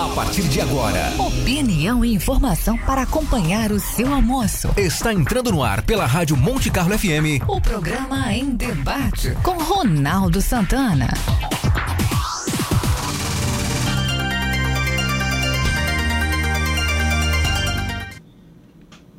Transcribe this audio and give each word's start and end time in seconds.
A 0.00 0.08
partir 0.14 0.48
de 0.48 0.62
agora, 0.62 1.12
opinião 1.18 2.02
e 2.02 2.14
informação 2.14 2.78
para 2.78 3.02
acompanhar 3.02 3.70
o 3.70 3.78
seu 3.78 4.14
almoço. 4.14 4.70
Está 4.74 5.12
entrando 5.12 5.52
no 5.52 5.62
ar 5.62 5.82
pela 5.82 6.06
Rádio 6.06 6.38
Monte 6.38 6.70
Carlo 6.70 6.98
FM. 6.98 7.44
O 7.46 7.60
programa 7.60 8.32
em 8.32 8.48
debate 8.48 9.36
com 9.42 9.62
Ronaldo 9.62 10.40
Santana. 10.40 11.08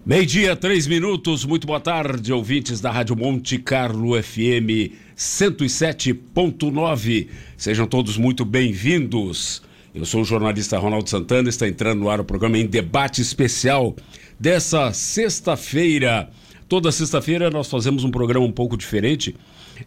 Meio-dia, 0.03 0.55
três 0.55 0.87
minutos. 0.87 1.45
Muito 1.45 1.67
boa 1.67 1.79
tarde, 1.79 2.33
ouvintes 2.33 2.81
da 2.81 2.89
Rádio 2.89 3.15
Monte 3.15 3.59
Carlo 3.59 4.19
FM 4.19 4.97
107.9. 5.15 7.27
Sejam 7.55 7.85
todos 7.85 8.17
muito 8.17 8.43
bem-vindos. 8.43 9.61
Eu 9.93 10.05
sou 10.05 10.21
o 10.21 10.25
jornalista 10.25 10.77
Ronaldo 10.77 11.09
Santana, 11.09 11.49
está 11.49 11.67
entrando 11.67 11.99
no 11.99 12.09
ar 12.09 12.21
o 12.21 12.23
programa 12.23 12.57
em 12.57 12.65
debate 12.65 13.21
especial 13.21 13.93
dessa 14.39 14.93
sexta-feira. 14.93 16.29
Toda 16.69 16.93
sexta-feira 16.93 17.49
nós 17.49 17.69
fazemos 17.69 18.05
um 18.05 18.09
programa 18.09 18.45
um 18.45 18.51
pouco 18.53 18.77
diferente 18.77 19.35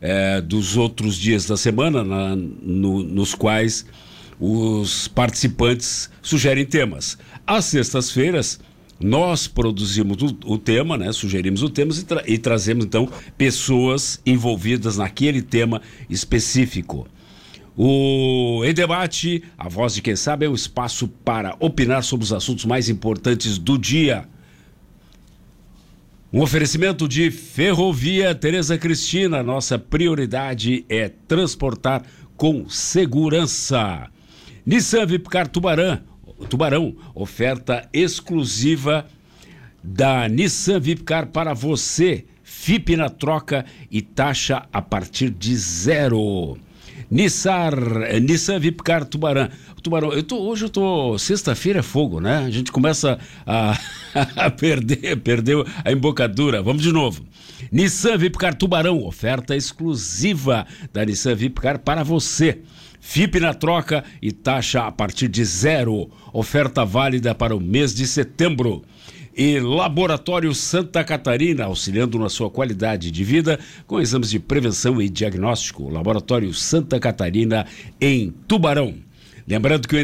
é, 0.02 0.42
dos 0.42 0.76
outros 0.76 1.16
dias 1.16 1.46
da 1.46 1.56
semana, 1.56 2.04
na, 2.04 2.36
no, 2.36 3.02
nos 3.02 3.34
quais 3.34 3.86
os 4.38 5.08
participantes 5.08 6.10
sugerem 6.20 6.66
temas. 6.66 7.16
Às 7.46 7.64
sextas-feiras, 7.64 8.60
nós 9.00 9.46
produzimos 9.46 10.20
o, 10.20 10.36
o, 10.44 10.58
tema, 10.58 10.98
né? 10.98 11.10
sugerimos 11.12 11.62
o 11.62 11.70
tema 11.70 11.92
e, 11.94 12.02
tra 12.02 12.22
e 12.26 12.36
trazemos 12.36 12.84
então 12.84 13.08
pessoas 13.38 14.20
envolvidas 14.26 14.98
naquele 14.98 15.40
tema 15.40 15.80
específico. 16.10 17.08
O 17.76 18.62
Em 18.64 18.72
Debate, 18.72 19.42
a 19.58 19.68
voz 19.68 19.94
de 19.94 20.02
quem 20.02 20.14
sabe, 20.14 20.46
é 20.46 20.48
o 20.48 20.54
espaço 20.54 21.08
para 21.08 21.56
opinar 21.58 22.04
sobre 22.04 22.22
os 22.22 22.32
assuntos 22.32 22.64
mais 22.64 22.88
importantes 22.88 23.58
do 23.58 23.76
dia. 23.76 24.28
Um 26.32 26.40
oferecimento 26.40 27.08
de 27.08 27.32
Ferrovia 27.32 28.32
Tereza 28.34 28.78
Cristina. 28.78 29.42
Nossa 29.42 29.76
prioridade 29.76 30.84
é 30.88 31.08
transportar 31.08 32.04
com 32.36 32.68
segurança. 32.68 34.08
Nissan 34.64 35.06
Vipcar 35.06 35.48
Tubarão, 35.48 36.00
Tubarão, 36.48 36.96
oferta 37.14 37.88
exclusiva 37.92 39.06
da 39.82 40.28
Nissan 40.28 40.78
Vipcar 40.78 41.26
para 41.26 41.52
você. 41.52 42.24
FIP 42.44 42.96
na 42.96 43.08
troca 43.08 43.64
e 43.90 44.00
taxa 44.00 44.66
a 44.72 44.80
partir 44.80 45.30
de 45.30 45.56
zero. 45.56 46.56
Nissar, 47.10 47.74
eh, 48.02 48.20
Nissan 48.20 48.58
Vipcar 48.58 49.04
Tubarão. 49.04 49.48
Tubarão, 49.82 50.12
eu 50.12 50.22
tô, 50.22 50.38
hoje 50.40 50.64
eu 50.64 50.70
tô. 50.70 51.18
Sexta-feira 51.18 51.80
é 51.80 51.82
fogo, 51.82 52.20
né? 52.20 52.38
A 52.38 52.50
gente 52.50 52.72
começa 52.72 53.18
a, 53.46 53.78
a 54.36 54.50
perder, 54.50 55.16
perdeu 55.18 55.66
a 55.84 55.92
embocadura. 55.92 56.62
Vamos 56.62 56.82
de 56.82 56.92
novo. 56.92 57.24
Nissan 57.70 58.16
Vipcar 58.16 58.54
Tubarão, 58.54 59.04
oferta 59.04 59.54
exclusiva 59.54 60.66
da 60.92 61.04
Nissan 61.04 61.34
Vipcar 61.34 61.78
para 61.78 62.02
você. 62.02 62.60
FIP 63.00 63.38
na 63.38 63.52
troca 63.52 64.02
e 64.22 64.32
taxa 64.32 64.86
a 64.86 64.90
partir 64.90 65.28
de 65.28 65.44
zero. 65.44 66.10
Oferta 66.32 66.84
válida 66.84 67.34
para 67.34 67.54
o 67.54 67.60
mês 67.60 67.94
de 67.94 68.06
setembro 68.06 68.82
e 69.36 69.58
Laboratório 69.58 70.54
Santa 70.54 71.02
Catarina, 71.02 71.64
auxiliando 71.64 72.18
na 72.18 72.28
sua 72.28 72.48
qualidade 72.48 73.10
de 73.10 73.24
vida 73.24 73.58
com 73.86 74.00
exames 74.00 74.30
de 74.30 74.38
prevenção 74.38 75.00
e 75.02 75.08
diagnóstico. 75.08 75.90
Laboratório 75.90 76.52
Santa 76.54 77.00
Catarina, 77.00 77.66
em 78.00 78.32
Tubarão. 78.46 78.94
Lembrando 79.46 79.86
que 79.86 79.96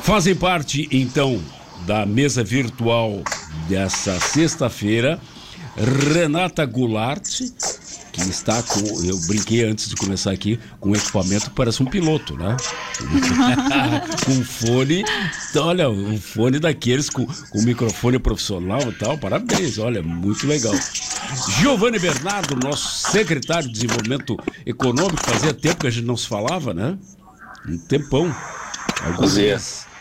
Fazem 0.00 0.34
parte, 0.34 0.88
então, 0.90 1.40
da 1.86 2.06
mesa 2.06 2.42
virtual 2.42 3.22
dessa 3.68 4.18
sexta-feira, 4.20 5.20
Renata 5.76 6.64
Goulart, 6.66 7.40
que 8.12 8.20
está 8.20 8.62
com. 8.62 8.80
Eu 9.04 9.18
brinquei 9.26 9.64
antes 9.64 9.88
de 9.88 9.96
começar 9.96 10.30
aqui 10.30 10.60
com 10.78 10.90
um 10.90 10.94
equipamento 10.94 11.46
que 11.46 11.56
parece 11.56 11.82
um 11.82 11.86
piloto, 11.86 12.36
né? 12.36 12.56
com 14.24 14.44
fone. 14.44 15.02
Então, 15.50 15.66
olha, 15.66 15.88
um 15.88 16.20
fone 16.20 16.58
daqueles 16.58 17.08
com, 17.08 17.26
com 17.26 17.62
microfone 17.62 18.18
profissional 18.18 18.82
e 18.82 18.92
tal. 18.92 19.16
Parabéns, 19.16 19.78
olha, 19.78 20.02
muito 20.02 20.46
legal. 20.46 20.74
Giovanni 21.58 21.98
Bernardo, 21.98 22.54
nosso 22.56 23.10
secretário 23.10 23.66
de 23.66 23.72
Desenvolvimento 23.72 24.36
Econômico, 24.66 25.24
fazia 25.24 25.54
tempo 25.54 25.80
que 25.80 25.86
a 25.86 25.90
gente 25.90 26.06
não 26.06 26.16
se 26.16 26.28
falava, 26.28 26.74
né? 26.74 26.98
Um 27.66 27.78
tempão. 27.78 28.34
Alguns 29.04 29.34
dias. 29.34 29.91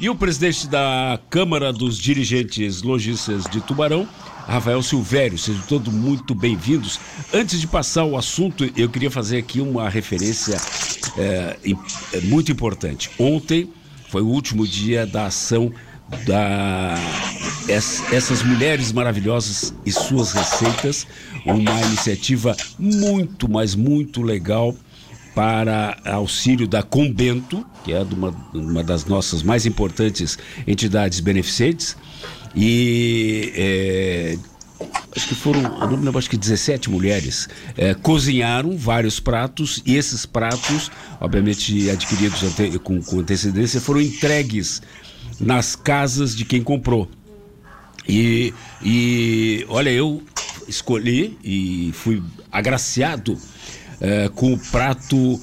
E 0.00 0.08
o 0.08 0.14
presidente 0.14 0.66
da 0.66 1.20
Câmara 1.28 1.70
dos 1.74 1.98
Dirigentes 1.98 2.80
Lojistas 2.80 3.44
de 3.44 3.60
Tubarão, 3.60 4.08
Rafael 4.46 4.82
Silvério. 4.82 5.36
Sejam 5.36 5.60
todos 5.68 5.92
muito 5.92 6.34
bem-vindos. 6.34 6.98
Antes 7.34 7.60
de 7.60 7.66
passar 7.66 8.06
o 8.06 8.16
assunto, 8.16 8.64
eu 8.74 8.88
queria 8.88 9.10
fazer 9.10 9.36
aqui 9.36 9.60
uma 9.60 9.90
referência 9.90 10.56
é, 11.18 11.54
muito 12.22 12.50
importante. 12.50 13.10
Ontem 13.18 13.70
foi 14.08 14.22
o 14.22 14.26
último 14.26 14.66
dia 14.66 15.06
da 15.06 15.26
ação 15.26 15.70
da 16.26 16.94
essas 18.10 18.42
mulheres 18.42 18.92
maravilhosas 18.92 19.74
e 19.84 19.92
suas 19.92 20.32
receitas, 20.32 21.06
uma 21.44 21.78
iniciativa 21.82 22.56
muito, 22.78 23.48
mas 23.50 23.74
muito 23.74 24.22
legal 24.22 24.74
para 25.40 25.96
auxílio 26.04 26.68
da 26.68 26.82
Combento, 26.82 27.66
que 27.82 27.94
é 27.94 28.02
uma, 28.02 28.28
uma 28.52 28.84
das 28.84 29.06
nossas 29.06 29.42
mais 29.42 29.64
importantes 29.64 30.38
entidades 30.66 31.18
beneficentes, 31.18 31.96
e 32.54 33.50
é, 33.56 34.38
acho 35.16 35.28
que 35.28 35.34
foram, 35.34 35.62
não 35.62 35.96
me 35.96 36.04
lembro, 36.04 36.18
acho 36.18 36.28
que 36.28 36.36
17 36.36 36.90
mulheres 36.90 37.48
é, 37.74 37.94
cozinharam 37.94 38.76
vários 38.76 39.18
pratos 39.18 39.82
e 39.86 39.96
esses 39.96 40.26
pratos, 40.26 40.90
obviamente 41.18 41.88
adquiridos 41.88 42.42
ante, 42.42 42.78
com, 42.78 43.00
com 43.00 43.20
antecedência, 43.20 43.80
foram 43.80 44.02
entregues 44.02 44.82
nas 45.40 45.74
casas 45.74 46.36
de 46.36 46.44
quem 46.44 46.62
comprou. 46.62 47.08
E, 48.06 48.52
e 48.82 49.64
olha, 49.70 49.88
eu 49.88 50.22
escolhi 50.68 51.38
e 51.42 51.92
fui 51.94 52.22
agraciado 52.52 53.38
é, 54.00 54.28
com 54.28 54.52
o 54.52 54.58
prato 54.58 55.40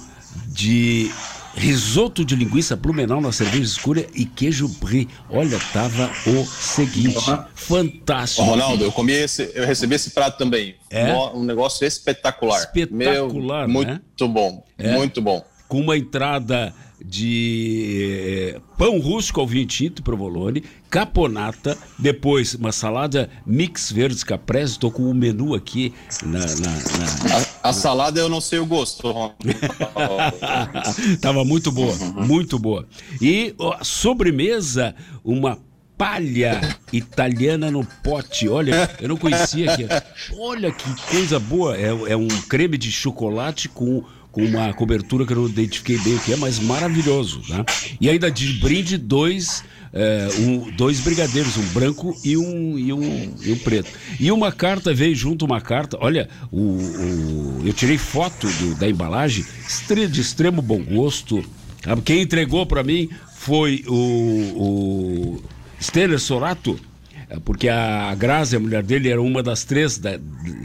de 0.48 1.12
risoto 1.57 2.24
de 2.24 2.36
linguiça 2.36 2.75
blumenau 2.75 3.19
na 3.19 3.31
cerveja 3.31 3.63
escura 3.63 4.06
e 4.13 4.25
queijo 4.25 4.68
brie. 4.80 5.09
Olha, 5.30 5.59
tava 5.74 6.12
o 6.27 6.45
seguinte, 6.45 7.30
uhum. 7.30 7.44
fantástico. 7.56 8.44
Ô, 8.44 8.51
Ronaldo, 8.51 8.83
eu 8.83 8.92
comi 8.92 9.13
esse, 9.13 9.51
eu 9.56 9.65
recebi 9.65 9.95
esse 9.95 10.12
prato 10.12 10.38
também. 10.38 10.75
É? 10.89 11.12
Um 11.33 11.44
negócio 11.44 11.86
espetacular. 11.86 12.59
Espetacular, 12.59 13.68
Meu, 13.68 13.83
né? 13.83 13.94
Muito 13.94 14.27
bom, 14.27 14.63
é? 14.77 14.92
muito 14.94 15.21
bom. 15.21 15.44
Com 15.68 15.81
uma 15.81 15.98
entrada 15.98 16.74
de 17.07 18.54
eh, 18.56 18.59
pão 18.77 19.00
rústico 19.00 19.39
ao 19.39 19.48
vinho 19.48 19.65
tinto 19.65 20.04
provolone, 20.04 20.63
caponata, 20.89 21.77
depois 21.98 22.54
uma 22.56 22.71
salada 22.71 23.30
mix 23.45 23.92
verdes 23.92 24.24
caprese, 24.24 24.74
estou 24.74 24.92
com 24.92 25.04
o 25.04 25.12
um 25.12 25.13
menu 25.13 25.56
aqui 25.56 25.94
na... 26.24 26.39
na, 26.39 26.45
na... 26.45 27.38
A, 27.63 27.69
a, 27.69 27.74
salada 27.74 28.19
eu 28.19 28.27
não 28.27 28.42
sei 28.42 28.59
o 28.59 28.65
gosto. 28.65 29.07
Tava 31.21 31.45
muito 31.45 31.71
boa, 31.71 31.95
muito 32.25 32.59
boa. 32.59 32.86
E 33.21 33.56
a 33.80 33.86
sobremesa, 33.86 34.94
uma 35.24 35.57
palha 35.98 36.62
italiana 36.94 37.71
no 37.71 37.83
pote. 38.03 38.48
Olha, 38.48 38.89
eu 39.01 39.10
não 39.10 39.18
conhecia 39.18 39.74
aqui. 39.74 39.88
Olha 40.38 40.71
que 40.71 41.10
coisa 41.10 41.39
boa. 41.39 41.75
É, 41.75 42.12
é 42.12 42.15
um 42.15 42.27
creme 42.48 42.77
de 42.77 42.92
chocolate 42.92 43.68
com 43.68 44.03
com 44.38 44.45
uma 44.45 44.72
cobertura 44.72 45.25
que 45.25 45.34
eu 45.34 45.38
não 45.38 45.48
identifiquei 45.48 45.98
bem 45.98 46.13
o 46.13 46.19
que 46.19 46.31
é, 46.31 46.36
mas 46.36 46.60
maravilhoso, 46.60 47.42
né? 47.50 47.66
E 48.00 48.07
ainda 48.07 48.30
de 48.30 48.54
brinde 48.60 48.95
dois, 48.95 49.63
é, 49.92 50.28
um, 50.38 50.69
dois 50.78 51.00
brigadeiros, 51.00 51.57
um 51.57 51.66
branco 51.69 52.16
e 52.24 52.38
um, 52.38 52.78
e 52.78 52.94
um, 52.94 53.34
e 53.42 53.51
um 53.51 53.57
preto. 53.57 53.89
E 54.19 54.31
uma 54.31 54.51
carta 54.51 54.94
veio 54.94 55.16
junto 55.16 55.44
uma 55.44 55.60
carta. 55.60 55.98
Olha, 56.00 56.30
o, 56.51 56.60
o 56.60 57.62
eu 57.66 57.74
tirei 57.74 57.98
foto 57.98 58.48
do, 58.48 58.75
da 58.75 58.88
embalagem, 58.88 59.44
de 60.07 60.22
extremo 60.22 60.62
bom 60.62 60.84
gosto. 60.84 61.44
Quem 62.06 62.22
entregou 62.22 62.63
para 62.68 62.84
mim 62.84 63.10
foi 63.38 63.84
o, 63.88 65.42
o 65.42 66.19
Sorato 66.19 66.80
porque 67.44 67.68
a 67.68 68.13
Grazi, 68.15 68.56
a 68.56 68.59
mulher 68.59 68.83
dele, 68.83 69.09
era 69.09 69.21
uma 69.21 69.44
das 69.44 69.63
três 69.63 69.97
da, 69.97 70.18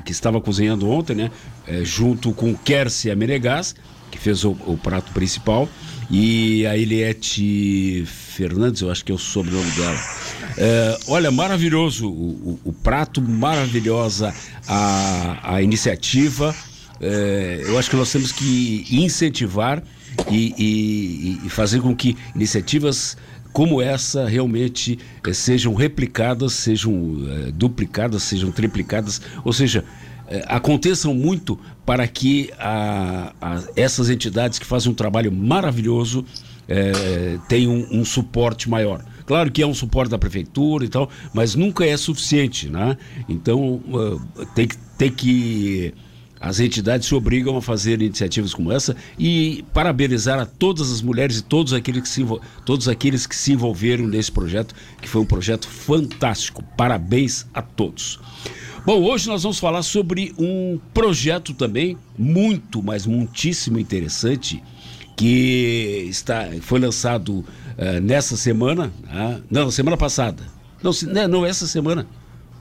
que 0.04 0.12
estava 0.12 0.40
cozinhando 0.40 0.88
ontem, 0.88 1.14
né? 1.14 1.30
É, 1.66 1.84
junto 1.84 2.32
com 2.32 2.54
Kersia 2.54 3.16
Menegas, 3.16 3.74
que 4.10 4.18
fez 4.18 4.44
o, 4.44 4.50
o, 4.66 4.76
prato 4.76 5.10
principal, 5.12 5.68
e 6.10 6.66
a 6.66 6.76
Eliette 6.76 8.04
Fernandes, 8.06 8.82
eu 8.82 8.90
acho 8.90 9.04
que 9.04 9.10
é 9.10 9.14
o 9.14 9.18
sobrenome 9.18 9.70
dela. 9.72 9.98
É, 10.56 10.98
olha, 11.08 11.30
maravilhoso 11.30 12.08
o, 12.08 12.10
o, 12.10 12.60
o, 12.66 12.72
prato, 12.72 13.20
maravilhosa 13.22 14.32
a, 14.68 15.54
a 15.54 15.62
iniciativa. 15.62 16.54
É, 17.00 17.62
eu 17.66 17.78
acho 17.78 17.90
que 17.90 17.96
nós 17.96 18.12
temos 18.12 18.30
que 18.30 18.86
incentivar 18.90 19.82
e, 20.30 20.54
e, 20.58 21.46
e 21.46 21.48
fazer 21.48 21.80
com 21.80 21.96
que 21.96 22.16
iniciativas 22.34 23.16
como 23.52 23.82
essa 23.82 24.26
realmente 24.26 24.98
eh, 25.26 25.32
sejam 25.32 25.74
replicadas, 25.74 26.54
sejam 26.54 26.92
eh, 27.28 27.52
duplicadas, 27.52 28.22
sejam 28.22 28.50
triplicadas, 28.50 29.20
ou 29.44 29.52
seja, 29.52 29.84
eh, 30.28 30.44
aconteçam 30.48 31.14
muito 31.14 31.58
para 31.84 32.06
que 32.08 32.50
a, 32.58 33.32
a, 33.40 33.62
essas 33.76 34.08
entidades 34.08 34.58
que 34.58 34.64
fazem 34.64 34.90
um 34.90 34.94
trabalho 34.94 35.30
maravilhoso 35.30 36.24
tenham 37.48 37.72
um, 37.72 38.00
um 38.00 38.04
suporte 38.04 38.70
maior. 38.70 39.04
Claro 39.26 39.50
que 39.50 39.60
é 39.60 39.66
um 39.66 39.74
suporte 39.74 40.10
da 40.10 40.16
prefeitura 40.16 40.84
e 40.84 40.88
tal, 40.88 41.10
mas 41.34 41.54
nunca 41.54 41.84
é 41.84 41.94
suficiente, 41.98 42.70
né? 42.70 42.96
Então 43.28 43.82
tem 44.54 44.68
que, 44.68 44.76
tem 44.96 45.10
que 45.10 45.92
as 46.42 46.58
entidades 46.58 47.06
se 47.06 47.14
obrigam 47.14 47.56
a 47.56 47.62
fazer 47.62 48.02
iniciativas 48.02 48.52
como 48.52 48.72
essa 48.72 48.96
e 49.16 49.64
parabenizar 49.72 50.40
a 50.40 50.44
todas 50.44 50.90
as 50.90 51.00
mulheres 51.00 51.38
e 51.38 51.42
todos 51.42 51.72
aqueles 51.72 52.02
que 52.02 52.08
se, 52.08 52.26
todos 52.66 52.88
aqueles 52.88 53.28
que 53.28 53.36
se 53.36 53.52
envolveram 53.52 54.08
nesse 54.08 54.32
projeto, 54.32 54.74
que 55.00 55.08
foi 55.08 55.22
um 55.22 55.24
projeto 55.24 55.68
fantástico. 55.68 56.64
Parabéns 56.76 57.46
a 57.54 57.62
todos. 57.62 58.18
Bom, 58.84 59.00
hoje 59.04 59.28
nós 59.28 59.44
vamos 59.44 59.60
falar 59.60 59.84
sobre 59.84 60.34
um 60.36 60.80
projeto 60.92 61.54
também 61.54 61.96
muito, 62.18 62.82
mas 62.82 63.06
muitíssimo 63.06 63.78
interessante 63.78 64.60
que 65.16 66.06
está, 66.08 66.48
foi 66.60 66.80
lançado 66.80 67.38
uh, 67.38 68.00
nessa 68.02 68.36
semana, 68.36 68.92
uh, 69.04 69.40
não, 69.48 69.70
semana 69.70 69.96
passada. 69.96 70.42
Não, 70.82 70.92
se, 70.92 71.06
não, 71.06 71.28
não 71.28 71.46
essa 71.46 71.68
semana 71.68 72.04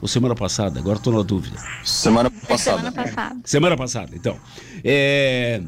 ou 0.02 0.08
semana 0.08 0.34
passada? 0.34 0.80
Agora 0.80 0.98
estou 0.98 1.12
na 1.12 1.22
dúvida. 1.22 1.56
Semana 1.84 2.28
passada. 2.28 2.78
Semana 2.78 2.92
passada. 2.92 3.40
Semana 3.44 3.76
passada, 3.76 4.10
então. 4.16 4.36
É, 4.82 5.62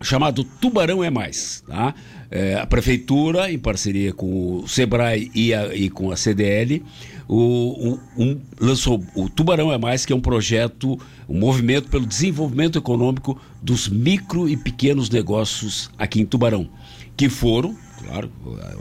chamado 0.00 0.44
Tubarão 0.44 1.02
é 1.02 1.10
Mais. 1.10 1.64
Tá? 1.66 1.92
É, 2.30 2.54
a 2.54 2.64
prefeitura, 2.64 3.50
em 3.50 3.58
parceria 3.58 4.12
com 4.12 4.60
o 4.60 4.68
Sebrae 4.68 5.32
e, 5.34 5.52
a, 5.52 5.74
e 5.74 5.90
com 5.90 6.12
a 6.12 6.16
CDL, 6.16 6.80
o, 7.28 7.98
um, 8.16 8.40
lançou 8.60 9.04
o 9.16 9.28
Tubarão 9.28 9.72
é 9.72 9.78
Mais, 9.78 10.06
que 10.06 10.12
é 10.12 10.16
um 10.16 10.20
projeto, 10.20 10.96
um 11.28 11.36
movimento 11.36 11.88
pelo 11.88 12.06
desenvolvimento 12.06 12.78
econômico 12.78 13.36
dos 13.60 13.88
micro 13.88 14.48
e 14.48 14.56
pequenos 14.56 15.10
negócios 15.10 15.90
aqui 15.98 16.20
em 16.20 16.24
Tubarão, 16.24 16.70
que 17.16 17.28
foram 17.28 17.76
claro, 18.10 18.30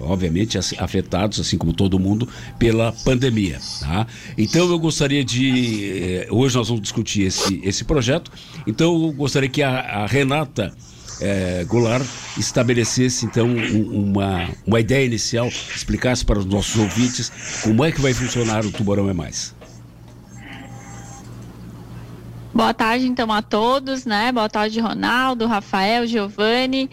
obviamente 0.02 0.58
afetados, 0.58 1.40
assim 1.40 1.58
como 1.58 1.72
todo 1.72 2.00
mundo, 2.00 2.28
pela 2.58 2.92
pandemia. 2.92 3.60
Tá? 3.80 4.08
Então 4.38 4.70
eu 4.70 4.80
gostaria 4.80 5.24
de. 5.24 5.92
Eh, 6.02 6.28
hoje 6.32 6.58
nós 6.58 6.68
vamos 6.68 6.82
discutir 6.82 7.24
esse, 7.24 7.62
esse 7.64 7.84
projeto. 7.84 8.32
Então 8.66 8.94
eu 8.94 9.12
gostaria 9.14 9.48
que 9.48 9.62
a, 9.62 9.80
a 9.80 10.06
Renata 10.08 10.74
é, 11.22 11.64
Goulart 11.66 12.06
estabelecesse 12.38 13.26
então 13.26 13.48
uma, 13.48 14.50
uma 14.66 14.80
ideia 14.80 15.06
inicial, 15.06 15.48
explicasse 15.48 16.26
para 16.26 16.40
os 16.40 16.46
nossos 16.46 16.76
ouvintes 16.78 17.32
como 17.62 17.84
é 17.84 17.92
que 17.92 18.02
vai 18.02 18.14
funcionar 18.14 18.66
o 18.66 18.72
Tubarão 18.72 19.10
é 19.10 19.14
Mais. 19.14 19.54
Boa 22.52 22.74
tarde, 22.74 23.08
então, 23.08 23.32
a 23.32 23.44
todos, 23.44 24.06
né? 24.06 24.32
Boa 24.32 24.50
tarde, 24.50 24.80
Ronaldo, 24.80 25.46
Rafael, 25.46 26.08
Giovanni. 26.08 26.90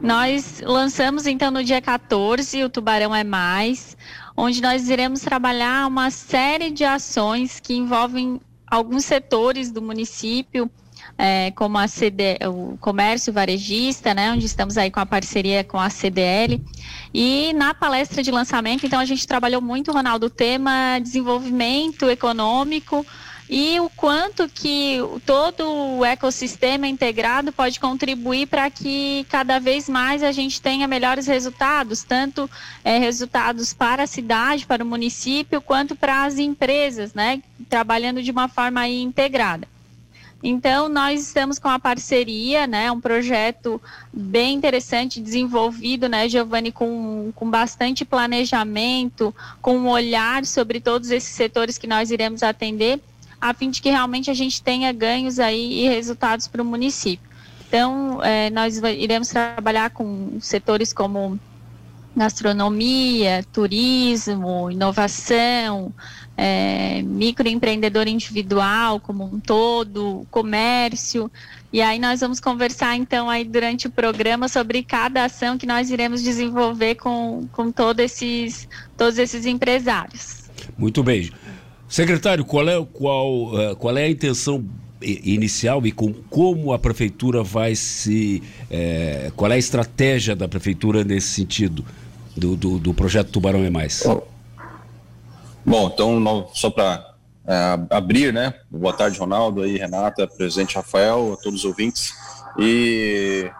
Nós 0.00 0.62
lançamos, 0.64 1.26
então, 1.26 1.50
no 1.50 1.64
dia 1.64 1.80
14, 1.80 2.62
o 2.62 2.68
Tubarão 2.70 3.12
é 3.14 3.24
Mais, 3.24 3.96
onde 4.36 4.62
nós 4.62 4.88
iremos 4.88 5.20
trabalhar 5.20 5.88
uma 5.88 6.12
série 6.12 6.70
de 6.70 6.84
ações 6.84 7.58
que 7.58 7.74
envolvem 7.74 8.40
alguns 8.70 9.04
setores 9.04 9.72
do 9.72 9.82
município, 9.82 10.70
é, 11.18 11.50
como 11.50 11.76
a 11.76 11.88
CD, 11.88 12.38
o 12.48 12.78
comércio 12.78 13.32
varejista, 13.32 14.14
né, 14.14 14.30
onde 14.32 14.46
estamos 14.46 14.78
aí 14.78 14.92
com 14.92 15.00
a 15.00 15.06
parceria 15.06 15.64
com 15.64 15.78
a 15.78 15.90
CDL. 15.90 16.62
E 17.12 17.52
na 17.54 17.74
palestra 17.74 18.22
de 18.22 18.30
lançamento, 18.30 18.86
então, 18.86 19.00
a 19.00 19.04
gente 19.04 19.26
trabalhou 19.26 19.60
muito, 19.60 19.90
Ronaldo, 19.90 20.26
o 20.26 20.30
tema 20.30 21.00
desenvolvimento 21.00 22.08
econômico, 22.08 23.04
e 23.52 23.80
o 23.80 23.90
quanto 23.90 24.48
que 24.48 24.98
todo 25.26 25.68
o 25.98 26.04
ecossistema 26.04 26.86
integrado 26.86 27.52
pode 27.52 27.80
contribuir 27.80 28.46
para 28.46 28.70
que 28.70 29.26
cada 29.28 29.58
vez 29.58 29.88
mais 29.88 30.22
a 30.22 30.30
gente 30.30 30.62
tenha 30.62 30.86
melhores 30.86 31.26
resultados, 31.26 32.04
tanto 32.04 32.48
é, 32.84 32.96
resultados 32.98 33.74
para 33.74 34.04
a 34.04 34.06
cidade, 34.06 34.64
para 34.64 34.84
o 34.84 34.86
município, 34.86 35.60
quanto 35.60 35.96
para 35.96 36.22
as 36.22 36.38
empresas, 36.38 37.12
né, 37.12 37.42
trabalhando 37.68 38.22
de 38.22 38.30
uma 38.30 38.46
forma 38.46 38.86
integrada. 38.86 39.66
Então, 40.40 40.88
nós 40.88 41.20
estamos 41.20 41.58
com 41.58 41.68
a 41.68 41.78
parceria, 41.78 42.68
né, 42.68 42.90
um 42.92 43.00
projeto 43.00 43.82
bem 44.12 44.54
interessante, 44.54 45.20
desenvolvido, 45.20 46.08
né, 46.08 46.28
Giovanni, 46.28 46.70
com, 46.70 47.32
com 47.34 47.50
bastante 47.50 48.04
planejamento, 48.04 49.34
com 49.60 49.76
um 49.76 49.88
olhar 49.88 50.46
sobre 50.46 50.78
todos 50.78 51.10
esses 51.10 51.34
setores 51.34 51.76
que 51.76 51.88
nós 51.88 52.12
iremos 52.12 52.44
atender, 52.44 53.00
a 53.40 53.54
fim 53.54 53.70
de 53.70 53.80
que 53.80 53.90
realmente 53.90 54.30
a 54.30 54.34
gente 54.34 54.62
tenha 54.62 54.92
ganhos 54.92 55.38
aí 55.38 55.84
e 55.84 55.88
resultados 55.88 56.46
para 56.46 56.62
o 56.62 56.64
município. 56.64 57.28
Então, 57.66 58.22
é, 58.22 58.50
nós 58.50 58.78
iremos 58.78 59.28
trabalhar 59.28 59.90
com 59.90 60.38
setores 60.40 60.92
como 60.92 61.38
gastronomia, 62.16 63.44
turismo, 63.52 64.70
inovação, 64.70 65.92
é, 66.36 67.00
microempreendedor 67.02 68.08
individual 68.08 68.98
como 68.98 69.24
um 69.24 69.38
todo, 69.38 70.26
comércio. 70.30 71.30
E 71.72 71.80
aí 71.80 71.98
nós 71.98 72.20
vamos 72.20 72.40
conversar 72.40 72.96
então 72.96 73.30
aí 73.30 73.44
durante 73.44 73.86
o 73.86 73.90
programa 73.90 74.48
sobre 74.48 74.82
cada 74.82 75.24
ação 75.24 75.56
que 75.56 75.66
nós 75.66 75.90
iremos 75.90 76.22
desenvolver 76.22 76.96
com, 76.96 77.46
com 77.52 77.70
todos, 77.70 78.04
esses, 78.04 78.68
todos 78.96 79.18
esses 79.18 79.46
empresários. 79.46 80.50
Muito 80.76 81.02
bem. 81.02 81.30
Secretário, 81.90 82.44
qual 82.44 82.68
é, 82.68 82.86
qual, 82.92 83.52
uh, 83.52 83.76
qual 83.76 83.98
é 83.98 84.04
a 84.04 84.08
intenção 84.08 84.64
inicial 85.02 85.84
e 85.86 85.90
com, 85.92 86.12
como 86.12 86.72
a 86.72 86.78
prefeitura 86.78 87.42
vai 87.42 87.74
se. 87.74 88.42
Eh, 88.70 89.32
qual 89.34 89.50
é 89.50 89.54
a 89.54 89.58
estratégia 89.58 90.36
da 90.36 90.46
prefeitura 90.46 91.02
nesse 91.02 91.28
sentido 91.28 91.84
do, 92.36 92.54
do, 92.54 92.78
do 92.78 92.94
projeto 92.94 93.30
Tubarão 93.30 93.64
é 93.64 93.70
Mais? 93.70 94.04
Bom, 95.64 95.90
então, 95.92 96.48
só 96.52 96.70
para 96.70 97.14
é, 97.46 97.78
abrir, 97.90 98.32
né? 98.32 98.54
Boa 98.70 98.92
tarde, 98.92 99.18
Ronaldo, 99.18 99.62
aí, 99.62 99.76
Renata, 99.76 100.26
presidente 100.26 100.76
Rafael, 100.76 101.32
a 101.38 101.42
todos 101.42 101.60
os 101.60 101.64
ouvintes. 101.64 102.12
E 102.58 103.50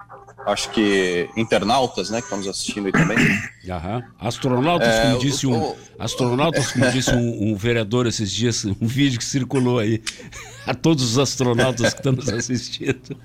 acho 0.47 0.71
que 0.71 1.29
internautas, 1.37 2.11
né, 2.11 2.19
que 2.19 2.25
estamos 2.25 2.47
assistindo 2.47 2.87
aí 2.87 2.93
também. 2.93 3.17
Aham. 3.71 4.03
Astronautas, 4.19 4.89
é, 4.89 5.03
como 5.03 5.19
disse 5.19 5.47
um, 5.47 5.63
o, 5.63 5.77
astronautas, 5.99 6.73
como 6.73 6.89
disse 6.93 7.15
um, 7.15 7.51
um, 7.51 7.57
vereador 7.57 8.07
esses 8.07 8.31
dias, 8.31 8.65
um 8.65 8.87
vídeo 8.87 9.19
que 9.19 9.25
circulou 9.25 9.79
aí 9.79 10.03
a 10.67 10.75
todos 10.75 11.05
os 11.05 11.19
astronautas 11.19 11.93
que 11.93 12.01
estão 12.01 12.13
nos 12.13 12.29
assistindo. 12.29 13.17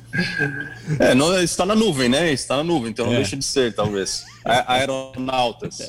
É, 1.00 1.16
não, 1.16 1.42
está 1.42 1.66
na 1.66 1.76
nuvem, 1.76 2.10
né? 2.10 2.32
Está 2.32 2.58
na 2.58 2.64
nuvem, 2.64 2.92
então 2.92 3.06
não 3.06 3.14
é. 3.14 3.18
deixa 3.18 3.36
de 3.36 3.46
ser, 3.46 3.74
talvez. 3.74 4.26
A, 4.44 4.74
aeronautas. 4.74 5.82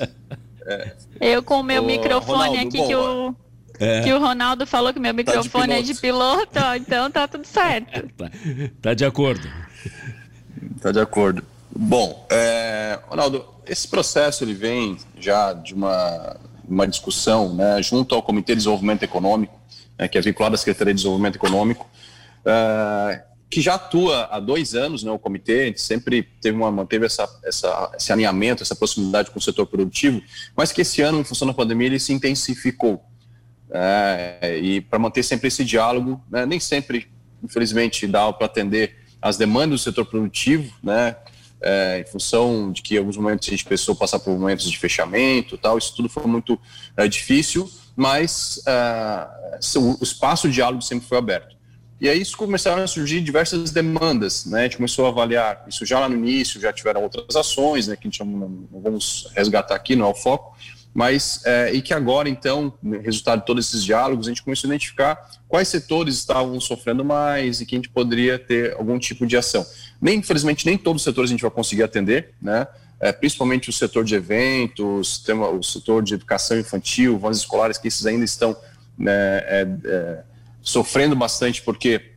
É. 0.67 0.97
Eu 1.21 1.43
com 1.43 1.61
o 1.61 1.63
meu 1.63 1.83
o 1.83 1.87
microfone 1.87 2.49
Ronaldo, 2.49 2.69
aqui 2.69 2.79
bom, 2.79 2.87
que 2.89 2.95
o 2.97 3.37
é. 3.79 4.03
Que 4.03 4.13
o 4.13 4.19
Ronaldo 4.19 4.67
falou 4.67 4.93
que 4.93 4.99
meu 4.99 5.13
microfone 5.13 5.69
tá 5.69 5.79
é 5.79 5.83
de 5.83 5.95
piloto, 5.95 6.59
então 6.77 7.11
tá 7.11 7.29
tudo 7.29 7.47
certo. 7.47 8.09
tá, 8.17 8.31
tá 8.81 8.95
de 8.95 9.05
acordo. 9.05 9.47
Tá 10.81 10.93
de 10.93 11.01
acordo. 11.01 11.43
Bom, 11.75 12.27
é, 12.31 12.99
Ronaldo, 13.07 13.45
esse 13.67 13.89
processo 13.89 14.45
ele 14.45 14.55
vem 14.55 14.97
já 15.19 15.53
de 15.53 15.75
uma, 15.75 16.37
uma 16.69 16.87
discussão 16.87 17.55
né, 17.55 17.83
junto 17.83 18.15
ao 18.15 18.23
Comitê 18.23 18.53
de 18.53 18.59
Desenvolvimento 18.59 19.03
Econômico, 19.03 19.59
né, 19.99 20.09
que 20.09 20.17
é 20.17 20.21
vinculado 20.21 20.55
à 20.55 20.59
Secretaria 20.59 20.93
de 20.93 20.99
Desenvolvimento 20.99 21.37
Econômico, 21.37 21.89
é, 22.45 23.23
que 23.51 23.61
já 23.61 23.75
atua 23.75 24.29
há 24.31 24.41
dois 24.41 24.75
anos, 24.75 25.03
né, 25.03 25.11
o 25.11 25.19
comitê, 25.19 25.63
a 25.63 25.67
gente 25.67 25.81
sempre 25.81 26.23
teve 26.41 26.57
uma, 26.57 26.71
manteve 26.71 27.07
essa, 27.07 27.29
essa, 27.45 27.93
esse 27.97 28.13
alinhamento, 28.13 28.63
essa 28.63 28.75
proximidade 28.75 29.31
com 29.31 29.39
o 29.39 29.43
setor 29.43 29.67
produtivo, 29.67 30.21
mas 30.57 30.73
que 30.73 30.83
esse 30.83 31.01
ano, 31.03 31.21
em 31.21 31.25
função 31.25 31.47
da 31.47 31.55
pandemia, 31.55 31.87
ele 31.87 32.01
se 32.01 32.13
intensificou. 32.13 33.05
É, 33.71 34.59
e 34.63 34.81
para 34.81 34.99
manter 34.99 35.23
sempre 35.23 35.49
esse 35.49 35.65
diálogo, 35.65 36.23
né, 36.31 36.47
nem 36.47 36.61
sempre, 36.61 37.09
infelizmente, 37.43 38.07
dá 38.07 38.33
para 38.33 38.47
atender 38.47 39.06
as 39.29 39.37
demandas 39.37 39.81
do 39.81 39.85
setor 39.85 40.05
produtivo, 40.07 40.73
né, 40.83 41.17
é, 41.61 42.01
em 42.01 42.11
função 42.11 42.71
de 42.71 42.83
que 42.83 42.95
em 42.95 42.99
alguns 42.99 43.17
momentos 43.17 43.49
a 43.49 43.51
gente 43.51 43.65
pensou 43.65 43.95
passar 43.95 44.19
por 44.19 44.31
momentos 44.31 44.71
de 44.71 44.79
fechamento 44.79 45.57
tal, 45.57 45.79
isso 45.79 45.95
tudo 45.97 46.09
foi 46.09 46.25
muito 46.27 46.59
é, 46.97 47.09
difícil, 47.09 47.71
mas 47.97 48.63
é, 48.67 49.79
o 49.79 50.03
espaço 50.03 50.49
de 50.49 50.55
diálogo 50.55 50.83
sempre 50.83 51.09
foi 51.09 51.19
aberto. 51.19 51.57
E 51.99 52.11
aí 52.11 52.21
isso 52.21 52.37
começaram 52.37 52.83
a 52.83 52.87
surgir 52.87 53.23
diversas 53.23 53.71
demandas, 53.71 54.45
né? 54.45 54.61
A 54.61 54.63
gente 54.65 54.77
começou 54.77 55.07
a 55.07 55.09
avaliar 55.09 55.65
isso 55.67 55.87
já 55.87 55.99
lá 55.99 56.07
no 56.07 56.15
início, 56.15 56.61
já 56.61 56.71
tiveram 56.71 57.03
outras 57.03 57.35
ações, 57.35 57.89
né? 57.89 57.97
Que 57.97 58.07
a 58.07 58.11
gente 58.11 58.23
não, 58.23 58.51
não 58.71 58.81
vamos 58.83 59.31
resgatar 59.35 59.75
aqui, 59.75 59.97
não 59.97 60.07
é 60.07 60.11
o 60.11 60.15
foco, 60.15 60.55
mas 60.97 61.43
é, 61.45 61.75
e 61.75 61.83
que 61.83 61.93
agora, 61.93 62.27
então, 62.27 62.73
resultado 63.03 63.41
de 63.41 63.47
todos 63.47 63.69
esses 63.69 63.85
diálogos, 63.85 64.27
a 64.27 64.31
gente 64.31 64.43
começou 64.43 64.67
a 64.67 64.71
identificar 64.73 65.31
quais 65.47 65.69
setores 65.69 66.15
estavam 66.15 66.59
sofrendo 66.59 67.05
mais 67.05 67.61
e 67.61 67.67
que 67.67 67.75
a 67.75 67.79
gente 67.79 67.91
poderia 67.91 68.39
ter 68.39 68.73
algum 68.73 68.99
tipo 68.99 69.27
de 69.27 69.37
ação. 69.37 69.67
Nem, 70.01 70.21
infelizmente, 70.21 70.65
nem 70.65 70.79
todos 70.79 71.03
os 71.03 71.05
setores 71.05 71.29
a 71.31 71.35
gente 71.35 71.43
vai 71.43 71.51
conseguir 71.51 71.83
atender, 71.83 72.33
né? 72.41 72.67
É, 72.99 73.13
principalmente 73.13 73.69
o 73.69 73.75
setor 73.75 74.05
de 74.05 74.15
eventos, 74.15 75.19
tema, 75.19 75.51
o 75.51 75.63
setor 75.63 76.03
de 76.03 76.15
educação 76.15 76.59
infantil, 76.59 77.19
vans 77.19 77.37
escolares, 77.37 77.77
que 77.77 77.89
esses 77.89 78.07
ainda 78.07 78.25
estão 78.25 78.57
né, 78.97 79.13
é, 79.13 79.69
é, 79.85 80.23
sofrendo 80.63 81.15
bastante 81.15 81.61
porque 81.61 82.13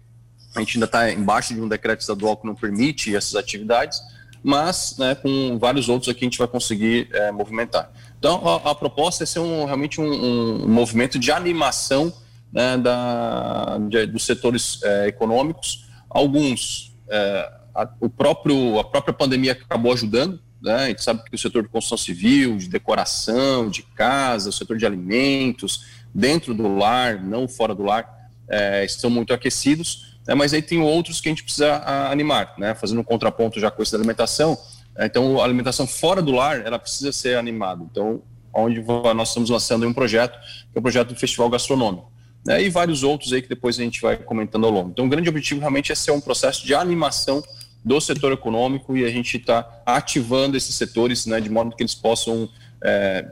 a 0.55 0.61
gente 0.61 0.77
ainda 0.77 0.85
está 0.85 1.11
embaixo 1.11 1.53
de 1.53 1.59
um 1.59 1.67
decreto 1.67 1.99
estadual 1.99 2.37
que 2.37 2.47
não 2.47 2.55
permite 2.55 3.13
essas 3.13 3.35
atividades, 3.35 3.99
mas 4.41 4.95
né, 4.97 5.15
com 5.15 5.59
vários 5.59 5.89
outros 5.89 6.07
aqui 6.07 6.21
a 6.21 6.27
gente 6.27 6.37
vai 6.37 6.47
conseguir 6.47 7.09
é, 7.11 7.29
movimentar. 7.29 7.91
Então, 8.19 8.45
a, 8.45 8.71
a, 8.71 8.75
proposta 8.75 9.23
é 9.23 9.25
ser 9.25 9.39
um, 9.39 9.63
realmente 9.63 10.01
um, 10.01 10.63
um, 10.63 10.67
movimento 10.67 11.17
de 11.17 11.31
animação 11.31 12.13
né, 12.51 12.77
da, 12.77 13.77
de, 13.89 14.05
dos 14.07 14.25
setores 14.25 14.81
é, 14.83 15.07
econômicos. 15.07 15.87
Alguns, 16.09 16.97
é, 17.09 17.51
a, 17.73 17.89
o 18.01 18.09
próprio, 18.09 18.77
a 18.77 18.83
própria 18.83 19.13
pandemia 19.13 19.53
acabou 19.53 19.93
ajudando. 19.93 20.39
Né? 20.61 20.75
A 20.75 20.87
gente 20.87 21.01
sabe 21.01 21.23
que 21.23 21.33
o 21.33 21.37
setor 21.37 21.63
de 21.63 21.69
construção 21.69 21.97
civil, 21.97 22.57
de 22.57 22.67
decoração, 22.67 23.69
de 23.69 23.83
casa, 23.83 24.49
o 24.49 24.53
setor 24.53 24.77
de 24.77 24.85
alimentos, 24.85 25.85
dentro 26.13 26.53
do 26.53 26.75
lar, 26.75 27.23
não 27.23 27.47
fora 27.47 27.73
do 27.73 27.83
lar, 27.83 28.29
é, 28.49 28.83
estão 28.83 29.09
muito 29.09 29.33
aquecidos. 29.33 30.17
Né? 30.27 30.35
Mas 30.35 30.53
aí 30.53 30.61
tem 30.61 30.81
outros 30.81 31.21
que 31.21 31.29
a 31.29 31.31
gente 31.31 31.43
precisa 31.43 31.75
a, 31.75 32.11
animar, 32.11 32.53
né? 32.57 32.75
fazendo 32.75 32.99
um 32.99 33.03
contraponto 33.03 33.61
já 33.61 33.71
com 33.71 33.81
essa 33.81 33.95
alimentação 33.95 34.57
então, 34.97 35.39
a 35.39 35.45
alimentação 35.45 35.87
fora 35.87 36.21
do 36.21 36.31
lar, 36.31 36.65
ela 36.65 36.77
precisa 36.77 37.11
ser 37.11 37.37
animada. 37.37 37.83
Então, 37.89 38.21
onde 38.53 38.81
nós 39.15 39.29
estamos 39.29 39.49
lançando 39.49 39.87
um 39.87 39.93
projeto, 39.93 40.37
que 40.39 40.77
é 40.77 40.79
o 40.79 40.81
projeto 40.81 41.09
do 41.09 41.15
Festival 41.15 41.49
Gastronômico. 41.49 42.11
Né, 42.45 42.63
e 42.63 42.69
vários 42.69 43.03
outros 43.03 43.33
aí 43.33 43.41
que 43.41 43.49
depois 43.49 43.77
a 43.77 43.83
gente 43.83 44.01
vai 44.01 44.15
comentando 44.15 44.65
ao 44.65 44.71
longo. 44.71 44.89
Então, 44.89 45.05
o 45.05 45.09
grande 45.09 45.27
objetivo 45.27 45.59
realmente 45.59 45.91
é 45.91 45.95
ser 45.95 46.11
um 46.11 46.21
processo 46.21 46.65
de 46.65 46.73
animação 46.73 47.43
do 47.83 47.99
setor 47.99 48.31
econômico 48.31 48.95
e 48.95 49.05
a 49.05 49.09
gente 49.09 49.37
está 49.37 49.81
ativando 49.85 50.55
esses 50.55 50.75
setores, 50.75 51.25
né, 51.25 51.39
de 51.39 51.49
modo 51.49 51.75
que 51.75 51.83
eles 51.83 51.95
possam 51.95 52.49
é, 52.83 53.25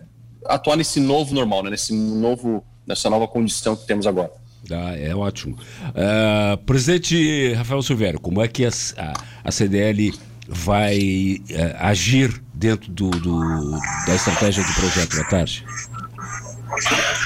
atuar 0.45 0.75
nesse 0.75 0.99
novo 0.99 1.33
normal, 1.33 1.63
né, 1.63 1.69
nesse 1.69 1.93
novo, 1.93 2.63
nessa 2.85 3.09
nova 3.09 3.27
condição 3.27 3.75
que 3.75 3.85
temos 3.85 4.05
agora. 4.07 4.31
Ah, 4.69 4.97
é 4.97 5.15
ótimo. 5.15 5.57
Uh, 5.89 6.57
presidente 6.65 7.53
Rafael 7.53 7.81
Silvério, 7.81 8.19
como 8.19 8.41
é 8.41 8.47
que 8.49 8.65
a, 8.65 8.69
a, 8.97 9.13
a 9.45 9.51
CDL 9.51 10.13
vai 10.47 11.41
uh, 11.49 11.75
agir 11.79 12.41
dentro 12.53 12.91
do, 12.91 13.09
do, 13.09 13.71
da 14.05 14.15
estratégia 14.15 14.63
do 14.63 14.73
projeto? 14.73 15.15
Boa 15.15 15.29
tarde. 15.29 15.65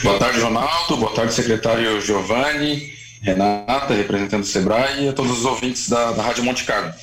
Boa 0.03 0.19
tarde, 0.19 0.39
Ronaldo. 0.39 0.97
Boa 0.97 1.13
tarde, 1.13 1.33
secretário 1.33 2.01
Giovanni, 2.01 2.93
Renata, 3.21 3.93
representando 3.93 4.43
o 4.43 4.45
SEBRAE 4.45 5.05
e 5.05 5.09
a 5.09 5.13
todos 5.13 5.39
os 5.39 5.45
ouvintes 5.45 5.89
da, 5.89 6.11
da 6.11 6.23
Rádio 6.23 6.43
Monte 6.43 6.63
Carlo. 6.63 6.93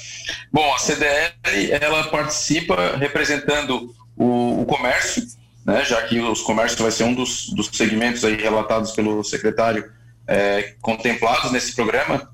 Bom, 0.52 0.74
a 0.74 0.78
CDL 0.78 1.32
ela 1.80 2.04
participa 2.04 2.96
representando 2.96 3.94
o, 4.16 4.62
o 4.62 4.66
comércio, 4.66 5.22
né, 5.64 5.84
já 5.84 6.02
que 6.02 6.20
os 6.20 6.40
comércios 6.42 6.80
vai 6.80 6.90
ser 6.90 7.04
um 7.04 7.14
dos, 7.14 7.50
dos 7.50 7.68
segmentos 7.72 8.24
aí 8.24 8.36
relatados 8.36 8.92
pelo 8.92 9.22
secretário 9.22 9.90
é, 10.26 10.74
contemplados 10.80 11.52
nesse 11.52 11.74
programa. 11.74 12.30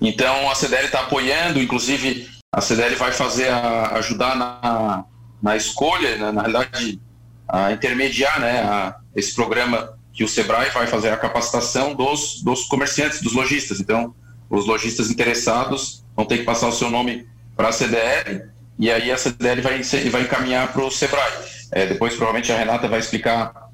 Então 0.00 0.50
a 0.50 0.54
CDL 0.54 0.86
está 0.86 1.00
apoiando, 1.00 1.60
inclusive 1.60 2.28
a 2.52 2.60
CDL 2.60 2.96
vai 2.96 3.12
fazer 3.12 3.48
a, 3.48 3.92
ajudar 3.98 4.36
na, 4.36 5.04
na 5.42 5.56
escolha, 5.56 6.16
na, 6.16 6.32
na 6.32 6.42
realidade, 6.42 7.00
a 7.46 7.72
intermediar 7.72 8.40
né, 8.40 8.60
a, 8.62 8.96
esse 9.14 9.34
programa 9.34 9.96
que 10.12 10.24
o 10.24 10.28
Sebrae 10.28 10.70
vai 10.70 10.86
fazer 10.86 11.10
a 11.10 11.16
capacitação 11.16 11.94
dos, 11.94 12.42
dos 12.42 12.64
comerciantes, 12.64 13.22
dos 13.22 13.32
lojistas. 13.34 13.80
Então, 13.80 14.14
os 14.50 14.66
lojistas 14.66 15.10
interessados 15.10 16.04
vão 16.16 16.24
ter 16.24 16.38
que 16.38 16.44
passar 16.44 16.68
o 16.68 16.72
seu 16.72 16.90
nome 16.90 17.28
para 17.56 17.68
a 17.68 17.72
CDL 17.72 18.48
e 18.78 18.90
aí 18.90 19.10
a 19.10 19.18
CDL 19.18 19.60
vai, 19.60 19.82
vai 19.82 20.22
encaminhar 20.22 20.72
para 20.72 20.84
o 20.84 20.90
Sebrae. 20.90 21.32
É, 21.72 21.86
depois, 21.86 22.14
provavelmente, 22.14 22.50
a 22.50 22.56
Renata 22.56 22.88
vai 22.88 22.98
explicar 22.98 23.68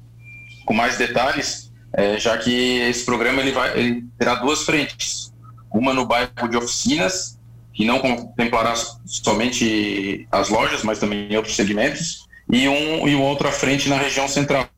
com 0.65 0.73
mais 0.73 0.97
detalhes, 0.97 1.71
é, 1.93 2.19
já 2.19 2.37
que 2.37 2.79
esse 2.79 3.05
programa 3.05 3.41
ele 3.41 3.51
vai, 3.51 3.77
ele 3.77 4.05
terá 4.17 4.35
duas 4.35 4.63
frentes. 4.63 5.31
Uma 5.71 5.93
no 5.93 6.05
bairro 6.05 6.47
de 6.49 6.57
oficinas 6.57 7.34
que 7.75 7.83
não 7.83 7.99
contemplará 7.99 8.73
somente 9.05 10.25
as 10.31 10.47
lojas, 10.47 10.81
mas 10.81 10.97
também 10.97 11.35
outros 11.35 11.55
segmentos, 11.55 12.25
e 12.51 12.67
um 12.69 13.07
e 13.07 13.13
uma 13.13 13.25
outra 13.25 13.51
frente 13.51 13.89
na 13.89 13.97
região 13.97 14.27
central 14.27 14.69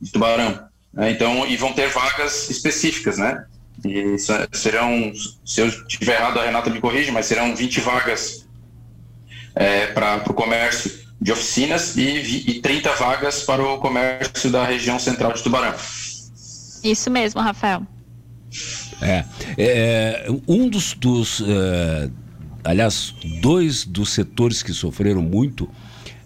de 0.00 0.10
Tubarão. 0.10 0.66
Né? 0.92 1.10
Então, 1.10 1.46
e 1.46 1.56
vão 1.56 1.74
ter 1.74 1.88
vagas 1.90 2.48
específicas, 2.48 3.18
né? 3.18 3.44
E 3.84 4.16
serão, 4.52 5.12
se 5.44 5.60
eu 5.60 5.68
estiver 5.68 6.14
errado, 6.14 6.40
a 6.40 6.44
Renata 6.44 6.70
me 6.70 6.80
corrige, 6.80 7.10
mas 7.10 7.26
serão 7.26 7.54
20 7.54 7.80
vagas 7.80 8.48
é, 9.54 9.88
para 9.88 10.22
o 10.26 10.32
comércio 10.32 11.04
de 11.20 11.30
oficinas 11.30 11.96
e, 11.96 12.50
e 12.50 12.60
30 12.60 12.92
vagas 12.94 13.42
para 13.42 13.62
o 13.62 13.78
comércio 13.78 14.50
da 14.50 14.64
região 14.64 14.98
central 14.98 15.32
de 15.32 15.42
Tubarão. 15.42 15.74
Isso 16.82 17.10
mesmo, 17.10 17.40
Rafael. 17.40 17.82
É, 19.00 19.24
é 19.58 20.26
um 20.46 20.68
dos, 20.68 20.94
dos 20.94 21.40
uh, 21.40 22.10
aliás, 22.64 23.14
dois 23.40 23.84
dos 23.84 24.10
setores 24.10 24.62
que 24.62 24.72
sofreram 24.72 25.22
muito 25.22 25.68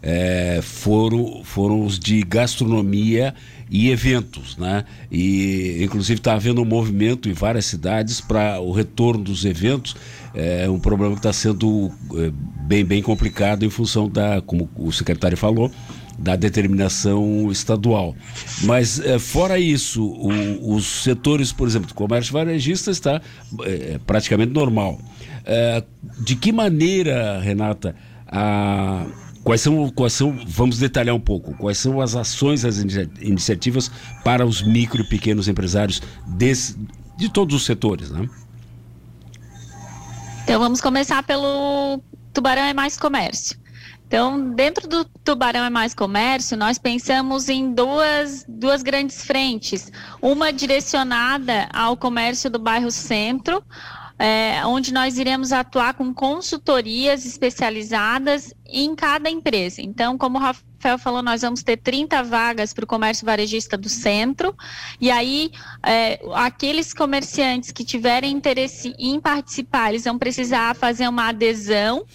é, 0.00 0.60
foram, 0.62 1.42
foram 1.42 1.84
os 1.84 1.98
de 1.98 2.22
gastronomia 2.22 3.34
e 3.70 3.90
eventos, 3.90 4.56
né? 4.56 4.84
E 5.10 5.82
inclusive 5.82 6.20
está 6.20 6.34
havendo 6.34 6.62
um 6.62 6.64
movimento 6.64 7.28
em 7.28 7.32
várias 7.32 7.66
cidades 7.66 8.20
para 8.20 8.60
o 8.60 8.72
retorno 8.72 9.24
dos 9.24 9.44
eventos. 9.44 9.96
É 10.34 10.70
um 10.70 10.78
problema 10.78 11.14
que 11.14 11.18
está 11.18 11.32
sendo 11.32 11.90
é, 12.14 12.30
bem 12.62 12.84
bem 12.84 13.02
complicado 13.02 13.64
em 13.64 13.70
função 13.70 14.08
da, 14.08 14.40
como 14.40 14.70
o 14.76 14.92
secretário 14.92 15.36
falou, 15.36 15.70
da 16.18 16.34
determinação 16.34 17.50
estadual. 17.50 18.16
Mas, 18.64 18.98
é, 19.00 19.18
fora 19.18 19.58
isso, 19.58 20.04
o, 20.04 20.74
os 20.74 21.04
setores, 21.04 21.52
por 21.52 21.68
exemplo, 21.68 21.88
do 21.88 21.94
comércio 21.94 22.32
varejista 22.32 22.90
está 22.90 23.22
é, 23.62 24.00
praticamente 24.04 24.52
normal. 24.52 25.00
É, 25.44 25.82
de 26.18 26.34
que 26.34 26.50
maneira, 26.50 27.38
Renata, 27.40 27.94
a, 28.26 29.06
quais, 29.44 29.60
são, 29.60 29.88
quais 29.90 30.12
são, 30.12 30.36
vamos 30.46 30.78
detalhar 30.78 31.14
um 31.14 31.20
pouco, 31.20 31.54
quais 31.54 31.78
são 31.78 32.00
as 32.00 32.16
ações, 32.16 32.64
as 32.64 32.78
iniciativas 33.20 33.90
para 34.24 34.44
os 34.44 34.60
micro 34.60 35.00
e 35.00 35.04
pequenos 35.04 35.46
empresários 35.48 36.02
desse, 36.26 36.76
de 37.16 37.28
todos 37.28 37.54
os 37.54 37.64
setores, 37.64 38.10
né? 38.10 38.28
Então 40.42 40.58
vamos 40.58 40.80
começar 40.80 41.22
pelo 41.22 42.02
Tubarão 42.32 42.62
é 42.62 42.72
mais 42.72 42.96
comércio. 42.96 43.58
Então, 44.08 44.52
dentro 44.54 44.88
do 44.88 45.04
Tubarão 45.04 45.64
é 45.64 45.68
Mais 45.68 45.92
Comércio, 45.92 46.56
nós 46.56 46.78
pensamos 46.78 47.50
em 47.50 47.74
duas, 47.74 48.42
duas 48.48 48.82
grandes 48.82 49.22
frentes. 49.22 49.92
Uma 50.22 50.50
direcionada 50.50 51.68
ao 51.74 51.94
comércio 51.94 52.48
do 52.48 52.58
bairro 52.58 52.90
Centro, 52.90 53.62
é, 54.18 54.64
onde 54.64 54.94
nós 54.94 55.18
iremos 55.18 55.52
atuar 55.52 55.92
com 55.92 56.14
consultorias 56.14 57.26
especializadas 57.26 58.54
em 58.64 58.96
cada 58.96 59.28
empresa. 59.28 59.82
Então, 59.82 60.16
como 60.16 60.38
o 60.38 60.40
Rafael 60.40 60.98
falou, 60.98 61.22
nós 61.22 61.42
vamos 61.42 61.62
ter 61.62 61.76
30 61.76 62.22
vagas 62.22 62.72
para 62.72 62.84
o 62.84 62.88
comércio 62.88 63.26
varejista 63.26 63.76
do 63.76 63.90
centro, 63.90 64.56
e 64.98 65.10
aí 65.10 65.52
é, 65.84 66.18
aqueles 66.34 66.94
comerciantes 66.94 67.72
que 67.72 67.84
tiverem 67.84 68.32
interesse 68.32 68.94
em 68.98 69.20
participar, 69.20 69.90
eles 69.90 70.04
vão 70.04 70.18
precisar 70.18 70.74
fazer 70.74 71.06
uma 71.08 71.28
adesão 71.28 72.06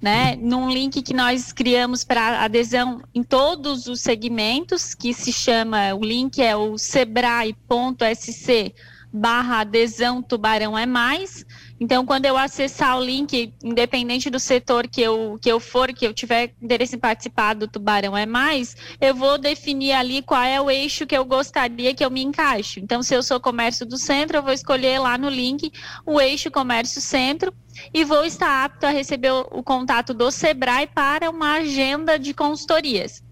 né, 0.00 0.36
num 0.36 0.70
link 0.70 1.02
que 1.02 1.12
nós 1.12 1.52
criamos 1.52 2.04
para 2.04 2.44
adesão 2.44 3.02
em 3.14 3.22
todos 3.22 3.86
os 3.86 4.00
segmentos, 4.00 4.94
que 4.94 5.12
se 5.12 5.32
chama, 5.32 5.94
o 5.94 6.04
link 6.04 6.40
é 6.40 6.56
o 6.56 6.78
sebrae.sc 6.78 8.74
barra 9.12 9.60
adesão 9.60 10.22
tubarão 10.22 10.78
é 10.78 10.86
mais. 10.86 11.44
Então, 11.80 12.04
quando 12.04 12.26
eu 12.26 12.36
acessar 12.36 12.98
o 12.98 13.04
link, 13.04 13.52
independente 13.62 14.28
do 14.28 14.40
setor 14.40 14.88
que 14.88 15.00
eu, 15.00 15.38
que 15.40 15.50
eu 15.50 15.60
for, 15.60 15.92
que 15.92 16.06
eu 16.06 16.12
tiver 16.12 16.52
interesse 16.60 16.96
em 16.96 16.98
participar 16.98 17.54
do 17.54 17.68
Tubarão 17.68 18.16
é 18.16 18.26
Mais, 18.26 18.76
eu 19.00 19.14
vou 19.14 19.38
definir 19.38 19.92
ali 19.92 20.20
qual 20.20 20.42
é 20.42 20.60
o 20.60 20.70
eixo 20.70 21.06
que 21.06 21.16
eu 21.16 21.24
gostaria 21.24 21.94
que 21.94 22.04
eu 22.04 22.10
me 22.10 22.22
encaixe. 22.22 22.80
Então, 22.80 23.02
se 23.02 23.14
eu 23.14 23.22
sou 23.22 23.38
comércio 23.38 23.86
do 23.86 23.96
centro, 23.96 24.38
eu 24.38 24.42
vou 24.42 24.52
escolher 24.52 24.98
lá 24.98 25.16
no 25.16 25.28
link 25.28 25.72
o 26.04 26.20
eixo 26.20 26.50
comércio 26.50 27.00
centro 27.00 27.54
e 27.94 28.04
vou 28.04 28.24
estar 28.24 28.64
apto 28.64 28.86
a 28.86 28.90
receber 28.90 29.30
o, 29.30 29.46
o 29.52 29.62
contato 29.62 30.12
do 30.12 30.30
Sebrae 30.30 30.88
para 30.88 31.30
uma 31.30 31.54
agenda 31.54 32.18
de 32.18 32.34
consultorias. 32.34 33.22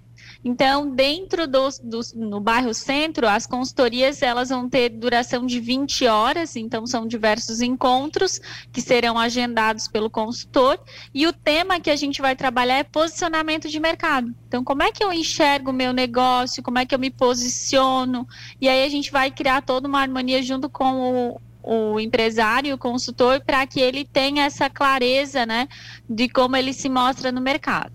Então, 0.44 0.90
dentro 0.90 1.46
do, 1.46 1.68
do, 1.82 2.00
no 2.14 2.40
bairro 2.40 2.72
centro, 2.72 3.28
as 3.28 3.46
consultorias 3.46 4.22
elas 4.22 4.50
vão 4.50 4.68
ter 4.68 4.90
duração 4.90 5.44
de 5.44 5.58
20 5.60 6.06
horas, 6.06 6.56
então 6.56 6.86
são 6.86 7.06
diversos 7.06 7.60
encontros 7.60 8.40
que 8.72 8.80
serão 8.80 9.18
agendados 9.18 9.88
pelo 9.88 10.10
consultor. 10.10 10.78
E 11.12 11.26
o 11.26 11.32
tema 11.32 11.80
que 11.80 11.90
a 11.90 11.96
gente 11.96 12.20
vai 12.20 12.36
trabalhar 12.36 12.78
é 12.78 12.84
posicionamento 12.84 13.68
de 13.68 13.80
mercado. 13.80 14.34
Então, 14.48 14.62
como 14.62 14.82
é 14.82 14.92
que 14.92 15.02
eu 15.02 15.12
enxergo 15.12 15.70
o 15.70 15.74
meu 15.74 15.92
negócio, 15.92 16.62
como 16.62 16.78
é 16.78 16.86
que 16.86 16.94
eu 16.94 16.98
me 16.98 17.10
posiciono? 17.10 18.26
E 18.60 18.68
aí 18.68 18.84
a 18.84 18.88
gente 18.88 19.10
vai 19.10 19.30
criar 19.30 19.62
toda 19.62 19.88
uma 19.88 20.00
harmonia 20.00 20.42
junto 20.42 20.68
com 20.68 21.40
o, 21.62 21.94
o 21.94 22.00
empresário, 22.00 22.74
o 22.74 22.78
consultor, 22.78 23.40
para 23.40 23.66
que 23.66 23.80
ele 23.80 24.04
tenha 24.04 24.44
essa 24.44 24.70
clareza, 24.70 25.44
né, 25.44 25.68
de 26.08 26.28
como 26.28 26.56
ele 26.56 26.72
se 26.72 26.88
mostra 26.88 27.32
no 27.32 27.40
mercado. 27.40 27.92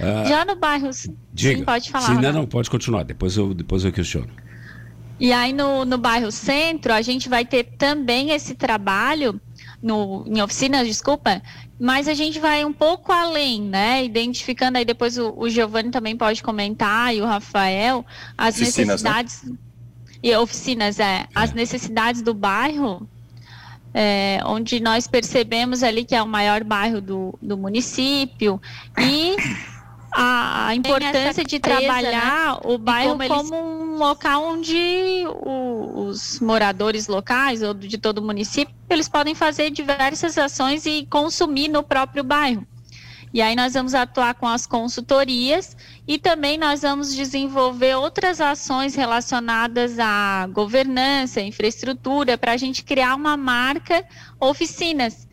Ah, 0.00 0.24
Já 0.24 0.44
no 0.44 0.56
bairro, 0.56 0.90
diga. 1.32 1.58
sim, 1.58 1.64
pode 1.64 1.90
falar. 1.90 2.06
Sim, 2.06 2.14
não, 2.20 2.32
não, 2.32 2.46
pode 2.46 2.70
continuar, 2.70 3.04
depois 3.04 3.36
eu, 3.36 3.52
depois 3.52 3.84
eu 3.84 3.92
questiono. 3.92 4.28
E 5.20 5.32
aí 5.32 5.52
no, 5.52 5.84
no 5.84 5.98
bairro 5.98 6.30
centro, 6.30 6.92
a 6.92 7.02
gente 7.02 7.28
vai 7.28 7.44
ter 7.44 7.64
também 7.76 8.30
esse 8.30 8.54
trabalho 8.54 9.40
no, 9.82 10.24
em 10.26 10.40
oficinas, 10.40 10.86
desculpa, 10.86 11.42
mas 11.78 12.08
a 12.08 12.14
gente 12.14 12.38
vai 12.38 12.64
um 12.64 12.72
pouco 12.72 13.12
além, 13.12 13.62
né? 13.62 14.04
Identificando 14.04 14.78
aí 14.78 14.84
depois 14.84 15.18
o, 15.18 15.34
o 15.36 15.48
Giovanni 15.48 15.90
também 15.90 16.16
pode 16.16 16.42
comentar 16.42 17.14
e 17.14 17.20
o 17.20 17.24
Rafael 17.24 18.04
as 18.36 18.56
oficinas, 18.56 19.02
né? 19.02 19.10
necessidades 19.10 19.42
né? 19.42 19.56
e 20.22 20.36
oficinas, 20.36 20.98
é, 20.98 21.02
é, 21.02 21.28
as 21.34 21.52
necessidades 21.52 22.22
do 22.22 22.34
bairro, 22.34 23.08
é, 23.94 24.40
onde 24.44 24.80
nós 24.80 25.06
percebemos 25.06 25.82
ali 25.82 26.04
que 26.04 26.14
é 26.14 26.22
o 26.22 26.28
maior 26.28 26.62
bairro 26.64 27.00
do, 27.00 27.38
do 27.40 27.56
município 27.56 28.60
e 28.98 29.36
a, 30.10 30.74
importância 30.74 31.44
de 31.44 31.56
né? 31.56 31.60
trabalhar 31.60 32.54
né? 32.54 32.60
o 32.64 32.78
bairro 32.78 33.18
como, 33.18 33.28
como 33.28 33.54
eles... 33.54 33.62
um 33.62 33.96
local 33.96 34.44
onde 34.44 35.24
os 35.44 36.40
moradores 36.40 37.08
locais 37.08 37.62
ou 37.62 37.74
de 37.74 37.98
todo 37.98 38.18
o 38.18 38.22
município 38.22 38.74
eles 38.88 39.08
podem 39.08 39.34
fazer 39.34 39.70
diversas 39.70 40.38
ações 40.38 40.86
e 40.86 41.06
consumir 41.10 41.68
no 41.68 41.82
próprio 41.82 42.24
bairro. 42.24 42.66
E 43.32 43.42
aí 43.42 43.54
nós 43.54 43.74
vamos 43.74 43.94
atuar 43.94 44.34
com 44.34 44.46
as 44.46 44.66
consultorias 44.66 45.76
e 46.06 46.18
também 46.18 46.56
nós 46.56 46.80
vamos 46.80 47.14
desenvolver 47.14 47.94
outras 47.94 48.40
ações 48.40 48.94
relacionadas 48.94 49.98
à 49.98 50.46
governança, 50.46 51.40
infraestrutura, 51.40 52.38
para 52.38 52.52
a 52.52 52.56
gente 52.56 52.82
criar 52.82 53.14
uma 53.14 53.36
marca 53.36 54.02
oficinas. 54.40 55.28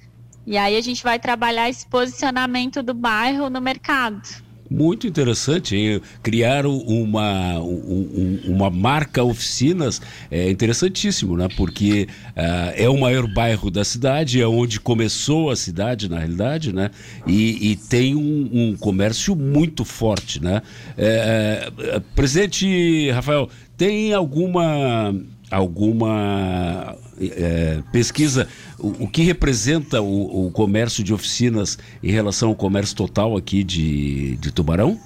E 0.45 0.57
aí 0.57 0.75
a 0.75 0.81
gente 0.81 1.01
vai 1.01 1.17
trabalhar 1.17 1.69
esse 1.69 1.87
posicionamento 1.87 2.83
do 2.83 2.93
bairro 2.93 3.49
no 3.49 3.61
mercado. 3.61 4.44
Muito 4.69 5.05
interessante, 5.05 6.01
criar 6.23 6.65
uma, 6.65 7.59
um, 7.59 8.39
uma 8.45 8.69
marca 8.69 9.23
oficinas 9.23 10.01
é 10.31 10.49
interessantíssimo, 10.49 11.37
né? 11.37 11.47
Porque 11.55 12.07
uh, 12.31 12.73
é 12.75 12.89
o 12.89 12.99
maior 12.99 13.31
bairro 13.31 13.69
da 13.69 13.83
cidade, 13.83 14.41
é 14.41 14.47
onde 14.47 14.79
começou 14.79 15.51
a 15.51 15.55
cidade, 15.55 16.09
na 16.09 16.17
realidade, 16.17 16.73
né? 16.73 16.89
E, 17.27 17.71
e 17.71 17.75
tem 17.75 18.15
um, 18.15 18.49
um, 18.51 18.75
comércio 18.75 19.35
muito 19.35 19.85
forte, 19.85 20.43
né? 20.43 20.61
É, 20.97 21.69
é, 21.77 22.01
presidente 22.15 23.11
Rafael, 23.11 23.49
tem 23.77 24.13
alguma 24.13 25.13
alguma 25.51 26.95
é, 27.19 27.79
pesquisa 27.91 28.47
o, 28.77 29.05
o, 29.05 29.07
que 29.07 29.23
representa 29.23 30.01
o, 30.01 30.47
o, 30.47 30.51
comércio 30.51 31.03
de 31.03 31.13
oficinas 31.13 31.77
em 32.03 32.11
relação 32.11 32.49
ao 32.49 32.55
comércio 32.55 32.95
total 32.95 33.37
aqui 33.37 33.63
de, 33.63 34.35
de 34.37 34.51
Tubarão? 34.51 34.99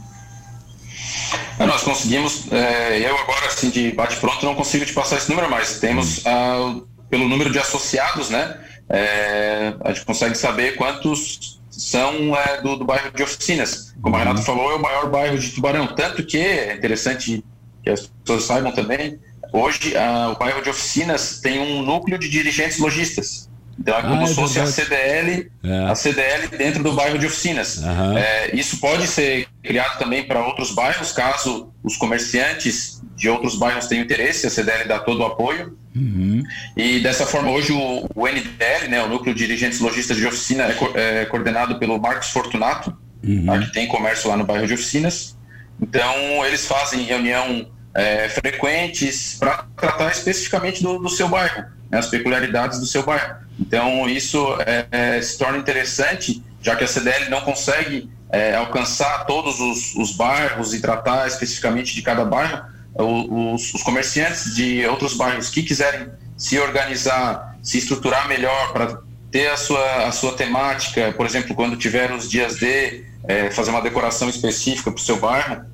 É, 1.59 1.65
nós 1.65 1.83
conseguimos, 1.83 2.51
é, 2.51 2.99
eu 2.99 3.17
agora 3.17 3.45
assim 3.47 3.69
de 3.69 3.91
bate-pronto 3.91 4.45
não 4.45 4.55
consigo 4.55 4.85
te 4.85 4.93
passar 4.93 5.17
esse 5.17 5.29
número, 5.29 5.49
mas 5.49 5.79
temos 5.79 6.23
hum. 6.25 6.83
pelo 7.09 7.27
número 7.27 7.51
de 7.51 7.59
associados, 7.59 8.29
né? 8.29 8.57
É, 8.89 9.73
a 9.81 9.93
gente 9.93 10.05
consegue 10.05 10.35
saber 10.35 10.75
quantos 10.75 11.59
são 11.69 12.35
é, 12.35 12.61
do, 12.61 12.75
do, 12.75 12.85
bairro 12.85 13.11
de 13.11 13.23
oficinas. 13.23 13.93
Como 14.01 14.15
a 14.15 14.19
Renata 14.19 14.39
uhum. 14.39 14.45
falou, 14.45 14.71
é 14.71 14.75
o 14.75 14.81
maior 14.81 15.09
bairro 15.09 15.37
de 15.37 15.49
Tubarão. 15.51 15.87
Tanto 15.87 16.23
que 16.25 16.37
é 16.37 16.73
interessante 16.73 17.43
que 17.83 17.89
as 17.89 18.07
pessoas 18.07 18.43
saibam 18.43 18.71
também, 18.71 19.19
Hoje, 19.51 19.93
o 20.31 20.37
bairro 20.37 20.61
de 20.61 20.69
Oficinas 20.69 21.39
tem 21.41 21.59
um 21.59 21.81
núcleo 21.81 22.17
de 22.17 22.29
dirigentes 22.29 22.77
lojistas. 22.77 23.49
Então 23.79 23.97
é 23.97 24.01
como 24.01 24.23
ah, 24.23 24.27
se 24.27 24.35
fosse 24.35 24.59
a 24.59 24.65
CDL, 24.65 25.49
é. 25.63 25.85
a 25.85 25.95
CDL 25.95 26.47
dentro 26.49 26.83
do 26.83 26.91
bairro 26.91 27.17
de 27.17 27.25
Oficinas. 27.25 27.77
Uhum. 27.77 28.17
É, 28.17 28.53
isso 28.53 28.77
pode 28.79 29.07
ser 29.07 29.47
criado 29.63 29.97
também 29.97 30.23
para 30.23 30.45
outros 30.45 30.71
bairros, 30.71 31.13
caso 31.13 31.71
os 31.81 31.95
comerciantes 31.95 33.01
de 33.15 33.29
outros 33.29 33.55
bairros 33.55 33.87
tenham 33.87 34.03
interesse, 34.03 34.45
a 34.45 34.49
CDL 34.49 34.87
dá 34.87 34.99
todo 34.99 35.21
o 35.21 35.25
apoio. 35.25 35.77
Uhum. 35.95 36.43
E 36.75 36.99
dessa 36.99 37.25
forma, 37.25 37.51
hoje 37.51 37.71
o, 37.71 38.05
o, 38.13 38.27
NDL, 38.27 38.89
né, 38.89 39.01
o 39.01 39.07
Núcleo 39.07 39.33
de 39.33 39.45
Dirigentes 39.45 39.79
Lojistas 39.79 40.17
de 40.17 40.27
Oficina, 40.27 40.65
é, 40.93 41.21
é 41.21 41.25
coordenado 41.25 41.79
pelo 41.79 41.97
Marcos 41.99 42.29
Fortunato, 42.29 42.95
uhum. 43.23 43.45
tá, 43.45 43.59
que 43.59 43.71
tem 43.71 43.87
comércio 43.87 44.29
lá 44.29 44.35
no 44.35 44.45
bairro 44.45 44.67
de 44.67 44.73
Oficinas. 44.73 45.37
Então, 45.81 46.45
eles 46.45 46.65
fazem 46.65 47.03
reunião 47.03 47.65
é, 47.93 48.29
frequentes 48.29 49.35
para 49.39 49.65
tratar 49.75 50.11
especificamente 50.11 50.81
do, 50.81 50.99
do 50.99 51.09
seu 51.09 51.27
bairro, 51.27 51.65
né, 51.89 51.97
as 51.97 52.07
peculiaridades 52.07 52.79
do 52.79 52.85
seu 52.85 53.03
bairro. 53.03 53.35
Então, 53.59 54.07
isso 54.07 54.55
é, 54.65 54.87
é, 54.91 55.21
se 55.21 55.37
torna 55.37 55.57
interessante, 55.57 56.43
já 56.61 56.75
que 56.75 56.83
a 56.83 56.87
CDL 56.87 57.29
não 57.29 57.41
consegue 57.41 58.09
é, 58.31 58.55
alcançar 58.55 59.25
todos 59.25 59.59
os, 59.59 59.95
os, 59.95 60.15
bairros 60.15 60.73
e 60.73 60.81
tratar 60.81 61.27
especificamente 61.27 61.95
de 61.95 62.01
cada 62.01 62.23
bairro, 62.23 62.63
os, 62.95 63.73
os, 63.73 63.83
comerciantes 63.83 64.55
de 64.55 64.85
outros 64.85 65.15
bairros 65.15 65.49
que 65.49 65.63
quiserem 65.63 66.09
se 66.37 66.59
organizar, 66.59 67.57
se 67.61 67.77
estruturar 67.77 68.27
melhor 68.27 68.71
para 68.71 69.01
ter 69.31 69.47
a 69.49 69.57
sua, 69.57 70.07
a 70.07 70.11
sua 70.11 70.33
temática, 70.33 71.13
por 71.13 71.25
exemplo, 71.25 71.55
quando 71.55 71.75
tiver 71.75 72.11
os 72.11 72.29
dias 72.29 72.57
de 72.57 73.03
é, 73.27 73.51
fazer 73.51 73.71
uma 73.71 73.81
decoração 73.81 74.29
específica 74.29 74.91
para 74.91 74.99
o 74.99 75.03
seu 75.03 75.17
bairro, 75.17 75.65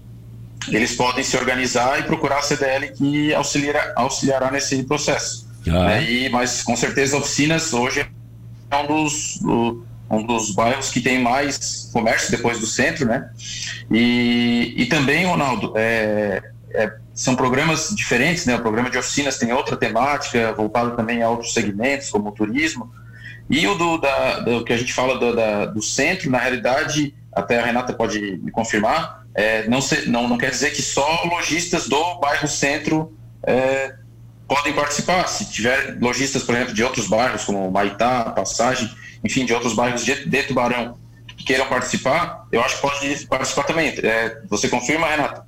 eles 0.70 0.96
podem 0.96 1.24
se 1.24 1.36
organizar 1.38 2.00
e 2.00 2.04
procurar 2.04 2.40
a 2.40 2.42
CDL 2.42 2.92
que 2.92 3.34
auxiliará, 3.34 3.94
auxiliará 3.96 4.52
nesse 4.52 4.84
processo. 4.84 5.48
Ah. 5.70 5.94
É, 5.94 6.04
e, 6.04 6.30
mas 6.30 6.64
com 6.64 6.76
certeza 6.76 7.18
oficinas 7.18 7.74
hoje 7.74 8.08
é 8.72 8.78
um 8.78 8.88
dos, 8.88 9.40
do, 9.42 9.86
um 10.10 10.26
dos 10.26 10.52
bairros 10.52 10.90
que 10.90 11.02
tem 11.02 11.20
mais 11.20 11.90
comércio 11.92 12.32
depois 12.32 12.60
do 12.60 12.66
centro, 12.66 13.06
né? 13.06 13.30
E, 13.92 14.74
e 14.78 14.86
também, 14.86 15.26
Ronaldo, 15.26 15.74
é, 15.76 16.42
é, 16.74 16.94
são 17.14 17.36
programas 17.36 17.90
diferentes, 17.96 18.46
né? 18.46 18.56
O 18.56 18.62
programa 18.62 18.90
de 18.90 18.98
oficinas 18.98 19.38
tem 19.38 19.52
outra 19.52 19.76
temática, 19.76 20.54
voltado 20.54 20.96
também 20.96 21.22
a 21.24 21.30
outros 21.30 21.54
segmentos, 21.54 22.10
como 22.10 22.30
o 22.30 22.32
turismo. 22.32 22.92
E 23.50 23.66
o 23.68 23.76
do, 23.76 23.98
da, 23.98 24.40
do 24.40 24.64
que 24.64 24.74
a 24.74 24.78
gente 24.78 24.94
fala 24.94 25.20
do, 25.20 25.36
da, 25.36 25.66
do 25.66 25.82
centro, 25.82 26.30
na 26.30 26.40
realidade, 26.40 27.16
até 27.32 27.60
a 27.60 27.66
Renata 27.66 27.94
pode 27.94 28.20
me 28.38 28.52
confirmar, 28.52 29.25
é, 29.36 29.68
não, 29.68 29.82
se, 29.82 30.10
não, 30.10 30.28
não 30.28 30.38
quer 30.38 30.50
dizer 30.50 30.72
que 30.72 30.82
só 30.82 31.24
lojistas 31.26 31.88
do 31.88 32.16
bairro 32.16 32.48
centro 32.48 33.14
é, 33.44 33.94
podem 34.48 34.74
participar. 34.74 35.28
Se 35.28 35.52
tiver 35.52 35.98
lojistas, 36.00 36.44
por 36.44 36.56
exemplo, 36.56 36.74
de 36.74 36.84
outros 36.84 37.08
bairros, 37.08 37.44
como 37.44 37.70
Maitá, 37.70 38.32
Passagem, 38.32 38.90
enfim, 39.24 39.46
de 39.46 39.54
outros 39.54 39.74
bairros 39.74 40.06
de, 40.06 40.26
de 40.26 40.44
Tubarão, 40.44 40.98
queiram 41.46 41.68
participar, 41.68 42.48
eu 42.52 42.62
acho 42.62 42.76
que 42.76 42.82
pode 42.82 43.28
participar 43.28 43.64
também. 43.64 43.90
É, 43.90 44.42
você 44.50 44.68
confirma, 44.68 45.08
Renata? 45.08 45.46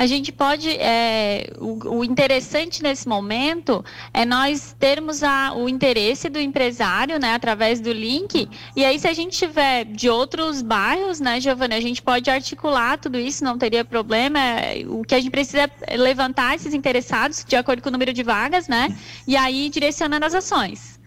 A 0.00 0.06
gente 0.06 0.32
pode. 0.32 0.70
É, 0.70 1.52
o, 1.58 1.98
o, 1.98 2.04
interessante 2.04 2.82
nesse 2.82 3.06
momento 3.06 3.84
é 4.14 4.24
nós 4.24 4.74
termos 4.78 5.22
a, 5.22 5.52
o 5.52 5.68
interesse 5.68 6.30
do 6.30 6.40
empresário, 6.40 7.18
né, 7.18 7.34
através 7.34 7.82
do 7.82 7.92
link. 7.92 8.48
E 8.74 8.82
aí, 8.82 8.98
se 8.98 9.06
a 9.06 9.12
gente 9.12 9.36
tiver 9.36 9.84
de 9.84 10.08
outros 10.08 10.62
bairros, 10.62 11.20
né, 11.20 11.38
Giovana, 11.38 11.76
a 11.76 11.80
gente 11.82 12.00
pode 12.00 12.30
articular 12.30 12.96
tudo 12.96 13.18
isso, 13.18 13.44
não 13.44 13.58
teria 13.58 13.84
problema. 13.84 14.40
O 14.88 15.04
que 15.04 15.14
a 15.14 15.20
gente 15.20 15.30
precisa 15.30 15.70
é 15.82 15.96
levantar 15.98 16.54
esses 16.54 16.72
interessados 16.72 17.44
de 17.46 17.54
acordo 17.54 17.82
com 17.82 17.90
o 17.90 17.92
número 17.92 18.14
de 18.14 18.22
vagas, 18.22 18.68
né? 18.68 18.96
E 19.26 19.36
aí 19.36 19.68
direcionando 19.68 20.24
as 20.24 20.34
ações. 20.34 20.98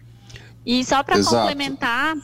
E 0.64 0.84
só 0.84 1.02
para 1.02 1.20
complementar, 1.20 2.14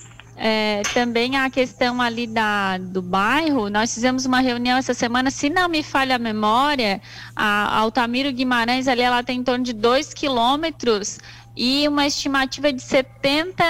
é, 0.42 0.80
também 0.94 1.36
a 1.36 1.50
questão 1.50 2.00
ali 2.00 2.26
da, 2.26 2.78
do 2.78 3.02
bairro, 3.02 3.68
nós 3.68 3.92
fizemos 3.92 4.24
uma 4.24 4.40
reunião 4.40 4.78
essa 4.78 4.94
semana, 4.94 5.30
se 5.30 5.50
não 5.50 5.68
me 5.68 5.82
falha 5.82 6.16
a 6.16 6.18
memória, 6.18 6.98
a 7.36 7.76
Altamiro 7.76 8.32
Guimarães 8.32 8.88
ali 8.88 9.02
ela 9.02 9.22
tem 9.22 9.40
em 9.40 9.44
torno 9.44 9.62
de 9.62 9.74
2 9.74 10.14
quilômetros 10.14 11.18
e 11.54 11.86
uma 11.86 12.06
estimativa 12.06 12.72
de 12.72 12.80
70 12.80 13.62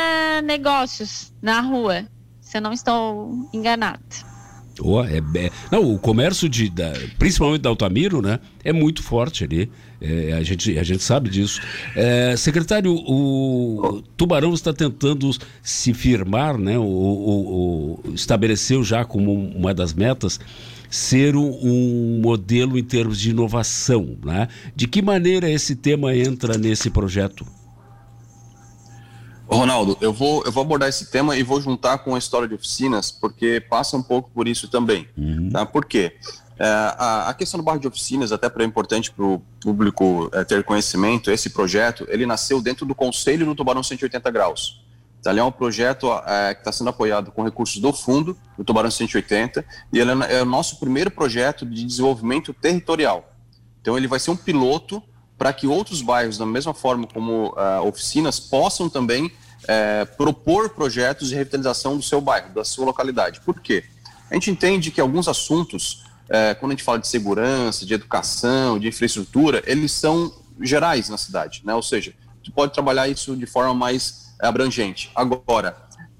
negócios 0.44 1.32
na 1.42 1.60
rua, 1.60 2.06
se 2.40 2.56
eu 2.56 2.62
não 2.62 2.72
estou 2.72 3.48
enganado. 3.52 4.29
Oh, 4.82 5.02
é, 5.04 5.18
é, 5.18 5.50
não, 5.70 5.94
o 5.94 5.98
comércio 5.98 6.48
de, 6.48 6.70
da, 6.70 6.92
principalmente 7.18 7.62
da 7.62 7.68
Altamiro, 7.68 8.22
né, 8.22 8.40
é 8.64 8.72
muito 8.72 9.02
forte 9.02 9.44
ali. 9.44 9.70
É, 10.00 10.32
a, 10.32 10.42
gente, 10.42 10.78
a 10.78 10.82
gente 10.82 11.02
sabe 11.02 11.28
disso. 11.28 11.60
É, 11.94 12.34
secretário, 12.36 12.94
o 12.94 14.02
Tubarão 14.16 14.54
está 14.54 14.72
tentando 14.72 15.30
se 15.62 15.92
firmar, 15.92 16.56
né, 16.56 16.78
o, 16.78 16.82
o, 16.82 18.00
o 18.04 18.14
estabeleceu 18.14 18.82
já 18.82 19.04
como 19.04 19.32
uma 19.32 19.74
das 19.74 19.92
metas 19.92 20.40
ser 20.90 21.36
um, 21.36 21.48
um, 21.62 22.20
modelo 22.20 22.76
em 22.76 22.82
termos 22.82 23.20
de 23.20 23.30
inovação. 23.30 24.16
Né? 24.24 24.48
De 24.74 24.88
que 24.88 25.00
maneira 25.00 25.48
esse 25.48 25.76
tema 25.76 26.14
entra 26.16 26.58
nesse 26.58 26.90
projeto? 26.90 27.46
Ronaldo, 29.56 29.98
eu 30.00 30.12
vou, 30.12 30.44
eu 30.44 30.52
vou 30.52 30.62
abordar 30.62 30.88
esse 30.88 31.10
tema 31.10 31.36
e 31.36 31.42
vou 31.42 31.60
juntar 31.60 31.98
com 31.98 32.14
a 32.14 32.18
história 32.18 32.46
de 32.46 32.54
oficinas, 32.54 33.10
porque 33.10 33.60
passa 33.60 33.96
um 33.96 34.02
pouco 34.02 34.30
por 34.30 34.46
isso 34.46 34.68
também. 34.68 35.08
Uhum. 35.16 35.50
Tá? 35.50 35.66
Por 35.66 35.84
quê? 35.84 36.16
É, 36.58 36.66
a, 36.66 37.30
a, 37.30 37.34
questão 37.34 37.58
do 37.58 37.64
bairro 37.64 37.80
de 37.80 37.88
oficinas, 37.88 38.32
até 38.32 38.48
para 38.48 38.62
é 38.62 38.66
importante 38.66 39.10
para 39.10 39.24
o 39.24 39.42
público 39.62 40.30
é, 40.32 40.44
ter 40.44 40.62
conhecimento, 40.62 41.30
esse 41.30 41.50
projeto, 41.50 42.06
ele 42.08 42.26
nasceu 42.26 42.60
dentro 42.60 42.84
do 42.84 42.94
Conselho 42.94 43.46
do 43.46 43.54
Tubarão 43.54 43.82
180 43.82 44.30
Graus. 44.30 44.84
Então, 45.18 45.32
ele 45.32 45.40
é 45.40 45.44
um 45.44 45.50
projeto 45.50 46.06
é, 46.26 46.54
que 46.54 46.60
está 46.60 46.70
sendo 46.70 46.90
apoiado 46.90 47.32
com 47.32 47.42
recursos 47.42 47.80
do 47.80 47.92
Fundo, 47.92 48.36
do 48.56 48.64
Tubarão 48.64 48.90
180, 48.90 49.64
e 49.92 49.98
ele 49.98 50.10
é, 50.24 50.38
é 50.38 50.42
o 50.42 50.46
nosso 50.46 50.78
primeiro 50.78 51.10
projeto 51.10 51.66
de 51.66 51.84
desenvolvimento 51.84 52.52
territorial. 52.52 53.34
Então, 53.80 53.96
ele 53.96 54.06
vai 54.06 54.20
ser 54.20 54.30
um 54.30 54.36
piloto 54.36 55.02
para 55.40 55.54
que 55.54 55.66
outros 55.66 56.02
bairros, 56.02 56.36
da 56.36 56.44
mesma 56.44 56.74
forma 56.74 57.06
como 57.06 57.54
uh, 57.56 57.88
oficinas, 57.88 58.38
possam 58.38 58.90
também 58.90 59.24
uh, 59.24 60.14
propor 60.14 60.68
projetos 60.68 61.30
de 61.30 61.34
revitalização 61.34 61.96
do 61.96 62.02
seu 62.02 62.20
bairro, 62.20 62.52
da 62.52 62.62
sua 62.62 62.84
localidade. 62.84 63.40
Por 63.40 63.58
quê? 63.58 63.82
A 64.30 64.34
gente 64.34 64.50
entende 64.50 64.90
que 64.90 65.00
alguns 65.00 65.28
assuntos, 65.28 66.04
uh, 66.26 66.60
quando 66.60 66.72
a 66.72 66.74
gente 66.74 66.84
fala 66.84 66.98
de 66.98 67.08
segurança, 67.08 67.86
de 67.86 67.94
educação, 67.94 68.78
de 68.78 68.88
infraestrutura, 68.88 69.62
eles 69.64 69.92
são 69.92 70.30
gerais 70.60 71.08
na 71.08 71.16
cidade, 71.16 71.62
né? 71.64 71.74
ou 71.74 71.82
seja, 71.82 72.12
gente 72.36 72.52
pode 72.52 72.74
trabalhar 72.74 73.08
isso 73.08 73.34
de 73.34 73.46
forma 73.46 73.72
mais 73.72 74.34
abrangente. 74.38 75.10
Agora, 75.14 75.74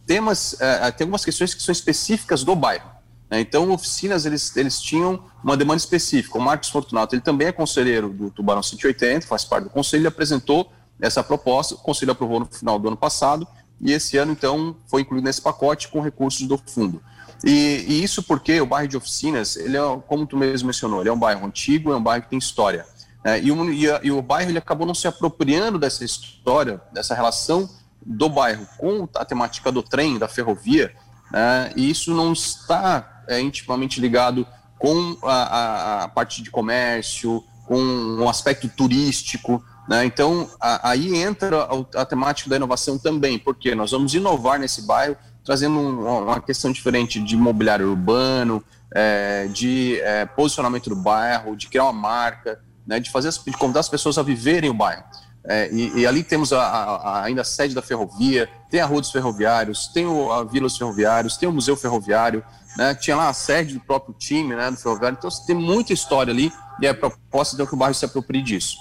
temas, 0.06 0.56
tem 0.96 1.04
algumas 1.04 1.26
questões 1.26 1.52
que 1.52 1.62
são 1.62 1.74
específicas 1.74 2.42
do 2.42 2.56
bairro. 2.56 2.90
Né? 3.30 3.40
Então, 3.40 3.70
oficinas, 3.70 4.26
eles, 4.26 4.54
eles 4.56 4.80
tinham 4.80 5.24
uma 5.42 5.56
demanda 5.56 5.78
específica. 5.78 6.36
O 6.36 6.40
Marcos 6.40 6.68
Fortunato, 6.68 7.14
ele 7.14 7.22
também 7.22 7.48
é 7.48 7.52
conselheiro 7.52 8.08
do 8.10 8.30
Tubarão 8.30 8.62
180, 8.62 9.26
faz 9.26 9.44
parte 9.44 9.64
do 9.64 9.70
conselho, 9.70 10.00
ele 10.00 10.08
apresentou 10.08 10.70
essa 11.00 11.22
proposta, 11.22 11.74
o 11.74 11.78
conselho 11.78 12.12
aprovou 12.12 12.40
no 12.40 12.46
final 12.46 12.78
do 12.78 12.88
ano 12.88 12.96
passado, 12.96 13.46
e 13.80 13.92
esse 13.92 14.18
ano, 14.18 14.32
então, 14.32 14.76
foi 14.86 15.02
incluído 15.02 15.24
nesse 15.24 15.40
pacote 15.40 15.88
com 15.88 16.00
recursos 16.00 16.46
do 16.46 16.58
fundo. 16.58 17.00
E, 17.42 17.86
e 17.88 18.02
isso 18.02 18.22
porque 18.22 18.60
o 18.60 18.66
bairro 18.66 18.88
de 18.88 18.96
oficinas, 18.96 19.56
ele 19.56 19.76
é, 19.76 19.80
como 20.06 20.26
tu 20.26 20.36
mesmo 20.36 20.66
mencionou, 20.66 21.00
ele 21.00 21.08
é 21.08 21.12
um 21.12 21.18
bairro 21.18 21.46
antigo, 21.46 21.92
é 21.92 21.96
um 21.96 22.02
bairro 22.02 22.24
que 22.24 22.30
tem 22.30 22.38
história. 22.38 22.84
É, 23.24 23.40
e, 23.40 23.50
o, 23.50 23.72
e, 23.72 23.90
a, 23.90 24.00
e 24.02 24.10
o 24.10 24.20
bairro 24.20 24.50
ele 24.50 24.58
acabou 24.58 24.86
não 24.86 24.94
se 24.94 25.08
apropriando 25.08 25.78
dessa 25.78 26.04
história, 26.04 26.80
dessa 26.92 27.14
relação 27.14 27.68
do 28.04 28.28
bairro 28.28 28.66
com 28.78 29.08
a 29.14 29.24
temática 29.24 29.72
do 29.72 29.82
trem, 29.82 30.18
da 30.18 30.28
ferrovia, 30.28 30.94
né, 31.30 31.72
e 31.76 31.88
isso 31.88 32.14
não 32.14 32.32
está 32.32 33.19
é 33.30 33.40
intimamente 33.40 34.00
ligado 34.00 34.46
com 34.78 35.16
a, 35.22 35.32
a, 35.32 36.04
a, 36.04 36.08
parte 36.08 36.42
de 36.42 36.50
comércio, 36.50 37.44
com 37.66 37.78
um 37.78 38.28
aspecto 38.28 38.68
turístico. 38.68 39.62
Né? 39.88 40.04
Então, 40.04 40.50
a, 40.60 40.90
aí 40.90 41.16
entra 41.16 41.68
a, 41.94 42.04
temática 42.04 42.48
da 42.50 42.56
inovação 42.56 42.98
também, 42.98 43.38
porque 43.38 43.74
nós 43.74 43.92
vamos 43.92 44.14
inovar 44.14 44.58
nesse 44.58 44.82
bairro, 44.82 45.16
trazendo 45.44 45.78
um, 45.78 46.24
uma 46.24 46.40
questão 46.40 46.72
diferente 46.72 47.20
de 47.20 47.36
mobiliário 47.36 47.90
urbano, 47.90 48.64
é, 48.94 49.48
de 49.48 50.00
é, 50.00 50.24
posicionamento 50.26 50.88
do 50.90 50.96
bairro, 50.96 51.56
de 51.56 51.68
criar 51.68 51.84
uma 51.84 51.92
marca, 51.92 52.60
né? 52.86 52.98
de 52.98 53.10
fazer 53.10 53.30
de 53.30 53.56
convidar 53.56 53.80
as 53.80 53.88
pessoas 53.88 54.18
a 54.18 54.22
viverem 54.22 54.70
o 54.70 54.74
bairro. 54.74 55.04
É, 55.44 55.70
e, 55.72 56.00
e, 56.00 56.06
ali 56.06 56.22
temos 56.22 56.52
a, 56.52 56.60
a, 56.62 57.24
ainda 57.24 57.40
a 57.40 57.44
sede 57.44 57.74
da 57.74 57.80
ferrovia, 57.80 58.48
tem 58.70 58.80
a 58.80 58.86
Rua 58.86 59.00
dos 59.00 59.10
Ferroviários, 59.10 59.88
tem 59.88 60.06
o, 60.06 60.30
a 60.30 60.44
Vila 60.44 60.66
dos 60.66 60.76
Ferroviários, 60.76 61.36
tem 61.36 61.48
o 61.48 61.52
Museu 61.52 61.76
Ferroviário, 61.76 62.44
né? 62.76 62.94
Tinha 62.94 63.16
lá 63.16 63.28
a 63.28 63.32
sede 63.32 63.74
do 63.74 63.80
próprio 63.80 64.14
time, 64.14 64.54
né, 64.54 64.70
do 64.70 64.76
Ferroviário. 64.76 65.16
Então, 65.18 65.30
tem 65.46 65.56
muita 65.56 65.92
história 65.92 66.32
ali 66.32 66.52
e 66.80 66.86
a 66.86 66.94
proposta 66.94 67.54
então 67.54 67.66
que 67.66 67.74
o 67.74 67.76
bairro 67.76 67.94
se 67.94 68.04
aproprie 68.04 68.42
disso. 68.42 68.76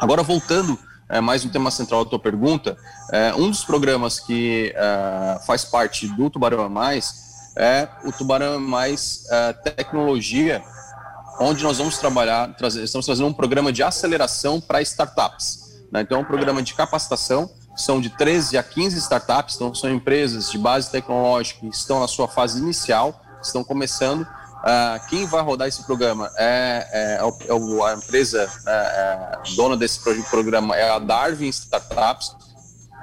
Agora, 0.00 0.22
voltando 0.22 0.78
é, 1.08 1.20
mais 1.20 1.44
um 1.44 1.48
tema 1.48 1.70
central 1.70 2.04
da 2.04 2.10
tua 2.10 2.18
pergunta, 2.18 2.76
é, 3.12 3.34
um 3.34 3.50
dos 3.50 3.64
programas 3.64 4.18
que 4.20 4.72
é, 4.74 5.40
faz 5.46 5.64
parte 5.64 6.06
do 6.08 6.28
Tubarão 6.30 6.64
é 6.64 6.68
Mais 6.68 7.26
é 7.58 7.88
o 8.04 8.12
Tubarão 8.12 8.54
é 8.54 8.58
Mais 8.58 9.24
é, 9.30 9.52
Tecnologia, 9.52 10.62
onde 11.40 11.62
nós 11.62 11.78
vamos 11.78 11.98
trabalhar, 11.98 12.54
trazer, 12.56 12.82
estamos 12.82 13.06
fazendo 13.06 13.26
um 13.26 13.32
programa 13.32 13.72
de 13.72 13.82
aceleração 13.82 14.60
para 14.60 14.82
startups. 14.82 15.86
Né? 15.90 16.00
Então, 16.02 16.18
é 16.18 16.20
um 16.20 16.24
programa 16.24 16.62
de 16.62 16.74
capacitação 16.74 17.50
são 17.76 18.00
de 18.00 18.08
13 18.08 18.56
a 18.56 18.62
15 18.62 18.98
startups, 18.98 19.56
então 19.56 19.74
são 19.74 19.90
empresas 19.90 20.50
de 20.50 20.56
base 20.56 20.90
tecnológica 20.90 21.60
que 21.60 21.68
estão 21.68 22.00
na 22.00 22.08
sua 22.08 22.26
fase 22.26 22.58
inicial, 22.58 23.20
estão 23.42 23.62
começando. 23.62 24.22
Uh, 24.22 25.08
quem 25.08 25.26
vai 25.26 25.42
rodar 25.42 25.68
esse 25.68 25.84
programa 25.84 26.30
é, 26.36 26.88
é, 26.90 27.00
é, 27.14 27.20
é 27.20 27.84
a 27.84 27.94
empresa 27.94 28.50
é, 28.66 28.70
é, 28.70 29.54
dona 29.54 29.76
desse 29.76 30.00
programa, 30.30 30.74
é 30.74 30.90
a 30.90 30.98
Darwin 30.98 31.48
Startups. 31.48 32.34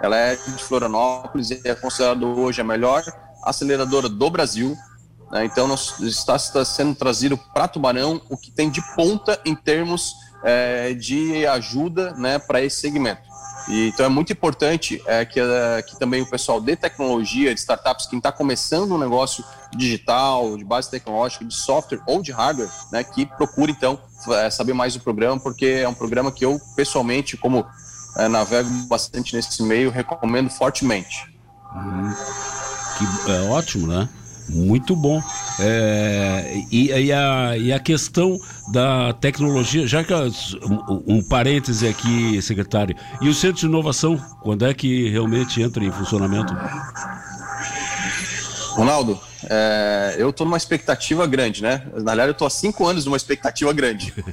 Ela 0.01 0.17
é 0.17 0.35
de 0.35 0.63
Florianópolis 0.63 1.51
e 1.51 1.61
é 1.63 1.75
considerada 1.75 2.25
hoje 2.25 2.59
a 2.59 2.63
melhor 2.63 3.03
aceleradora 3.43 4.09
do 4.09 4.29
Brasil. 4.29 4.75
Né? 5.31 5.45
Então, 5.45 5.67
nós, 5.67 5.99
está, 5.99 6.35
está 6.35 6.65
sendo 6.65 6.95
trazido 6.95 7.37
para 7.37 7.67
Tubarão 7.67 8.21
o 8.29 8.35
que 8.35 8.51
tem 8.51 8.69
de 8.69 8.81
ponta 8.95 9.39
em 9.45 9.55
termos 9.55 10.13
é, 10.43 10.93
de 10.93 11.45
ajuda 11.47 12.13
né, 12.15 12.39
para 12.39 12.61
esse 12.61 12.81
segmento. 12.81 13.32
E, 13.67 13.87
então 13.87 14.05
é 14.05 14.09
muito 14.09 14.33
importante 14.33 15.01
é, 15.05 15.23
que, 15.23 15.39
é, 15.39 15.81
que 15.81 15.97
também 15.97 16.21
o 16.21 16.25
pessoal 16.25 16.59
de 16.59 16.75
tecnologia, 16.75 17.53
de 17.53 17.59
startups, 17.59 18.07
quem 18.07 18.17
está 18.17 18.31
começando 18.31 18.93
um 18.93 18.97
negócio 18.97 19.43
digital, 19.75 20.57
de 20.57 20.63
base 20.63 20.89
tecnológica, 20.89 21.45
de 21.45 21.53
software 21.53 22.01
ou 22.05 22.21
de 22.21 22.31
hardware, 22.31 22.69
né, 22.91 23.03
que 23.03 23.25
procure 23.25 23.71
então 23.71 23.99
é, 24.29 24.49
saber 24.49 24.73
mais 24.73 24.93
do 24.93 24.99
programa, 24.99 25.39
porque 25.39 25.65
é 25.65 25.87
um 25.87 25.93
programa 25.93 26.31
que 26.31 26.45
eu 26.45 26.59
pessoalmente, 26.75 27.37
como 27.37 27.65
é, 28.17 28.27
navego 28.27 28.69
bastante 28.87 29.35
nesse 29.35 29.63
meio, 29.63 29.89
recomendo 29.89 30.49
fortemente. 30.49 31.33
Hum, 31.75 32.13
que 32.97 33.31
é 33.31 33.41
ótimo, 33.49 33.87
né? 33.87 34.07
Muito 34.49 34.95
bom. 34.95 35.21
É, 35.59 36.63
e, 36.71 36.91
e, 36.91 37.11
a, 37.11 37.57
e 37.57 37.71
a 37.71 37.79
questão 37.79 38.39
da 38.71 39.13
tecnologia, 39.13 39.87
já 39.87 40.03
que 40.03 40.13
um, 40.13 41.03
um 41.17 41.23
parêntese 41.23 41.87
aqui, 41.87 42.41
secretário, 42.41 42.95
e 43.21 43.29
o 43.29 43.33
Centro 43.33 43.61
de 43.61 43.65
Inovação, 43.65 44.17
quando 44.41 44.65
é 44.65 44.73
que 44.73 45.09
realmente 45.09 45.61
entra 45.61 45.83
em 45.83 45.91
funcionamento? 45.91 46.53
Ronaldo, 48.71 49.19
é, 49.49 50.15
eu 50.17 50.29
estou 50.29 50.45
numa 50.45 50.57
expectativa 50.57 51.27
grande, 51.27 51.61
né? 51.61 51.83
Na 51.93 52.11
verdade, 52.11 52.29
eu 52.29 52.31
estou 52.31 52.47
há 52.47 52.49
cinco 52.49 52.87
anos 52.87 53.05
numa 53.05 53.17
expectativa 53.17 53.71
grande. 53.73 54.13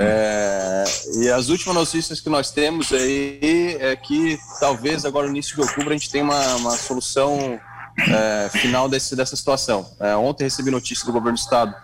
É, 0.00 0.84
e 1.16 1.28
as 1.28 1.48
últimas 1.48 1.74
notícias 1.74 2.20
que 2.20 2.28
nós 2.28 2.50
temos 2.50 2.92
aí 2.92 3.76
é 3.80 3.96
que 3.96 4.38
talvez 4.60 5.04
agora 5.04 5.26
no 5.26 5.32
início 5.32 5.56
de 5.56 5.62
outubro 5.62 5.90
a 5.90 5.92
gente 5.94 6.10
tenha 6.10 6.22
uma, 6.22 6.54
uma 6.56 6.70
solução 6.72 7.58
é, 7.98 8.48
final 8.50 8.88
desse, 8.88 9.14
dessa 9.16 9.36
situação. 9.36 9.90
É, 10.00 10.14
ontem 10.16 10.44
recebi 10.44 10.70
notícia 10.70 11.04
do 11.04 11.12
governo 11.12 11.36
do 11.36 11.40
estado 11.40 11.74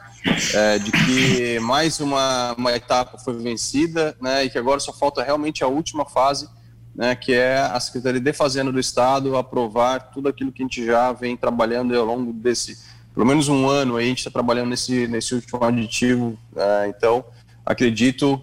é, 0.55 0.79
de 0.79 0.91
que 0.91 1.59
mais 1.61 2.01
uma, 2.01 2.55
uma 2.57 2.73
etapa 2.73 3.19
foi 3.19 3.35
vencida 3.35 4.17
né, 4.21 4.45
e 4.45 4.51
que 4.51 4.59
agora 4.59 4.81
só 4.81 4.93
falta 4.93 5.23
realmente 5.23 5.63
a 5.63 5.67
última 5.67 6.05
fase 6.07 6.49
né, 6.95 7.15
que 7.15 7.33
é 7.33 7.59
a 7.59 7.79
Secretaria 7.81 8.21
de 8.21 8.33
Fazenda 8.33 8.71
do 8.71 8.79
Estado 8.79 9.37
aprovar 9.37 10.11
tudo 10.13 10.29
aquilo 10.29 10.53
que 10.53 10.63
a 10.63 10.65
gente 10.65 10.85
já 10.85 11.13
vem 11.13 11.37
trabalhando 11.37 11.95
ao 11.99 12.05
longo 12.05 12.33
desse, 12.33 12.79
pelo 13.13 13.27
menos 13.27 13.49
um 13.49 13.69
ano 13.69 13.97
aí, 13.97 14.07
a 14.07 14.09
gente 14.09 14.19
está 14.19 14.31
trabalhando 14.31 14.71
nesse, 14.71 15.09
nesse 15.09 15.35
último 15.35 15.63
aditivo, 15.65 16.39
é, 16.57 16.89
então 16.89 17.25
acredito 17.67 18.41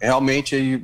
realmente 0.00 0.56
aí, 0.56 0.82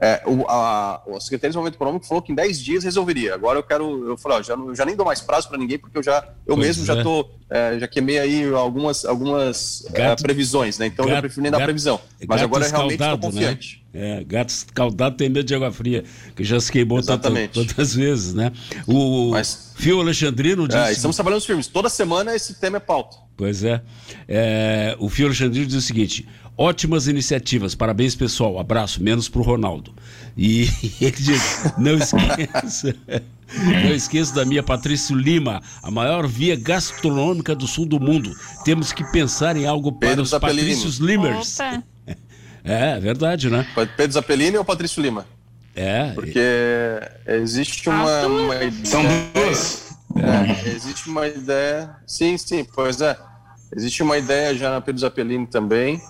é, 0.00 0.22
o, 0.26 0.44
a, 0.48 0.96
a 0.96 1.20
Secretaria 1.20 1.38
de 1.38 1.38
Desenvolvimento 1.48 1.74
Econômico 1.74 2.06
falou 2.06 2.22
que 2.22 2.32
em 2.32 2.34
10 2.34 2.60
dias 2.60 2.84
resolveria. 2.84 3.34
Agora 3.34 3.58
eu 3.58 3.62
quero, 3.62 4.08
eu 4.08 4.16
falei, 4.16 4.38
ó, 4.38 4.42
já, 4.42 4.56
já 4.74 4.84
nem 4.84 4.96
dou 4.96 5.04
mais 5.04 5.20
prazo 5.20 5.48
para 5.48 5.58
ninguém, 5.58 5.78
porque 5.78 5.98
eu 5.98 6.02
já, 6.02 6.26
eu 6.46 6.54
pois 6.54 6.66
mesmo 6.66 6.84
é. 6.84 6.86
já 6.86 7.02
tô, 7.02 7.28
é, 7.50 7.78
já 7.78 7.86
queimei 7.88 8.18
aí 8.18 8.52
algumas, 8.52 9.04
algumas 9.04 9.84
é, 9.92 9.98
gato, 9.98 10.22
previsões, 10.22 10.78
né? 10.78 10.86
Então 10.86 11.04
gato, 11.04 11.16
eu 11.16 11.22
prefiro 11.22 11.42
nem 11.42 11.52
dar 11.52 11.58
gato, 11.58 11.66
previsão. 11.66 12.00
Mas 12.26 12.42
agora 12.42 12.66
realmente 12.66 13.02
estou 13.02 13.16
né? 13.16 13.18
confiante. 13.18 13.76
Né? 13.76 13.81
É, 13.94 14.24
gato 14.24 14.48
escaldado 14.48 15.16
tem 15.16 15.28
medo 15.28 15.44
de 15.44 15.54
água 15.54 15.70
fria, 15.70 16.02
que 16.34 16.42
já 16.42 16.58
se 16.58 16.72
queimou 16.72 17.02
tantas 17.02 17.94
vezes, 17.94 18.32
né? 18.32 18.50
O 18.86 19.30
Mas, 19.32 19.74
Fio 19.76 20.00
Alexandrino 20.00 20.66
disse... 20.66 20.80
É, 20.80 20.92
estamos 20.92 21.14
trabalhando 21.14 21.40
os 21.40 21.46
filmes. 21.46 21.66
Toda 21.66 21.90
semana 21.90 22.34
esse 22.34 22.54
tema 22.54 22.78
é 22.78 22.80
pauta. 22.80 23.18
Pois 23.36 23.62
é. 23.64 23.82
é 24.26 24.96
o 24.98 25.08
Fio 25.10 25.26
Alexandrino 25.26 25.66
diz 25.66 25.76
o 25.76 25.80
seguinte: 25.82 26.26
Ótimas 26.56 27.08
iniciativas, 27.08 27.74
parabéns 27.74 28.14
pessoal, 28.14 28.58
abraço, 28.58 29.02
menos 29.02 29.28
pro 29.28 29.42
Ronaldo. 29.42 29.94
E 30.36 30.68
ele 31.00 31.10
diz: 31.12 31.72
não 31.78 31.96
esqueça. 31.96 32.94
Não 33.54 33.92
esqueça 33.92 34.34
da 34.34 34.46
minha 34.46 34.62
Patrício 34.62 35.14
Lima, 35.14 35.62
a 35.82 35.90
maior 35.90 36.26
via 36.26 36.56
gastronômica 36.56 37.54
do 37.54 37.66
sul 37.66 37.84
do 37.84 38.00
mundo. 38.00 38.34
Temos 38.64 38.94
que 38.94 39.04
pensar 39.12 39.58
em 39.58 39.66
algo 39.66 39.92
para 39.92 40.08
Pedro 40.08 40.24
os. 40.24 40.30
Patrícios 40.30 40.96
Limers. 40.96 41.60
Opa. 41.60 41.84
É, 42.64 42.92
é 42.92 43.00
verdade, 43.00 43.50
né? 43.50 43.66
Pedro 43.96 44.12
Zapelini 44.12 44.56
ou 44.56 44.64
Patrício 44.64 45.02
Lima? 45.02 45.26
É. 45.74 46.10
Porque 46.12 46.40
existe 47.26 47.88
uma. 47.88 48.26
uma 48.26 48.56
ideia, 48.56 48.84
São 48.84 49.02
duas. 49.34 49.96
É, 50.16 50.68
existe 50.68 51.08
uma 51.08 51.26
ideia. 51.26 51.90
Sim, 52.06 52.36
sim, 52.36 52.64
pois 52.64 53.00
é. 53.00 53.16
Existe 53.74 54.02
uma 54.02 54.18
ideia 54.18 54.54
já 54.54 54.70
na 54.70 54.80
Pedro 54.80 55.00
Zapelini 55.00 55.46
também 55.46 56.00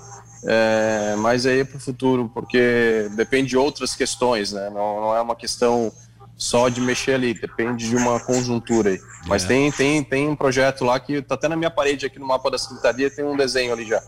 é, 0.45 1.15
mas 1.19 1.47
aí 1.47 1.61
é 1.61 1.65
para 1.65 1.77
o 1.77 1.81
futuro, 1.81 2.31
porque 2.33 3.09
depende 3.15 3.51
de 3.51 3.57
outras 3.57 3.95
questões, 3.95 4.53
né? 4.53 4.71
Não, 4.71 5.01
não, 5.01 5.17
é 5.17 5.21
uma 5.21 5.37
questão 5.37 5.93
só 6.37 6.69
de 6.69 6.81
mexer 6.81 7.15
ali, 7.15 7.33
depende 7.33 7.88
de 7.88 7.95
uma 7.95 8.19
conjuntura 8.19 8.91
aí. 8.91 9.01
Mas 9.27 9.45
é. 9.45 9.49
tem, 9.49 9.71
tem, 9.71 10.03
tem 10.03 10.29
um 10.29 10.35
projeto 10.35 10.85
lá 10.85 10.99
que 10.99 11.15
está 11.15 11.37
até 11.37 11.49
na 11.49 11.55
minha 11.55 11.71
parede 11.71 12.07
aqui 12.07 12.19
no 12.19 12.27
mapa 12.27 12.51
da 12.51 12.59
secretaria, 12.59 13.09
tem 13.09 13.25
um 13.25 13.37
desenho 13.37 13.73
ali 13.73 13.87
já. 13.87 14.03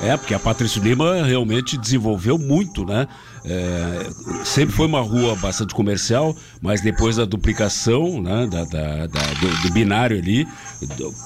É, 0.00 0.16
porque 0.16 0.34
a 0.34 0.38
Patrício 0.38 0.82
Lima 0.82 1.22
realmente 1.22 1.76
desenvolveu 1.78 2.38
muito, 2.38 2.84
né? 2.84 3.08
É, 3.48 4.10
sempre 4.44 4.74
foi 4.74 4.86
uma 4.86 5.00
rua 5.00 5.36
bastante 5.36 5.72
comercial, 5.72 6.36
mas 6.60 6.80
depois 6.80 7.14
da 7.14 7.24
duplicação 7.24 8.20
né, 8.20 8.44
da, 8.48 8.64
da, 8.64 9.06
da 9.06 9.20
do, 9.40 9.62
do, 9.62 9.72
binário 9.72 10.18
ali, 10.18 10.48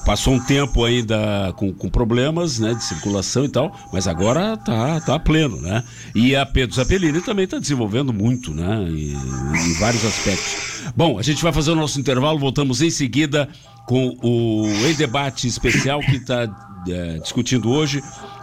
passou 0.05 0.35
um 0.35 0.39
tempo 0.39 0.85
ainda 0.85 1.51
com, 1.57 1.73
com, 1.73 1.89
problemas 1.89 2.59
né, 2.59 2.75
de 2.75 2.83
circulação 2.83 3.43
e 3.43 3.49
tal, 3.49 3.75
mas 3.91 4.07
agora 4.07 4.55
tá, 4.55 5.01
tá 5.01 5.17
pleno, 5.17 5.59
né? 5.59 5.83
E 6.13 6.35
a 6.35 6.45
Pedro 6.45 6.75
Zapelini 6.75 7.21
também 7.21 7.45
está 7.45 7.57
desenvolvendo 7.57 8.13
muito, 8.13 8.53
né? 8.53 8.83
Em, 8.87 9.13
em 9.13 9.73
vários 9.79 10.05
aspectos. 10.05 10.83
Bom, 10.95 11.17
a 11.17 11.23
gente 11.23 11.41
vai 11.41 11.51
fazer 11.51 11.71
o 11.71 11.75
nosso 11.75 11.99
intervalo, 11.99 12.37
voltamos 12.37 12.83
em 12.83 12.91
seguida 12.91 13.49
com 13.87 14.15
o 14.21 14.67
Em 14.87 14.93
Debate 14.93 15.47
especial 15.47 15.99
que 16.01 16.17
está 16.17 16.47
é, 16.87 17.17
discutindo 17.17 17.71
hoje 17.71 18.01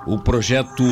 o 0.08 0.18
projeto, 0.18 0.84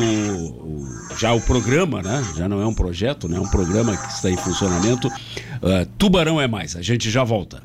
já 1.17 1.33
o 1.33 1.41
programa, 1.41 2.03
né? 2.03 2.23
Já 2.37 2.47
não 2.47 2.61
é 2.61 2.67
um 2.67 2.73
projeto, 2.73 3.27
né? 3.27 3.37
É 3.37 3.39
um 3.39 3.49
programa 3.49 3.97
que 3.97 4.13
está 4.13 4.29
em 4.29 4.37
funcionamento. 4.37 5.07
Uh, 5.07 5.85
Tubarão 5.97 6.39
é 6.39 6.47
mais. 6.47 6.75
A 6.75 6.83
gente 6.83 7.09
já 7.09 7.23
volta. 7.23 7.63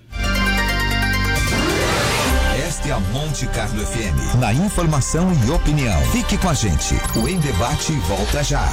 Esta 2.67 2.89
é 2.89 2.93
a 2.93 2.99
Monte 2.99 3.47
Carlo 3.49 3.85
FM. 3.85 4.41
Na 4.41 4.55
informação 4.55 5.31
e 5.47 5.51
opinião. 5.51 6.01
Fique 6.11 6.39
com 6.39 6.49
a 6.49 6.55
gente. 6.55 6.95
O 7.17 7.29
Em 7.29 7.39
Debate 7.39 7.93
volta 8.09 8.43
já. 8.43 8.67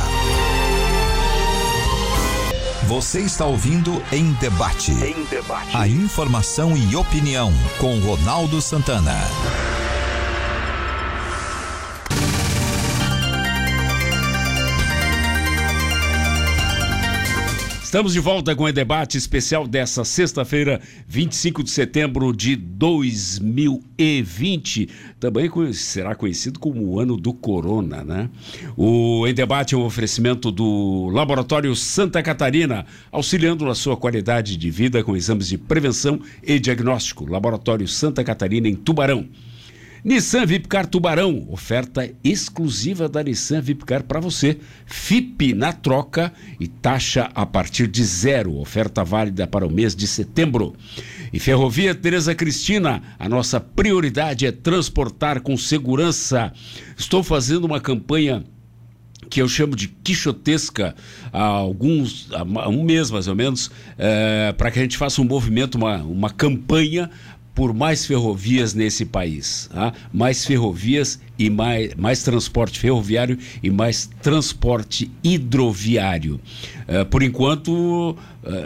Você 2.88 3.20
está 3.20 3.46
ouvindo 3.46 4.02
Em 4.12 4.32
Debate. 4.34 4.94
Em 4.94 5.26
Debate. 5.26 5.76
A 5.76 5.88
informação 5.88 6.76
e 6.78 6.96
opinião 6.96 7.52
com 7.78 8.00
Ronaldo 8.00 8.62
Santana. 8.62 9.18
Estamos 17.90 18.14
de 18.14 18.20
volta 18.20 18.56
com 18.56 18.66
o 18.66 18.72
debate 18.72 19.18
especial 19.18 19.68
dessa 19.68 20.06
sexta-feira, 20.06 20.80
25 21.08 21.64
de 21.64 21.72
setembro 21.72 22.32
de 22.32 22.56
2020. 22.56 24.88
Também 25.20 25.50
será 25.74 26.14
conhecido 26.14 26.60
como 26.60 26.86
o 26.86 27.00
ano 27.00 27.18
do 27.18 27.34
corona, 27.34 28.04
né? 28.04 28.30
O 28.78 29.26
Debate 29.34 29.74
é 29.74 29.78
um 29.80 29.86
oferecimento 29.86 30.52
do 30.52 31.10
Laboratório 31.12 31.76
Santa 31.76 32.22
Catarina, 32.22 32.86
auxiliando 33.12 33.66
na 33.66 33.74
sua 33.74 33.98
qualidade 33.98 34.56
de 34.56 34.70
vida 34.70 35.04
com 35.04 35.18
exames 35.18 35.48
de 35.48 35.58
prevenção 35.58 36.22
e 36.44 36.60
diagnóstico. 36.60 37.26
Laboratório 37.26 37.88
Santa 37.88 38.24
Catarina 38.24 38.68
em 38.68 38.76
Tubarão. 38.76 39.28
Nissan 40.04 40.46
Vipcar 40.46 40.88
Tubarão, 40.88 41.46
oferta 41.50 42.10
exclusiva 42.24 43.10
da 43.10 43.22
Nissan 43.22 43.60
Vipcar 43.60 44.04
para 44.04 44.22
você. 44.22 44.58
FIP 44.86 45.54
na 45.54 45.74
troca 45.74 46.32
e 46.58 46.68
taxa 46.70 47.30
a 47.36 47.46
partir 47.46 47.86
de 47.88 48.04
zero. 48.04 48.58
Oferta 48.58 49.04
válida 49.04 49.46
para 49.46 49.68
o 49.68 49.72
mês 49.72 49.94
de 49.96 50.08
setembro. 50.08 50.74
E 51.34 51.40
Ferrovia 51.40 51.94
Tereza 51.94 52.34
Cristina, 52.34 53.04
a 53.20 53.28
nossa 53.28 53.60
prioridade 53.60 54.46
é 54.46 54.52
transportar 54.54 55.42
com 55.42 55.58
segurança. 55.58 56.54
Estou 56.98 57.22
fazendo 57.22 57.66
uma 57.66 57.82
campanha 57.82 58.46
que 59.30 59.42
eu 59.42 59.48
chamo 59.48 59.76
de 59.76 59.88
quixotesca 59.88 60.96
há 61.32 61.44
alguns 61.44 62.30
há 62.32 62.70
um 62.70 62.84
mês 62.84 63.12
mais 63.12 63.28
ou 63.28 63.36
menos 63.36 63.70
é, 63.98 64.54
para 64.58 64.72
que 64.72 64.80
a 64.80 64.82
gente 64.82 64.98
faça 64.98 65.22
um 65.22 65.26
movimento 65.26 65.76
uma, 65.76 65.98
uma 65.98 66.30
campanha 66.32 67.12
por 67.60 67.74
mais 67.74 68.06
ferrovias 68.06 68.74
nesse 68.74 69.04
país. 69.04 69.70
Tá? 69.74 69.92
Mais 70.14 70.46
ferrovias 70.46 71.20
e 71.38 71.50
mais, 71.50 71.94
mais 71.96 72.24
transporte 72.24 72.80
ferroviário 72.80 73.38
e 73.62 73.70
mais 73.70 74.10
transporte 74.22 75.12
hidroviário. 75.22 76.40
Uh, 76.88 77.06
por 77.08 77.22
enquanto, 77.22 78.12
uh, 78.12 78.16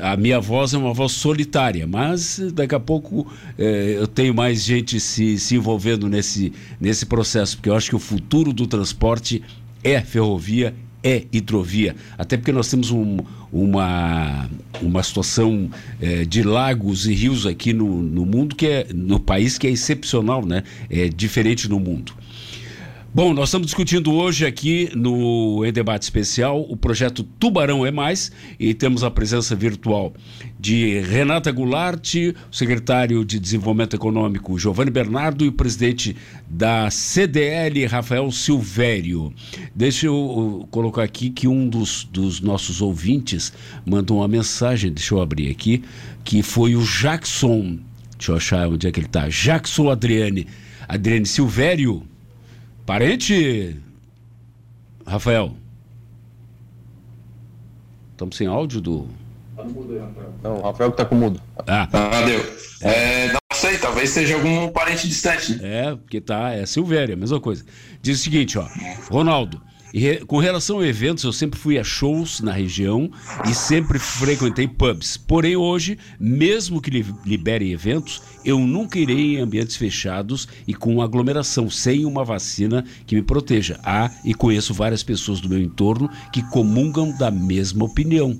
a 0.04 0.16
minha 0.16 0.40
voz 0.40 0.76
é 0.76 0.78
uma 0.78 0.94
voz 0.94 1.14
solitária, 1.14 1.88
mas 1.88 2.40
daqui 2.54 2.76
a 2.76 2.80
pouco 2.80 3.22
uh, 3.22 3.28
eu 3.58 4.06
tenho 4.06 4.32
mais 4.32 4.64
gente 4.64 5.00
se, 5.00 5.40
se 5.40 5.56
envolvendo 5.56 6.08
nesse, 6.08 6.54
nesse 6.80 7.08
processo, 7.08 7.58
porque 7.58 7.70
eu 7.70 7.76
acho 7.76 7.90
que 7.90 7.96
o 7.96 8.00
futuro 8.00 8.54
do 8.54 8.68
transporte 8.68 9.42
é 9.84 10.02
ferrovia 10.02 10.76
é 11.04 11.24
hidrovia. 11.32 11.96
Até 12.18 12.38
porque 12.38 12.52
nós 12.52 12.70
temos 12.70 12.90
um, 12.92 13.18
uma, 13.52 14.50
uma 14.82 15.04
situação 15.04 15.70
é, 16.02 16.24
de 16.24 16.42
lagos 16.44 17.06
e 17.06 17.14
rios 17.14 17.46
aqui 17.46 17.74
no, 17.74 18.02
no 18.02 18.26
mundo 18.26 18.56
que 18.56 18.68
é 18.68 18.88
no 18.94 19.20
país 19.20 19.58
que 19.58 19.68
é 19.68 19.70
excepcional, 19.70 20.46
né? 20.46 20.64
É 20.90 21.10
diferente 21.10 21.70
no 21.70 21.80
mundo. 21.80 22.14
Bom, 23.16 23.32
nós 23.32 23.50
estamos 23.50 23.68
discutindo 23.68 24.12
hoje 24.12 24.44
aqui 24.44 24.90
no 24.96 25.64
em 25.64 25.72
debate 25.72 26.02
especial 26.02 26.66
o 26.68 26.76
projeto 26.76 27.22
Tubarão 27.22 27.86
é 27.86 27.92
Mais 27.92 28.32
e 28.60 28.74
temos 28.74 29.04
a 29.04 29.12
presença 29.12 29.56
virtual 29.56 30.16
de 30.60 31.00
Renata 31.02 31.52
Goulart, 31.52 32.12
secretário 32.52 33.24
de 33.24 33.40
Desenvolvimento 33.40 33.96
Econômico 33.96 34.58
Giovanni 34.58 34.90
Bernardo 34.90 35.46
e 35.46 35.50
o 35.50 35.52
presidente 35.52 36.16
da 36.50 36.90
CDL 36.90 37.86
Rafael 37.86 38.32
Silvério. 38.32 39.32
Deixa 39.76 40.08
eu 40.08 40.68
colocar 40.72 41.04
aqui 41.04 41.30
que 41.30 41.48
um 41.48 41.70
dos, 41.70 42.06
dos 42.06 42.42
nossos 42.42 42.82
ouvintes 42.82 43.54
mandou 43.86 44.18
uma 44.18 44.28
mensagem, 44.28 44.92
deixa 44.92 45.14
eu 45.14 45.22
abrir 45.22 45.52
aqui, 45.52 45.84
que 46.24 46.42
foi 46.42 46.76
o 46.76 46.82
Jackson, 46.82 47.78
deixa 48.18 48.32
eu 48.32 48.38
achar 48.38 48.68
onde 48.68 48.88
é 48.88 48.92
que 48.92 49.00
ele 49.00 49.06
está, 49.06 49.30
Jackson 49.30 49.92
Adriane, 49.92 50.48
Adriane 50.88 51.28
Silvério 51.28 52.08
Parente, 52.86 53.80
Rafael. 55.08 55.56
Estamos 58.12 58.36
sem 58.36 58.46
áudio 58.46 58.82
do. 58.82 59.08
Tá 59.56 59.64
mudo 59.64 59.94
aí, 59.94 60.00
Rafael. 60.00 60.34
Não, 60.44 60.58
o 60.58 60.62
Rafael 60.62 60.92
que 60.92 60.98
tá 60.98 61.06
com 61.06 61.16
mudo. 61.16 61.42
Ah, 61.66 61.88
ah 61.94 62.22
deu. 62.24 62.40
É, 62.82 63.32
não 63.32 63.40
sei, 63.54 63.78
talvez 63.78 64.10
seja 64.10 64.36
algum 64.36 64.68
parente 64.70 65.08
distante. 65.08 65.56
Né? 65.56 65.88
É, 65.88 65.96
porque 65.96 66.20
tá, 66.20 66.52
é 66.52 66.66
Silvéria, 66.66 67.16
mesma 67.16 67.40
coisa. 67.40 67.64
Diz 68.02 68.20
o 68.20 68.24
seguinte, 68.24 68.58
ó. 68.58 68.68
Ronaldo, 69.10 69.62
e 69.94 70.26
com 70.26 70.40
relação 70.40 70.80
a 70.80 70.88
eventos, 70.88 71.24
eu 71.24 71.32
sempre 71.32 71.60
fui 71.60 71.78
a 71.78 71.84
shows 71.84 72.42
na 72.42 72.52
região 72.52 73.12
e 73.48 73.54
sempre 73.54 74.00
frequentei 74.00 74.68
pubs. 74.68 75.18
Porém, 75.18 75.56
hoje, 75.56 76.00
mesmo 76.20 76.82
que 76.82 76.90
liberem 77.24 77.72
eventos, 77.72 78.20
eu 78.44 78.58
nunca 78.58 78.98
irei 78.98 79.36
em 79.36 79.40
ambientes 79.40 79.76
fechados 79.76 80.48
e 80.68 80.74
com 80.74 81.00
aglomeração, 81.00 81.70
sem 81.70 82.06
uma 82.06 82.26
vacina 82.26 82.84
que 83.06 83.16
me 83.16 83.22
proteja. 83.22 83.80
Há 83.84 84.10
e 84.26 84.34
conheço 84.34 84.74
várias 84.74 85.04
pessoas 85.04 85.40
do 85.40 85.48
meu 85.48 85.62
entorno 85.62 86.10
que 86.32 86.42
comungam 86.50 87.16
da 87.16 87.30
mesma 87.30 87.86
opinião. 87.86 88.36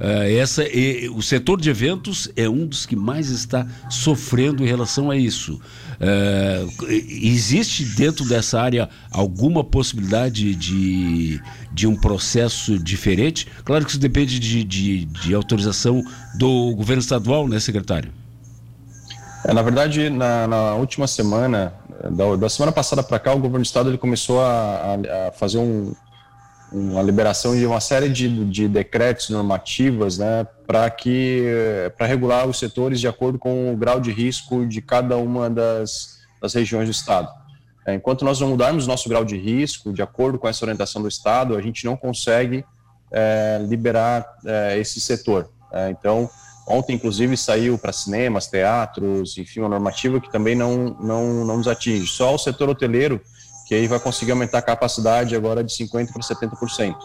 Essa, 0.00 0.62
e, 0.64 1.08
o 1.08 1.20
setor 1.20 1.60
de 1.60 1.68
eventos 1.68 2.30
é 2.36 2.48
um 2.48 2.66
dos 2.66 2.86
que 2.86 2.94
mais 2.94 3.30
está 3.30 3.66
sofrendo 3.90 4.64
em 4.64 4.66
relação 4.66 5.10
a 5.10 5.16
isso. 5.16 5.60
Uh, 6.00 6.86
existe 6.88 7.84
dentro 7.84 8.24
dessa 8.24 8.60
área 8.60 8.88
alguma 9.10 9.64
possibilidade 9.64 10.54
de, 10.54 11.40
de 11.72 11.86
um 11.88 11.96
processo 11.96 12.78
diferente? 12.78 13.48
Claro 13.64 13.84
que 13.84 13.90
isso 13.90 13.98
depende 13.98 14.38
de, 14.38 14.62
de, 14.62 15.04
de 15.04 15.34
autorização 15.34 16.04
do 16.36 16.72
governo 16.76 17.00
estadual, 17.00 17.48
né, 17.48 17.58
secretário? 17.58 18.12
É, 19.44 19.52
na 19.52 19.62
verdade, 19.62 20.08
na, 20.10 20.46
na, 20.46 20.74
última 20.74 21.08
semana, 21.08 21.72
da, 22.10 22.36
da 22.36 22.48
semana 22.48 22.70
passada 22.70 23.02
para 23.02 23.18
cá, 23.18 23.32
o 23.32 23.38
governo 23.38 23.60
do 23.60 23.64
estado 23.64 23.90
ele 23.90 23.98
começou 23.98 24.40
a, 24.40 24.96
a 25.28 25.32
fazer 25.32 25.58
um, 25.58 25.92
uma 26.70 27.02
liberação 27.02 27.56
de 27.56 27.64
uma 27.64 27.80
série 27.80 28.08
de, 28.08 28.44
de 28.44 28.68
decretos 28.68 29.30
normativas 29.30 30.18
né, 30.18 30.46
para 30.66 30.88
que 30.90 31.44
para 31.96 32.06
regular 32.06 32.46
os 32.46 32.58
setores 32.58 33.00
de 33.00 33.08
acordo 33.08 33.38
com 33.38 33.72
o 33.72 33.76
grau 33.76 34.00
de 34.00 34.10
risco 34.10 34.66
de 34.66 34.82
cada 34.82 35.16
uma 35.16 35.48
das, 35.48 36.18
das 36.40 36.54
regiões 36.54 36.86
do 36.88 36.92
estado. 36.92 37.28
É, 37.88 37.94
enquanto 37.94 38.22
nós 38.22 38.38
não 38.38 38.48
mudarmos 38.48 38.86
nosso 38.86 39.08
grau 39.08 39.24
de 39.24 39.34
risco, 39.38 39.94
de 39.94 40.02
acordo 40.02 40.38
com 40.38 40.46
essa 40.46 40.62
orientação 40.62 41.00
do 41.00 41.08
estado, 41.08 41.56
a 41.56 41.62
gente 41.62 41.86
não 41.86 41.96
consegue 41.96 42.62
é, 43.10 43.64
liberar 43.66 44.26
é, 44.44 44.78
esse 44.78 45.00
setor. 45.00 45.48
É, 45.72 45.88
então, 45.88 46.28
ontem 46.66 46.96
inclusive 46.96 47.34
saiu 47.34 47.78
para 47.78 47.90
cinemas, 47.90 48.46
teatros, 48.46 49.38
enfim, 49.38 49.60
uma 49.60 49.70
normativa 49.70 50.20
que 50.20 50.30
também 50.30 50.54
não, 50.54 50.98
não, 51.00 51.46
não 51.46 51.56
nos 51.56 51.66
atinge. 51.66 52.06
Só 52.06 52.34
o 52.34 52.38
setor 52.38 52.68
hoteleiro 52.68 53.22
que 53.68 53.74
aí 53.74 53.86
vai 53.86 54.00
conseguir 54.00 54.32
aumentar 54.32 54.58
a 54.58 54.62
capacidade 54.62 55.36
agora 55.36 55.62
de 55.62 55.70
50% 55.70 56.10
para 56.10 56.22
70%, 56.22 56.96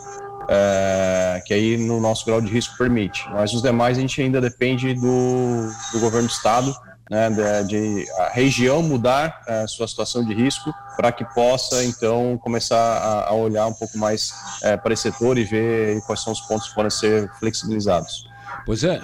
é, 0.47 1.43
que 1.45 1.53
aí 1.53 1.77
no 1.77 1.99
nosso 1.99 2.25
grau 2.25 2.39
de 2.39 2.49
risco 2.49 2.77
permite. 2.77 3.29
Mas 3.31 3.53
os 3.53 3.61
demais 3.61 3.97
a 3.97 4.01
gente 4.01 4.21
ainda 4.21 4.39
depende 4.39 4.93
do, 4.93 5.69
do 5.91 5.99
governo 5.99 6.29
do 6.29 6.31
estado, 6.31 6.73
né, 7.11 7.29
de, 7.29 7.67
de, 7.67 8.11
a 8.11 8.29
região 8.29 8.81
mudar 8.81 9.41
a 9.45 9.67
sua 9.67 9.89
situação 9.89 10.23
de 10.23 10.33
risco 10.33 10.73
para 10.95 11.11
que 11.11 11.25
possa 11.33 11.83
então 11.83 12.39
começar 12.41 12.77
a, 12.77 13.29
a 13.29 13.33
olhar 13.33 13.67
um 13.67 13.73
pouco 13.73 13.97
mais 13.97 14.31
é, 14.63 14.77
para 14.77 14.93
esse 14.93 15.03
setor 15.03 15.37
e 15.37 15.43
ver 15.43 16.01
quais 16.03 16.21
são 16.21 16.31
os 16.31 16.39
pontos 16.39 16.69
que 16.69 16.75
podem 16.75 16.89
ser 16.89 17.29
flexibilizados. 17.39 18.25
Pois 18.65 18.83
é, 18.83 19.01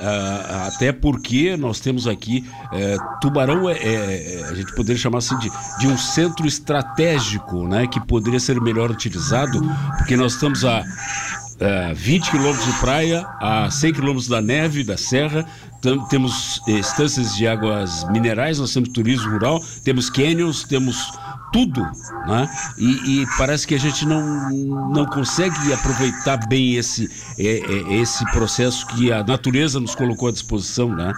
até 0.68 0.94
porque 0.94 1.58
nós 1.58 1.80
temos 1.82 2.08
aqui 2.08 2.46
é, 2.72 2.96
Tubarão 3.20 3.70
é, 3.70 3.74
é, 3.74 4.46
a 4.50 4.54
gente 4.54 4.74
poderia 4.74 5.00
chamar 5.00 5.18
assim 5.18 5.38
de, 5.38 5.52
de 5.80 5.88
um 5.88 5.98
centro 5.98 6.48
estratégico, 6.48 7.68
né, 7.68 7.86
que 7.86 8.00
poderia 8.00 8.40
ser 8.40 8.60
melhor 8.62 8.90
utilizado, 8.90 9.62
porque 9.98 10.16
nós 10.16 10.34
estamos 10.34 10.64
a, 10.64 10.80
a 10.80 11.94
20 11.94 12.32
quilômetros 12.32 12.66
de 12.66 12.80
praia, 12.80 13.28
a 13.42 13.70
100 13.70 13.94
quilômetros 13.94 14.30
da 14.30 14.42
neve, 14.42 14.84
da 14.84 14.96
serra, 14.96 15.46
temos 16.10 16.62
estâncias 16.68 17.36
de 17.36 17.48
águas 17.48 18.06
minerais, 18.12 18.60
nós 18.60 18.74
temos 18.74 18.90
turismo 18.90 19.32
rural, 19.32 19.62
temos 19.84 20.10
canyons, 20.10 20.64
temos 20.64 21.12
tudo, 21.52 21.82
né? 22.28 22.50
E, 22.78 23.22
e, 23.22 23.28
parece 23.38 23.68
que 23.68 23.76
a 23.76 23.80
gente 23.80 24.06
não, 24.06 24.50
não 24.90 25.06
consegue 25.06 25.74
aproveitar 25.74 26.38
bem 26.48 26.76
esse, 26.76 27.10
é, 27.38 27.44
é, 27.44 27.94
esse 28.02 28.24
processo 28.32 28.86
que 28.88 29.12
a 29.12 29.24
natureza 29.24 29.80
nos 29.80 29.96
colocou 29.96 30.30
à 30.30 30.32
disposição, 30.32 30.96
né? 30.96 31.14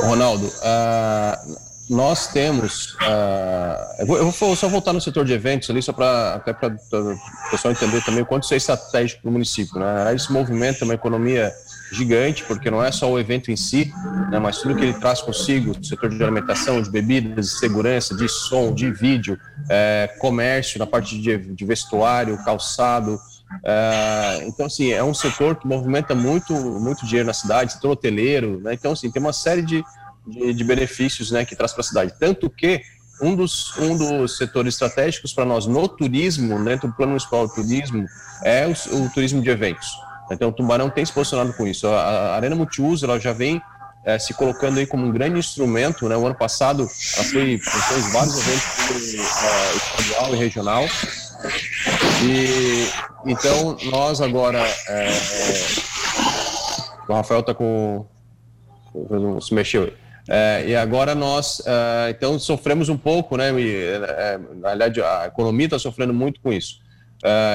Ronaldo, 0.00 0.46
uh, 0.46 1.56
nós 1.88 2.26
temos, 2.28 2.94
uh, 2.94 4.00
eu, 4.00 4.06
vou, 4.06 4.16
eu, 4.18 4.30
vou, 4.30 4.56
só 4.56 4.68
voltar 4.68 4.92
no 4.92 5.00
setor 5.00 5.24
de 5.24 5.32
eventos 5.32 5.70
ali, 5.70 5.80
só 5.80 5.92
para 5.92 6.34
até 6.34 6.52
para 6.52 6.74
o 6.74 7.50
pessoal 7.50 7.72
entender 7.72 8.04
também 8.04 8.22
o 8.22 8.26
quanto 8.26 8.44
isso 8.44 8.54
é 8.54 8.56
estratégico 8.56 9.22
para 9.22 9.28
o 9.28 9.32
município, 9.32 9.78
né? 9.78 10.14
Isso 10.14 10.32
movimenta 10.32 10.84
uma 10.84 10.94
economia 10.94 11.52
gigante, 11.92 12.44
porque 12.44 12.70
não 12.70 12.82
é 12.82 12.90
só 12.90 13.10
o 13.10 13.18
evento 13.18 13.50
em 13.50 13.56
si, 13.56 13.92
né, 14.30 14.38
mas 14.38 14.58
tudo 14.58 14.74
que 14.74 14.82
ele 14.82 14.94
traz 14.94 15.20
consigo, 15.20 15.72
setor 15.84 16.10
de 16.10 16.22
alimentação, 16.22 16.82
de 16.82 16.90
bebidas, 16.90 17.46
de 17.46 17.58
segurança, 17.58 18.14
de 18.16 18.28
som, 18.28 18.72
de 18.72 18.90
vídeo, 18.90 19.38
é, 19.70 20.14
comércio, 20.18 20.78
na 20.78 20.86
parte 20.86 21.20
de, 21.20 21.36
de 21.38 21.64
vestuário, 21.64 22.36
calçado. 22.44 23.18
É, 23.64 24.44
então, 24.46 24.66
assim, 24.66 24.92
é 24.92 25.02
um 25.02 25.14
setor 25.14 25.56
que 25.56 25.66
movimenta 25.66 26.14
muito, 26.14 26.52
muito 26.52 27.06
dinheiro 27.06 27.26
na 27.26 27.34
cidade, 27.34 27.74
setor 27.74 27.92
hoteleiro, 27.92 28.60
né, 28.60 28.74
então, 28.74 28.92
assim, 28.92 29.10
tem 29.10 29.22
uma 29.22 29.32
série 29.32 29.62
de, 29.62 29.84
de, 30.26 30.52
de 30.52 30.64
benefícios 30.64 31.30
né, 31.30 31.44
que 31.44 31.54
traz 31.54 31.72
para 31.72 31.82
a 31.82 31.84
cidade. 31.84 32.14
Tanto 32.18 32.50
que 32.50 32.82
um 33.20 33.34
dos, 33.34 33.76
um 33.78 33.96
dos 33.96 34.36
setores 34.36 34.74
estratégicos 34.74 35.32
para 35.32 35.44
nós 35.44 35.66
no 35.66 35.88
turismo, 35.88 36.62
dentro 36.62 36.88
do 36.88 36.94
Plano 36.94 37.12
Municipal 37.12 37.46
de 37.46 37.54
Turismo, 37.54 38.06
é 38.42 38.66
o, 38.66 39.04
o 39.04 39.10
turismo 39.10 39.40
de 39.40 39.48
eventos. 39.48 40.05
Então, 40.30 40.48
o 40.48 40.52
Tubarão 40.52 40.90
tem 40.90 41.04
se 41.04 41.12
posicionado 41.12 41.52
com 41.54 41.66
isso. 41.66 41.86
A, 41.86 42.34
Arena 42.34 42.56
Multiuso 42.56 43.04
ela 43.04 43.18
já 43.18 43.32
vem 43.32 43.60
é, 44.04 44.18
se 44.18 44.34
colocando 44.34 44.78
aí 44.78 44.86
como 44.86 45.06
um 45.06 45.12
grande 45.12 45.38
instrumento. 45.38 46.08
Né? 46.08 46.16
O 46.16 46.26
ano 46.26 46.34
passado, 46.34 46.82
ela 46.82 47.24
foi, 47.24 47.58
fez 47.58 48.12
vários 48.12 48.38
eventos 48.38 49.14
é, 49.14 49.76
estadual 49.76 50.34
e 50.34 50.38
regional. 50.38 50.84
E, 52.24 52.88
então, 53.26 53.76
nós 53.90 54.20
agora... 54.20 54.64
É, 54.88 55.08
o 57.08 57.12
Rafael 57.14 57.40
está 57.40 57.54
com... 57.54 58.04
se 59.40 59.54
mexeu. 59.54 59.92
É, 60.28 60.64
e 60.66 60.74
agora 60.74 61.14
nós, 61.14 61.62
é, 61.64 62.10
então, 62.10 62.36
sofremos 62.36 62.88
um 62.88 62.96
pouco, 62.96 63.36
né? 63.36 63.52
E, 63.60 63.84
é, 63.84 64.40
aliás, 64.64 64.98
a 64.98 65.26
economia 65.26 65.66
está 65.66 65.78
sofrendo 65.78 66.12
muito 66.12 66.40
com 66.40 66.52
isso. 66.52 66.80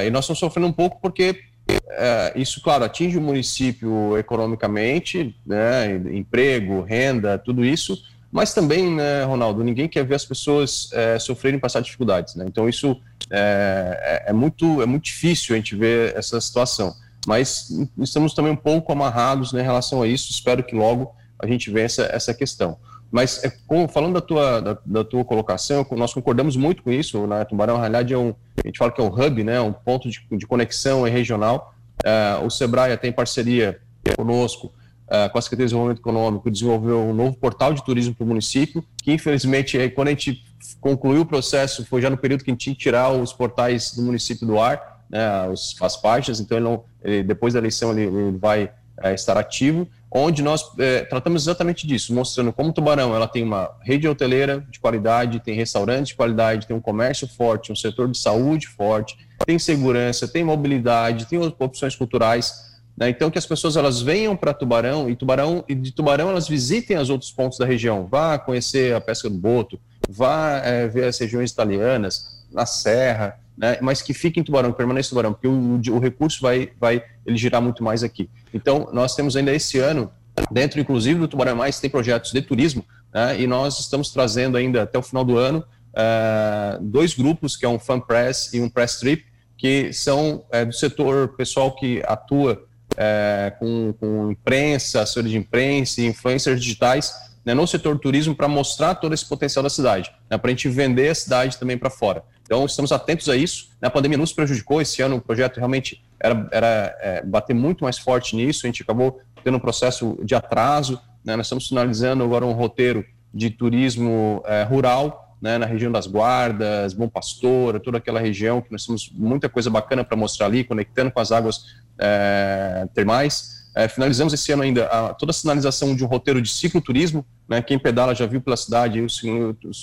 e 0.06 0.10
nós 0.10 0.24
estamos 0.24 0.40
sofrendo 0.40 0.68
um 0.68 0.72
pouco 0.72 1.00
porque 1.02 1.51
é, 1.90 2.34
isso, 2.36 2.62
claro, 2.62 2.84
atinge 2.84 3.18
o 3.18 3.22
município 3.22 4.18
economicamente, 4.18 5.36
né, 5.46 5.96
emprego, 6.12 6.82
renda, 6.82 7.38
tudo 7.38 7.64
isso, 7.64 8.02
mas 8.32 8.54
também, 8.54 8.96
né, 8.96 9.24
Ronaldo, 9.24 9.64
ninguém 9.64 9.90
quer 9.90 10.06
ver 10.06 10.16
as 10.16 10.26
pessoas 10.26 10.90
é, 10.94 11.20
sofrerem 11.20 11.60
passar 11.60 11.82
dificuldades, 11.82 12.36
né? 12.36 12.46
Então 12.48 12.70
isso 12.70 13.00
é, 13.30 14.24
é, 14.26 14.30
é, 14.30 14.34
muito 14.34 14.82
é 14.82 14.86
muito 14.86 15.04
difícil 15.04 15.54
a 15.54 15.58
gente 15.58 15.76
ver 15.76 16.16
essa 16.16 16.40
situação, 16.40 16.96
mas 17.28 17.70
estamos 18.00 18.34
também 18.34 18.52
um 18.54 18.56
pouco 18.58 18.92
amarrados 18.92 19.52
né, 19.52 19.62
em 19.62 19.66
relação 19.66 20.02
a 20.02 20.08
isso. 20.08 20.32
Espero 20.32 20.64
que 20.64 20.74
logo 20.74 21.14
a 21.38 21.46
gente 21.46 21.70
vença 21.70 22.10
essa 22.12 22.34
questão. 22.34 22.78
Mas 23.12 23.44
é, 23.44 23.52
falando 23.90 24.14
da 24.14 24.22
tua, 24.22 24.62
da, 24.62 24.78
da, 24.86 25.04
tua 25.04 25.26
colocação, 25.26 25.86
nós 25.92 26.14
concordamos 26.14 26.56
muito 26.56 26.82
com 26.82 26.92
isso. 26.92 27.28
Né? 27.28 27.44
Tubarão, 27.44 27.76
na 27.76 27.82
realidade, 27.82 28.14
é 28.14 28.18
um, 28.18 28.34
a 28.64 28.68
gente 28.68 28.78
fala 28.78 28.92
que 28.92 29.02
é 29.02 29.04
um 29.04 29.08
hub, 29.08 29.44
né? 29.44 29.60
um 29.60 29.74
ponto 29.74 30.10
de, 30.10 30.22
de 30.32 30.48
conexão 30.48 31.04
regional. 31.04 31.76
Uh, 32.06 32.46
o 32.46 32.50
Sebrae 32.50 32.96
tem 32.98 33.12
parceria 33.12 33.80
conosco, 34.16 34.68
uh, 35.08 35.30
com 35.32 35.38
a 35.38 35.42
Secretaria 35.42 35.66
de 35.66 35.70
Desenvolvimento 35.70 36.00
Econômico, 36.00 36.50
desenvolveu 36.50 37.00
um 37.00 37.14
novo 37.14 37.36
portal 37.36 37.74
de 37.74 37.84
turismo 37.84 38.16
para 38.16 38.24
o 38.24 38.28
município, 38.28 38.84
que 39.04 39.12
infelizmente, 39.12 39.78
quando 39.90 40.08
a 40.08 40.12
gente 40.12 40.44
concluiu 40.80 41.22
o 41.22 41.26
processo, 41.26 41.86
foi 41.86 42.02
já 42.02 42.10
no 42.10 42.18
período 42.18 42.44
que 42.44 42.50
a 42.50 42.54
gente 42.54 42.62
tinha 42.62 42.76
que 42.76 42.82
tirar 42.82 43.12
os 43.12 43.34
portais 43.34 43.94
do 43.94 44.02
município 44.02 44.48
do 44.48 44.60
ar, 44.60 45.04
né, 45.10 45.48
os, 45.50 45.76
as 45.82 45.98
páginas, 45.98 46.40
então 46.40 46.58
ele 46.58 46.66
não, 46.66 46.84
ele, 47.04 47.24
depois 47.24 47.54
da 47.54 47.60
eleição 47.60 47.92
ele, 47.92 48.04
ele 48.04 48.38
vai 48.38 48.72
é, 49.04 49.14
estar 49.14 49.38
ativo, 49.38 49.88
onde 50.12 50.42
nós 50.42 50.70
é, 50.78 51.06
tratamos 51.06 51.44
exatamente 51.44 51.88
disso, 51.88 52.14
mostrando 52.14 52.52
como 52.52 52.74
Tubarão 52.74 53.16
ela 53.16 53.28
tem 53.28 53.44
uma 53.44 53.72
rede 53.82 54.08
hoteleira 54.08 54.66
de 54.70 54.80
qualidade, 54.80 55.40
tem 55.40 55.56
restaurantes 55.56 56.10
de 56.10 56.16
qualidade, 56.16 56.68
tem 56.68 56.76
um 56.76 56.82
comércio 56.82 57.28
forte, 57.28 57.72
um 57.72 57.76
setor 57.76 58.10
de 58.10 58.18
saúde 58.18 58.68
forte, 58.68 59.18
tem 59.46 59.58
segurança, 59.58 60.28
tem 60.28 60.44
mobilidade, 60.44 61.26
tem 61.28 61.40
opções 61.40 61.96
culturais. 61.96 62.72
Né? 62.98 63.10
Então 63.10 63.32
que 63.32 63.38
as 63.38 63.46
pessoas 63.46 63.78
elas 63.78 64.02
venham 64.02 64.36
para 64.36 64.54
Tubarão 64.54 65.10
e 65.10 65.16
Tubarão 65.16 65.64
e 65.70 65.74
de 65.74 65.94
Tubarão 65.94 66.30
elas 66.30 66.48
visitem 66.48 66.98
os 66.98 67.10
outros 67.10 67.32
pontos 67.32 67.58
da 67.58 67.66
região, 67.66 68.06
vá 68.06 68.38
conhecer 68.38 68.94
a 68.94 69.00
pesca 69.00 69.30
do 69.30 69.38
boto, 69.38 69.80
vá 70.10 70.58
é, 70.58 70.88
ver 70.90 71.06
as 71.06 71.18
regiões 71.18 71.52
italianas, 71.52 72.46
na 72.52 72.66
serra, 72.66 73.40
né, 73.62 73.78
mas 73.80 74.02
que 74.02 74.12
fique 74.12 74.40
em 74.40 74.44
Tubarão, 74.44 74.72
que 74.72 74.78
permaneça 74.78 75.10
em 75.10 75.12
Tubarão, 75.12 75.34
porque 75.34 75.48
o, 75.48 75.96
o, 75.96 76.00
recurso 76.00 76.42
vai, 76.42 76.72
vai 76.80 77.04
ele 77.24 77.38
girar 77.38 77.62
muito 77.62 77.84
mais 77.84 78.04
aqui. 78.04 78.28
Então, 78.52 78.90
nós 78.92 79.16
temos 79.16 79.36
ainda 79.36 79.54
esse 79.54 79.78
ano, 79.78 80.12
dentro 80.50 80.80
inclusive 80.80 81.20
do 81.20 81.28
Tubarão 81.28 81.56
Mais, 81.56 81.80
tem 81.80 81.88
projetos 81.88 82.32
de 82.32 82.42
turismo, 82.42 82.84
né, 83.14 83.40
e 83.40 83.46
nós 83.46 83.80
estamos 83.80 84.10
trazendo 84.10 84.58
ainda 84.58 84.82
até 84.82 84.98
o 84.98 85.04
final 85.04 85.24
do 85.24 85.38
ano 85.38 85.64
uh, 85.94 86.84
dois 86.84 87.14
grupos, 87.14 87.56
que 87.56 87.64
é 87.64 87.70
um 87.70 87.78
Fan 87.78 88.00
Press 88.00 88.52
e 88.52 88.60
um 88.60 88.68
Press 88.68 88.98
Trip, 88.98 89.24
que 89.56 89.94
são 89.94 90.44
é, 90.52 90.66
do 90.66 90.74
setor 90.74 91.36
pessoal 91.36 91.76
que 91.76 92.02
atua 92.08 92.66
é, 92.98 93.54
com, 93.60 93.94
com 94.00 94.32
imprensa, 94.32 95.02
assessores 95.02 95.30
de 95.30 95.38
imprensa 95.38 96.02
e 96.02 96.08
influencers 96.08 96.60
digitais 96.60 97.14
né, 97.46 97.54
no 97.54 97.68
setor 97.68 97.94
do 97.94 98.02
turismo 98.02 98.36
para 98.36 98.48
mostrar 98.48 98.96
todo 98.96 99.14
esse 99.14 99.24
potencial 99.24 99.62
da 99.62 99.70
cidade, 99.70 100.12
né, 100.30 100.38
para 100.38 100.50
a 100.50 100.54
gente 100.54 100.68
vender 100.68 101.10
a 101.10 101.16
cidade 101.16 101.58
também 101.58 101.78
para 101.78 101.92
fora. 101.92 102.24
Então, 102.52 102.66
estamos 102.66 102.92
atentos 102.92 103.30
a 103.30 103.38
isso. 103.38 103.70
A 103.82 103.90
pandemia 103.90 104.18
nos 104.18 104.34
prejudicou. 104.34 104.82
Esse 104.82 105.02
ano 105.02 105.16
o 105.16 105.22
projeto 105.22 105.56
realmente 105.56 106.04
era, 106.20 106.50
era 106.52 106.98
é, 107.00 107.24
bater 107.24 107.54
muito 107.54 107.86
mais 107.86 107.98
forte 107.98 108.36
nisso. 108.36 108.66
A 108.66 108.68
gente 108.68 108.84
acabou 108.84 109.22
tendo 109.42 109.56
um 109.56 109.60
processo 109.60 110.20
de 110.22 110.36
atraso. 110.36 111.00
Né? 111.24 111.38
Nós 111.38 111.46
estamos 111.46 111.70
finalizando 111.70 112.26
agora 112.26 112.46
um 112.46 112.52
roteiro 112.52 113.06
de 113.34 113.50
turismo 113.52 114.44
é, 114.46 114.64
rural 114.64 115.38
né, 115.42 115.58
na 115.58 115.66
região 115.66 115.94
das 115.94 116.08
Guardas, 116.08 116.94
Bom 116.94 117.08
Pastor, 117.08 117.80
toda 117.80 118.00
aquela 118.00 118.20
região 118.20 118.62
que 118.62 118.70
nós 118.70 118.86
temos 118.86 119.10
muita 119.14 119.48
coisa 119.48 119.70
bacana 119.70 120.04
para 120.04 120.18
mostrar 120.18 120.48
ali, 120.48 120.66
conectando 120.66 121.10
com 121.10 121.22
as 121.22 121.32
águas 121.32 121.78
é, 121.98 122.86
termais. 122.94 123.62
é, 123.74 123.88
finalizamos 123.88 124.34
esse 124.34 124.52
ano 124.52 124.64
ainda 124.64 124.88
a, 124.88 125.14
toda 125.14 125.30
a 125.30 125.34
sinalização 125.34 125.96
de 125.96 126.04
um 126.04 126.08
roteiro 126.08 126.42
de 126.42 126.50
cicloturismo, 126.50 127.26
né, 127.48 127.62
quem 127.62 127.80
pedala 127.80 128.14
já 128.14 128.26
viu 128.26 128.42
pela 128.42 128.58
cidade 128.58 129.00
o, 129.02 129.08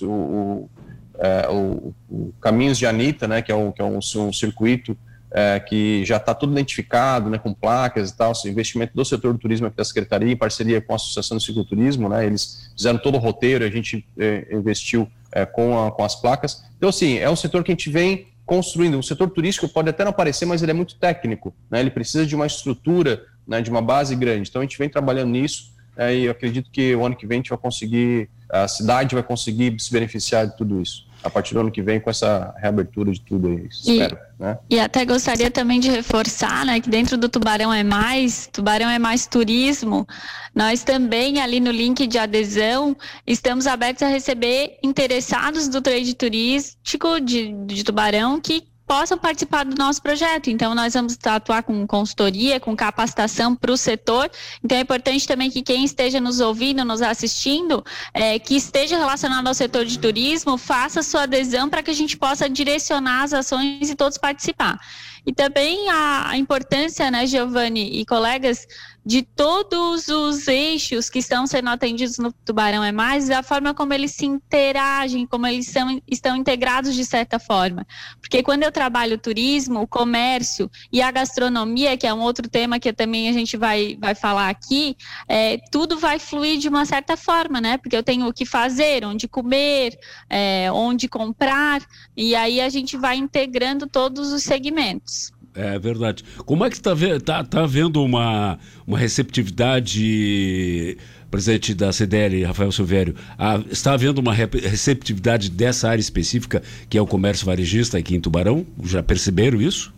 o, 0.02 0.06
o, 0.06 0.70
é, 1.18 1.48
o, 1.48 1.94
o 2.08 2.32
Caminhos 2.40 2.78
de 2.78 2.86
Anitta, 2.86 3.26
né, 3.26 3.42
que 3.42 3.50
é, 3.50 3.54
um, 3.54 3.72
que 3.72 3.82
é 3.82 3.84
um, 3.84 3.98
um 3.98 4.32
circuito 4.32 4.96
é, 5.30 5.60
que 5.60 6.04
já 6.04 6.16
está 6.16 6.34
tudo 6.34 6.52
identificado, 6.52 7.28
né, 7.28 7.38
com 7.38 7.52
placas 7.52 8.10
e 8.10 8.16
tal, 8.16 8.32
esse 8.32 8.48
investimento 8.48 8.94
do 8.94 9.04
setor 9.04 9.32
do 9.32 9.38
turismo 9.38 9.66
aqui 9.66 9.76
da 9.76 9.84
Secretaria, 9.84 10.32
em 10.32 10.36
parceria 10.36 10.80
com 10.80 10.92
a 10.92 10.96
Associação 10.96 11.36
do 11.36 11.42
Cicloturismo, 11.42 12.08
né, 12.08 12.24
eles 12.24 12.70
fizeram 12.76 12.98
todo 12.98 13.16
o 13.16 13.18
roteiro, 13.18 13.64
a 13.64 13.70
gente 13.70 14.06
é, 14.18 14.46
investiu 14.50 15.08
é, 15.32 15.44
com, 15.44 15.86
a, 15.86 15.92
com 15.92 16.04
as 16.04 16.14
placas. 16.14 16.64
Então, 16.76 16.88
assim, 16.88 17.18
é 17.18 17.28
um 17.28 17.36
setor 17.36 17.62
que 17.62 17.70
a 17.70 17.74
gente 17.74 17.90
vem 17.90 18.28
construindo. 18.46 18.98
O 18.98 19.02
setor 19.02 19.28
turístico 19.28 19.68
pode 19.68 19.90
até 19.90 20.02
não 20.02 20.10
aparecer, 20.10 20.46
mas 20.46 20.62
ele 20.62 20.70
é 20.70 20.74
muito 20.74 20.96
técnico, 20.96 21.54
né, 21.70 21.80
ele 21.80 21.90
precisa 21.90 22.24
de 22.24 22.34
uma 22.34 22.46
estrutura, 22.46 23.22
né, 23.46 23.60
de 23.60 23.70
uma 23.70 23.82
base 23.82 24.14
grande. 24.16 24.48
Então, 24.48 24.62
a 24.62 24.64
gente 24.64 24.78
vem 24.78 24.88
trabalhando 24.88 25.30
nisso 25.30 25.74
é, 25.96 26.14
e 26.14 26.24
eu 26.24 26.30
acredito 26.30 26.70
que 26.70 26.94
o 26.94 27.04
ano 27.04 27.16
que 27.16 27.26
vem 27.26 27.36
a 27.36 27.40
gente 27.40 27.50
vai 27.50 27.58
conseguir, 27.58 28.30
a 28.48 28.66
cidade 28.66 29.14
vai 29.14 29.22
conseguir 29.22 29.78
se 29.78 29.92
beneficiar 29.92 30.46
de 30.46 30.56
tudo 30.56 30.80
isso 30.80 31.07
a 31.28 31.30
partir 31.30 31.54
do 31.54 31.60
ano 31.60 31.70
que 31.70 31.82
vem 31.82 32.00
com 32.00 32.10
essa 32.10 32.54
reabertura 32.58 33.12
de 33.12 33.20
tudo 33.20 33.48
aí, 33.48 33.66
espero. 33.70 34.18
E, 34.38 34.42
né? 34.42 34.58
e 34.70 34.80
até 34.80 35.04
gostaria 35.04 35.50
também 35.50 35.78
de 35.78 35.90
reforçar 35.90 36.64
né, 36.64 36.80
que 36.80 36.88
dentro 36.88 37.16
do 37.16 37.28
Tubarão 37.28 37.72
é 37.72 37.84
Mais, 37.84 38.48
Tubarão 38.52 38.88
é 38.88 38.98
Mais 38.98 39.26
Turismo, 39.26 40.06
nós 40.54 40.82
também 40.82 41.40
ali 41.40 41.60
no 41.60 41.70
link 41.70 42.06
de 42.06 42.18
adesão 42.18 42.96
estamos 43.26 43.66
abertos 43.66 44.02
a 44.02 44.08
receber 44.08 44.78
interessados 44.82 45.68
do 45.68 45.80
trade 45.80 46.14
turístico 46.14 47.20
de, 47.20 47.52
de 47.66 47.84
Tubarão 47.84 48.40
que 48.40 48.66
possam 48.88 49.18
participar 49.18 49.66
do 49.66 49.76
nosso 49.76 50.00
projeto. 50.00 50.48
Então, 50.48 50.74
nós 50.74 50.94
vamos 50.94 51.18
atuar 51.22 51.62
com 51.62 51.86
consultoria, 51.86 52.58
com 52.58 52.74
capacitação 52.74 53.54
para 53.54 53.70
o 53.70 53.76
setor. 53.76 54.30
Então, 54.64 54.78
é 54.78 54.80
importante 54.80 55.28
também 55.28 55.50
que 55.50 55.62
quem 55.62 55.84
esteja 55.84 56.20
nos 56.20 56.40
ouvindo, 56.40 56.82
nos 56.86 57.02
assistindo, 57.02 57.84
é, 58.14 58.38
que 58.38 58.56
esteja 58.56 58.96
relacionado 58.96 59.46
ao 59.46 59.54
setor 59.54 59.84
de 59.84 59.98
turismo, 59.98 60.56
faça 60.56 61.02
sua 61.02 61.24
adesão 61.24 61.68
para 61.68 61.82
que 61.82 61.90
a 61.90 61.94
gente 61.94 62.16
possa 62.16 62.48
direcionar 62.48 63.24
as 63.24 63.34
ações 63.34 63.90
e 63.90 63.94
todos 63.94 64.16
participar. 64.16 64.80
E 65.26 65.32
também 65.34 65.90
a, 65.90 66.30
a 66.30 66.38
importância, 66.38 67.10
né, 67.10 67.26
Giovanni 67.26 68.00
e 68.00 68.06
colegas, 68.06 68.66
de 69.04 69.22
todos 69.22 70.08
os 70.08 70.46
eixos 70.48 71.08
que 71.08 71.18
estão 71.18 71.46
sendo 71.46 71.70
atendidos 71.70 72.18
no 72.18 72.32
Tubarão 72.32 72.84
é 72.84 72.92
Mais, 72.92 73.30
a 73.30 73.42
forma 73.42 73.72
como 73.72 73.94
eles 73.94 74.12
se 74.12 74.26
interagem, 74.26 75.26
como 75.26 75.46
eles 75.46 75.66
são, 75.66 76.00
estão 76.06 76.36
integrados 76.36 76.94
de 76.94 77.04
certa 77.04 77.38
forma. 77.38 77.86
Porque 78.20 78.42
quando 78.42 78.64
eu 78.64 78.72
trabalho 78.72 79.14
o 79.14 79.18
turismo, 79.18 79.80
o 79.80 79.86
comércio 79.86 80.70
e 80.92 81.00
a 81.00 81.10
gastronomia, 81.10 81.96
que 81.96 82.06
é 82.06 82.12
um 82.12 82.20
outro 82.20 82.48
tema 82.48 82.78
que 82.78 82.92
também 82.92 83.28
a 83.28 83.32
gente 83.32 83.56
vai, 83.56 83.96
vai 84.00 84.14
falar 84.14 84.48
aqui, 84.48 84.96
é, 85.26 85.58
tudo 85.70 85.98
vai 85.98 86.18
fluir 86.18 86.58
de 86.58 86.68
uma 86.68 86.84
certa 86.84 87.16
forma, 87.16 87.60
né? 87.60 87.78
Porque 87.78 87.96
eu 87.96 88.02
tenho 88.02 88.26
o 88.26 88.32
que 88.32 88.44
fazer, 88.44 89.04
onde 89.04 89.26
comer, 89.26 89.98
é, 90.28 90.70
onde 90.72 91.08
comprar, 91.08 91.82
e 92.16 92.34
aí 92.34 92.60
a 92.60 92.68
gente 92.68 92.96
vai 92.96 93.16
integrando 93.16 93.86
todos 93.86 94.32
os 94.32 94.42
segmentos. 94.42 95.32
É 95.58 95.76
verdade. 95.76 96.22
Como 96.46 96.64
é 96.64 96.70
que 96.70 96.76
está 96.76 96.94
tá, 97.24 97.42
tá 97.42 97.66
vendo 97.66 98.04
uma, 98.04 98.56
uma 98.86 98.96
receptividade, 98.96 100.96
presidente 101.28 101.74
da 101.74 101.92
CDL, 101.92 102.44
Rafael 102.44 102.70
Silvério, 102.70 103.16
a, 103.36 103.60
está 103.68 103.94
havendo 103.94 104.20
uma 104.20 104.32
receptividade 104.32 105.50
dessa 105.50 105.88
área 105.88 106.00
específica, 106.00 106.62
que 106.88 106.96
é 106.96 107.02
o 107.02 107.06
comércio 107.06 107.44
varejista 107.44 107.98
aqui 107.98 108.14
em 108.14 108.20
Tubarão? 108.20 108.64
Já 108.84 109.02
perceberam 109.02 109.60
isso? 109.60 109.92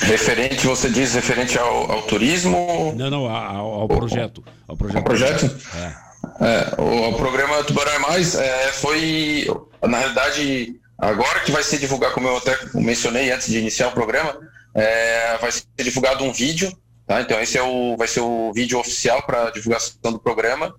Referente, 0.00 0.66
você 0.66 0.88
diz 0.88 1.14
referente 1.14 1.58
ao, 1.58 1.92
ao 1.92 2.02
turismo? 2.02 2.94
Não, 2.96 3.10
não, 3.10 3.26
ao, 3.26 3.82
ao 3.82 3.88
projeto. 3.88 4.42
Ao 4.66 4.74
projeto? 4.74 4.96
Ao 4.96 5.04
projeto? 5.04 5.54
É. 5.74 6.06
É, 6.40 6.80
o, 6.80 7.10
o, 7.10 7.14
programa 7.14 7.62
Tubarão 7.64 7.92
é 7.92 7.98
Mais 7.98 8.34
é, 8.34 8.72
foi, 8.72 9.46
na 9.82 9.98
realidade, 9.98 10.80
Agora 10.98 11.40
que 11.40 11.52
vai 11.52 11.62
ser 11.62 11.78
divulgado, 11.78 12.14
como 12.14 12.28
eu 12.28 12.38
até 12.38 12.56
mencionei 12.74 13.30
antes 13.30 13.48
de 13.48 13.58
iniciar 13.58 13.88
o 13.88 13.92
programa, 13.92 14.38
é, 14.74 15.36
vai 15.38 15.52
ser 15.52 15.64
divulgado 15.78 16.24
um 16.24 16.32
vídeo, 16.32 16.72
tá? 17.06 17.20
Então 17.20 17.38
esse 17.40 17.58
é 17.58 17.62
o, 17.62 17.96
vai 17.96 18.08
ser 18.08 18.20
o 18.20 18.52
vídeo 18.52 18.78
oficial 18.78 19.22
para 19.22 19.50
divulgação 19.50 20.12
do 20.12 20.18
programa 20.18 20.74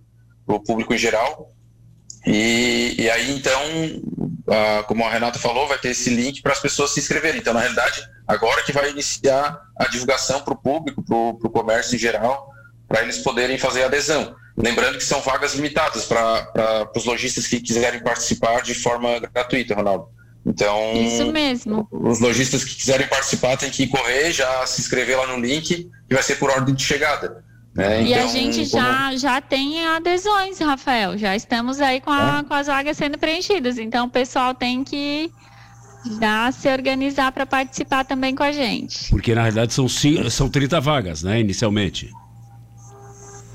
para 0.46 0.56
o 0.56 0.60
público 0.60 0.94
em 0.94 0.98
geral. 0.98 1.54
E, 2.26 2.96
e 2.98 3.10
aí 3.10 3.32
então, 3.32 3.62
como 4.88 5.06
a 5.06 5.10
Renata 5.10 5.40
falou, 5.40 5.68
vai 5.68 5.78
ter 5.78 5.90
esse 5.90 6.10
link 6.10 6.42
para 6.42 6.54
as 6.54 6.60
pessoas 6.60 6.92
se 6.92 7.00
inscreverem. 7.00 7.40
Então 7.40 7.54
na 7.54 7.60
realidade 7.60 8.02
agora 8.28 8.64
que 8.64 8.72
vai 8.72 8.90
iniciar 8.90 9.60
a 9.78 9.88
divulgação 9.88 10.42
para 10.42 10.54
o 10.54 10.58
público, 10.58 11.04
para 11.04 11.16
o 11.16 11.52
comércio 11.52 11.96
em 11.96 12.00
geral, 12.00 12.50
para 12.88 13.04
eles 13.04 13.20
poderem 13.20 13.58
fazer 13.58 13.84
adesão. 13.84 14.36
Lembrando 14.58 14.98
que 14.98 15.04
são 15.04 15.22
vagas 15.22 15.54
limitadas 15.54 16.06
para 16.06 16.90
os 16.96 17.06
lojistas 17.06 17.46
que 17.46 17.60
quiserem 17.60 18.02
participar 18.02 18.62
de 18.62 18.74
forma 18.74 19.20
gratuita, 19.20 19.76
Ronaldo. 19.76 20.08
Então, 20.46 20.94
Isso 20.96 21.32
mesmo. 21.32 21.88
os 21.92 22.20
lojistas 22.20 22.64
que 22.64 22.74
quiserem 22.74 23.06
participar 23.08 23.58
têm 23.58 23.70
que 23.70 23.86
correr, 23.88 24.32
já 24.32 24.66
se 24.66 24.82
inscrever 24.82 25.18
lá 25.18 25.28
no 25.28 25.38
link 25.38 25.90
e 26.10 26.14
vai 26.14 26.24
ser 26.24 26.38
por 26.38 26.50
ordem 26.50 26.74
de 26.74 26.84
chegada. 26.84 27.44
Né? 27.76 28.04
E 28.04 28.14
então, 28.14 28.26
a 28.26 28.28
gente 28.32 28.70
como... 28.72 28.84
já, 28.84 29.16
já 29.16 29.42
tem 29.42 29.86
adesões, 29.86 30.58
Rafael. 30.58 31.18
Já 31.18 31.36
estamos 31.36 31.80
aí 31.80 32.02
com, 32.02 32.10
a, 32.10 32.40
é? 32.40 32.44
com 32.48 32.54
as 32.54 32.66
vagas 32.66 32.98
sendo 32.98 33.18
preenchidas. 33.18 33.78
Então 33.78 34.08
o 34.08 34.10
pessoal 34.10 34.56
tem 34.56 34.84
que 34.84 35.30
já 36.20 36.52
se 36.52 36.68
organizar 36.70 37.32
para 37.32 37.46
participar 37.46 38.06
também 38.06 38.34
com 38.34 38.44
a 38.44 38.52
gente. 38.52 39.10
Porque 39.10 39.36
na 39.36 39.42
realidade 39.42 39.74
são, 39.74 39.88
são 39.88 40.50
30 40.50 40.80
vagas, 40.80 41.22
né, 41.22 41.40
inicialmente. 41.40 42.10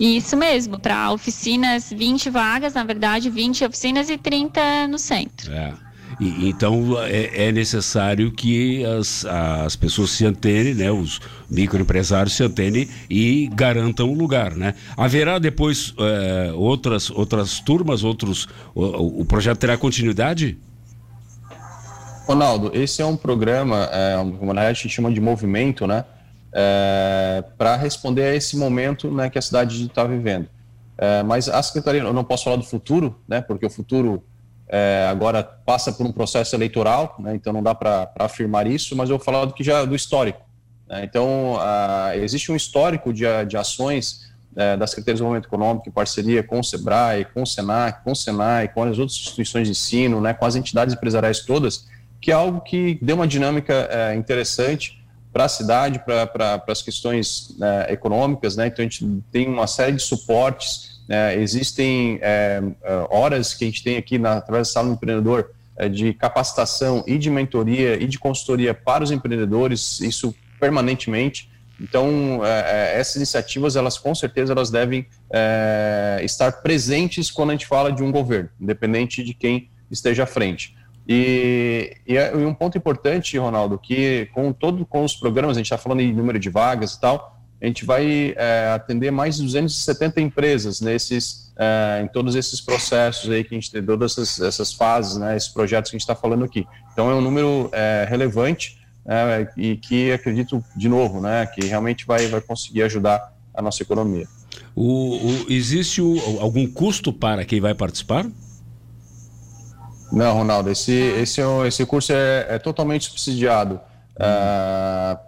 Isso 0.01 0.37
mesmo, 0.37 0.79
para 0.79 1.13
oficinas, 1.13 1.91
20 1.91 2.31
vagas, 2.31 2.75
na 2.75 2.85
verdade, 2.85 3.31
20 3.31 3.65
oficinas 3.65 4.11
e 4.11 4.17
30 4.17 4.89
no 4.89 4.99
centro. 4.99 5.53
É. 5.53 5.73
E, 6.21 6.49
então 6.49 7.01
é, 7.03 7.49
é, 7.49 7.53
necessário 7.53 8.31
que 8.31 8.85
as, 8.85 9.25
as 9.25 9.77
pessoas 9.77 10.11
se 10.11 10.25
antenem, 10.25 10.75
né, 10.75 10.91
os 10.91 11.21
microempresários 11.51 12.35
se 12.35 12.43
antenem 12.43 12.89
e 13.09 13.51
garantam 13.53 14.11
o 14.11 14.15
lugar. 14.15 14.55
Né? 14.55 14.75
Haverá 14.97 15.39
depois 15.39 15.95
é, 15.99 16.53
outras, 16.55 17.11
outras 17.11 17.61
turmas, 17.61 18.05
outros. 18.05 18.49
O, 18.75 19.23
o, 19.23 19.25
projeto 19.25 19.59
terá 19.59 19.77
continuidade? 19.77 20.59
Ronaldo, 22.27 22.71
esse 22.73 23.03
é 23.03 23.07
um 23.07 23.17
programa, 23.17 23.89
é, 23.93 24.17
na 24.55 24.63
a 24.63 24.73
gente 24.73 24.91
chama 24.91 25.11
de 25.11 25.21
movimento, 25.21 25.87
né? 25.87 26.05
É, 26.53 27.43
para 27.57 27.77
responder 27.77 28.25
a 28.25 28.35
esse 28.35 28.57
momento 28.57 29.11
né, 29.11 29.31
que 29.31 29.39
a 29.39 29.43
cidade 29.43 29.87
está 29.87 30.05
vivendo. 30.05 30.49
É, 30.99 31.23
mas 31.23 31.49
a 31.49 31.63
secretaria, 31.63 32.03
eu 32.03 32.13
não 32.13 32.25
posso 32.25 32.45
falar 32.45 32.57
do 32.57 32.65
futuro, 32.65 33.19
né, 33.27 33.41
porque 33.41 33.65
o 33.65 33.71
futuro 33.71 34.23
é, 34.69 35.07
agora 35.11 35.43
passa 35.43 35.93
por 35.93 36.07
um 36.07 36.13
processo 36.13 36.55
eleitoral, 36.55 37.17
né, 37.19 37.35
então 37.35 37.53
não 37.53 37.63
dá 37.63 37.75
para 37.75 38.11
afirmar 38.19 38.67
isso, 38.67 38.95
mas 38.95 39.09
eu 39.09 39.17
vou 39.17 39.25
falar 39.25 39.47
do 39.47 39.55
que 39.55 39.65
já 39.65 39.85
do 39.85 39.95
histórico. 39.95 40.43
Né, 40.89 41.05
então 41.05 41.57
a, 41.59 42.17
existe 42.17 42.53
um 42.53 42.57
histórico 42.57 43.13
de, 43.13 43.25
de 43.47 43.57
ações 43.57 44.31
é, 44.55 44.77
da 44.77 44.87
Secretaria 44.87 45.15
de 45.15 45.19
Desenvolvimento 45.19 45.47
Econômico 45.47 45.89
em 45.89 45.93
parceria 45.93 46.43
com 46.43 46.61
o 46.61 46.65
SEBRAE, 46.65 47.25
com 47.33 47.43
o 47.43 47.47
SENAC, 47.47 48.05
com 48.05 48.13
o 48.13 48.17
SENAI, 48.17 48.69
com 48.69 48.83
as 48.83 48.99
outras 48.99 49.17
instituições 49.17 49.67
de 49.67 49.73
ensino, 49.73 50.21
né, 50.21 50.35
com 50.35 50.45
as 50.45 50.57
entidades 50.57 50.95
empresariais 50.95 51.41
todas, 51.41 51.87
que 52.21 52.31
é 52.31 52.35
algo 52.35 52.61
que 52.61 52.99
deu 53.03 53.17
uma 53.17 53.27
dinâmica 53.27 54.15
interessante 54.15 55.02
para 55.33 55.45
a 55.45 55.49
cidade, 55.49 55.99
para 56.01 56.63
as 56.69 56.83
questões 56.83 57.57
né, 57.59 57.87
econômicas, 57.89 58.57
né? 58.57 58.67
Então 58.67 58.85
a 58.85 58.89
gente 58.89 59.23
tem 59.33 59.49
uma 59.49 59.67
série 59.67 59.93
de 59.93 60.03
suportes, 60.03 61.03
né? 61.09 61.35
existem 61.41 62.19
é, 62.21 62.63
é, 62.83 63.07
horas 63.11 63.55
que 63.55 63.65
a 63.65 63.67
gente 63.67 63.83
tem 63.83 63.97
aqui 63.97 64.19
na, 64.19 64.35
através 64.35 64.69
da 64.69 64.73
sala 64.73 64.89
do 64.89 64.95
empreendedor 64.95 65.51
é, 65.77 65.89
de 65.89 66.13
capacitação 66.13 67.03
e 67.07 67.17
de 67.17 67.31
mentoria 67.31 68.01
e 68.01 68.07
de 68.07 68.19
consultoria 68.19 68.75
para 68.75 69.03
os 69.03 69.11
empreendedores, 69.11 70.01
isso 70.01 70.35
permanentemente. 70.61 71.51
Então 71.81 72.45
é, 72.45 72.93
é 72.95 73.01
essas 73.01 73.17
iniciativas, 73.17 73.75
elas 73.75 73.97
com 73.97 74.15
certeza 74.15 74.53
elas 74.53 74.71
devem 74.71 75.07
é, 75.33 76.21
estar 76.23 76.53
presentes 76.63 77.31
quando 77.31 77.51
a 77.51 77.53
gente 77.55 77.67
fala 77.67 77.91
de 77.91 78.03
um 78.03 78.13
governo, 78.13 78.51
independente 78.61 79.25
de 79.25 79.33
quem 79.33 79.71
esteja 79.91 80.25
à 80.25 80.27
frente. 80.27 80.77
E, 81.09 81.97
e, 82.07 82.15
e, 82.15 82.37
um 82.45 82.55
ponto 82.55 82.79
importante, 82.79 83.37
Ronaldo, 83.37 83.79
que 83.79 84.29
com 84.33 84.53
todo 84.53 84.87
com 84.87 85.05
os 85.05 85.17
programas, 85.17 85.57
a 85.57 85.61
gente 85.61 85.67
está 85.67 85.79
falando 85.79 86.01
em 86.01 86.13
número 86.13 86.39
de 86.39 86.49
vagas 86.49 86.95
e 86.95 87.01
tal, 87.01 87.41
a 87.61 87.67
gente 87.67 87.85
vai 87.85 88.35
é, 88.37 88.73
atender 88.75 89.13
mais 89.13 89.37
de 89.37 89.43
270 89.45 90.21
empresas 90.21 90.81
nesses, 90.81 91.53
é, 91.57 92.03
em 92.03 92.09
todos 92.09 92.35
esses 92.35 92.61
processos 92.61 93.31
aí 93.31 93.45
que 93.45 93.55
a 93.55 93.59
gente 93.59 93.71
tem, 93.71 93.81
todas 93.81 94.13
essas, 94.13 94.41
essas 94.41 94.73
fases, 94.73 95.17
né, 95.17 95.37
esses 95.37 95.49
projetos 95.49 95.91
que 95.91 95.97
a 95.97 95.99
gente 95.99 96.03
está 96.03 96.17
falando 96.17 96.45
aqui. 96.45 96.67
Então 96.93 97.09
é 97.09 97.15
um 97.15 97.21
número 97.21 97.69
é, 97.73 98.05
relevante 98.09 98.81
né, 99.07 99.49
e 99.57 99.77
que 99.77 100.11
acredito, 100.11 100.63
de 100.77 100.89
novo, 100.89 101.21
né, 101.21 101.47
que 101.47 101.65
realmente 101.65 102.05
vai, 102.05 102.27
vai 102.27 102.41
conseguir 102.41 102.83
ajudar 102.83 103.33
a 103.55 103.63
nossa 103.63 103.83
economia. 103.83 104.27
O, 104.75 105.17
o 105.17 105.47
existe 105.49 106.03
o, 106.03 106.19
algum 106.41 106.67
custo 106.67 107.13
para 107.13 107.45
quem 107.45 107.61
vai 107.61 107.75
participar? 107.75 108.27
Não, 110.13 110.35
Ronaldo, 110.35 110.71
esse, 110.71 110.93
esse, 110.93 111.41
é 111.41 111.67
esse 111.67 111.87
curso 111.87 112.13
é, 112.13 112.47
é 112.51 112.59
totalmente 112.59 113.07
subsidiado 113.07 113.81
uhum. 114.21 115.15
uh, 115.15 115.19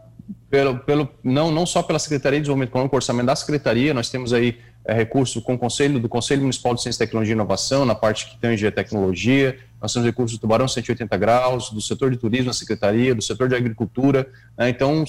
pelo, 0.51 0.79
pelo, 0.81 1.09
não, 1.23 1.51
não 1.51 1.65
só 1.65 1.83
pela 1.83 1.99
Secretaria 1.99 2.39
de 2.39 2.43
Desenvolvimento 2.43 2.71
Econômico, 2.71 2.95
orçamento 2.95 3.27
da 3.27 3.35
Secretaria, 3.35 3.95
nós 3.95 4.11
temos 4.11 4.35
aí 4.35 4.59
é, 4.85 4.93
recurso 4.93 5.41
com 5.41 5.55
o 5.55 5.59
Conselho 5.59 5.99
do 5.99 6.09
Conselho 6.09 6.43
Municipal 6.43 6.75
de 6.75 6.83
Ciência, 6.83 7.07
Tecnologia 7.07 7.33
e 7.33 7.35
Inovação, 7.35 7.87
na 7.87 7.95
parte 7.95 8.27
que 8.27 8.37
tange 8.39 8.67
a 8.67 8.71
tecnologia, 8.71 9.59
nós 9.81 9.93
temos 9.93 10.07
recursos 10.07 10.37
do 10.37 10.41
Tubarão 10.43 10.69
180 10.69 11.17
Graus, 11.17 11.71
do 11.71 11.81
setor 11.81 12.11
de 12.11 12.19
turismo, 12.19 12.47
da 12.47 12.53
Secretaria, 12.53 13.15
do 13.15 13.23
setor 13.23 13.49
de 13.49 13.55
agricultura, 13.55 14.29
né, 14.57 14.69
então, 14.69 15.03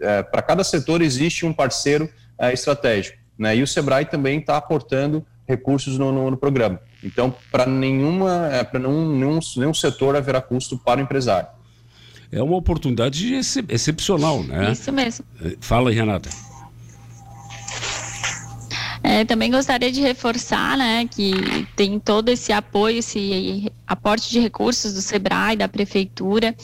é, 0.00 0.22
para 0.22 0.42
cada 0.42 0.62
setor 0.62 1.00
existe 1.00 1.46
um 1.46 1.52
parceiro 1.52 2.08
é, 2.38 2.52
estratégico, 2.52 3.18
né, 3.38 3.56
e 3.56 3.62
o 3.62 3.66
SEBRAE 3.66 4.04
também 4.04 4.38
está 4.38 4.58
aportando 4.58 5.24
recursos 5.48 5.98
no, 5.98 6.12
no, 6.12 6.30
no 6.30 6.36
programa. 6.36 6.78
Então, 7.04 7.34
para 7.52 7.66
nenhuma, 7.66 8.48
é, 8.50 8.64
para 8.64 8.80
nenhum, 8.80 9.16
nenhum, 9.16 9.38
nenhum 9.56 9.74
setor 9.74 10.16
haverá 10.16 10.40
custo 10.40 10.78
para 10.78 11.00
o 11.00 11.02
empresário 11.02 11.48
é 12.34 12.42
uma 12.42 12.56
oportunidade 12.56 13.32
excep 13.32 13.72
excepcional, 13.72 14.42
né? 14.42 14.72
Isso 14.72 14.92
mesmo. 14.92 15.24
É, 15.40 15.56
fala 15.60 15.90
aí, 15.90 15.94
Renata. 15.94 16.28
É, 19.06 19.22
também 19.22 19.50
gostaria 19.50 19.92
de 19.92 20.00
reforçar 20.00 20.78
né, 20.78 21.06
que 21.06 21.30
tem 21.76 22.00
todo 22.00 22.30
esse 22.30 22.50
apoio, 22.54 23.00
esse 23.00 23.70
aporte 23.86 24.30
de 24.30 24.40
recursos 24.40 24.94
do 24.94 25.02
SEBRAE, 25.02 25.56
da 25.56 25.68
Prefeitura, 25.68 26.56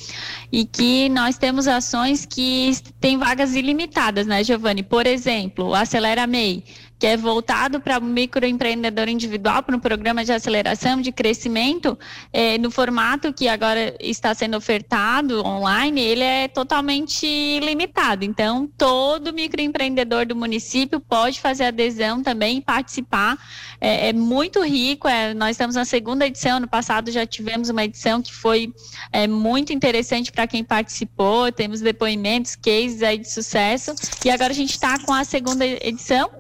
e 0.51 0.65
que 0.65 1.11
nós 1.11 1.37
temos 1.37 1.69
ações 1.69 2.25
que 2.25 2.73
têm 2.99 3.19
vagas 3.19 3.55
ilimitadas, 3.55 4.27
né, 4.27 4.43
Giovanni? 4.43 4.83
Por 4.83 5.07
exemplo, 5.07 5.67
o 5.67 5.75
Acelera 5.75 6.27
MEI 6.27 6.65
que 7.01 7.07
é 7.07 7.17
voltado 7.17 7.81
para 7.81 7.99
o 7.99 8.03
microempreendedor 8.03 9.09
individual, 9.09 9.63
para 9.63 9.75
um 9.75 9.81
programa 9.81 10.23
de 10.23 10.33
aceleração 10.33 11.01
de 11.01 11.11
crescimento, 11.11 11.99
é, 12.31 12.59
no 12.59 12.71
formato 12.71 13.33
que 13.33 13.49
agora 13.49 13.97
está 13.99 14.35
sendo 14.35 14.55
ofertado 14.59 15.43
online, 15.43 15.99
ele 15.99 16.23
é 16.23 16.47
totalmente 16.47 17.59
limitado. 17.61 18.23
Então, 18.23 18.69
todo 18.77 19.33
microempreendedor 19.33 20.27
do 20.27 20.37
município 20.37 21.01
pode 21.01 21.41
fazer 21.41 21.65
adesão 21.65 22.23
também 22.23 22.59
e 22.59 22.61
participar. 22.61 23.39
É, 23.81 24.11
é 24.11 24.13
muito 24.13 24.63
rico. 24.63 25.09
É, 25.09 25.33
nós 25.33 25.53
estamos 25.53 25.77
na 25.77 25.87
segunda 25.87 26.27
edição. 26.27 26.61
No 26.61 26.69
passado 26.69 27.11
já 27.11 27.25
tivemos 27.25 27.71
uma 27.71 27.83
edição 27.83 28.21
que 28.21 28.35
foi 28.35 28.75
é, 29.11 29.27
muito 29.27 29.73
interessante 29.73 30.31
para 30.31 30.47
quem 30.47 30.63
participou. 30.63 31.51
Temos 31.51 31.81
depoimentos, 31.81 32.55
cases 32.57 33.03
aí 33.03 33.17
de 33.17 33.33
sucesso. 33.33 33.95
E 34.23 34.29
agora 34.29 34.53
a 34.53 34.57
gente 34.57 34.73
está 34.73 34.99
com 34.99 35.15
a 35.15 35.25
segunda 35.25 35.65
edição 35.65 36.31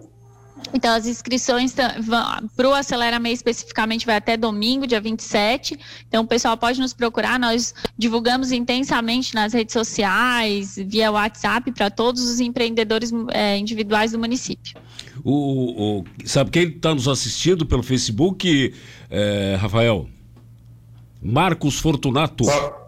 então, 0.72 0.94
as 0.94 1.06
inscrições 1.06 1.74
para 2.56 2.68
o 2.68 2.72
Acelera 2.72 3.18
MEI 3.18 3.32
especificamente 3.32 4.06
vai 4.06 4.16
até 4.16 4.36
domingo, 4.36 4.86
dia 4.86 5.00
27. 5.00 5.78
Então, 6.08 6.22
o 6.24 6.26
pessoal 6.26 6.56
pode 6.56 6.80
nos 6.80 6.92
procurar. 6.92 7.38
Nós 7.38 7.74
divulgamos 7.98 8.52
intensamente 8.52 9.34
nas 9.34 9.52
redes 9.52 9.72
sociais, 9.72 10.76
via 10.86 11.10
WhatsApp, 11.10 11.72
para 11.72 11.90
todos 11.90 12.22
os 12.28 12.40
empreendedores 12.40 13.12
é, 13.30 13.58
individuais 13.58 14.12
do 14.12 14.18
município. 14.18 14.76
O, 15.24 16.00
o 16.00 16.04
sabe 16.24 16.50
quem 16.50 16.68
está 16.68 16.94
nos 16.94 17.08
assistindo 17.08 17.66
pelo 17.66 17.82
Facebook, 17.82 18.74
é, 19.10 19.56
Rafael? 19.60 20.08
Marcos 21.22 21.78
Fortunato. 21.78 22.48
Ah, 22.48 22.79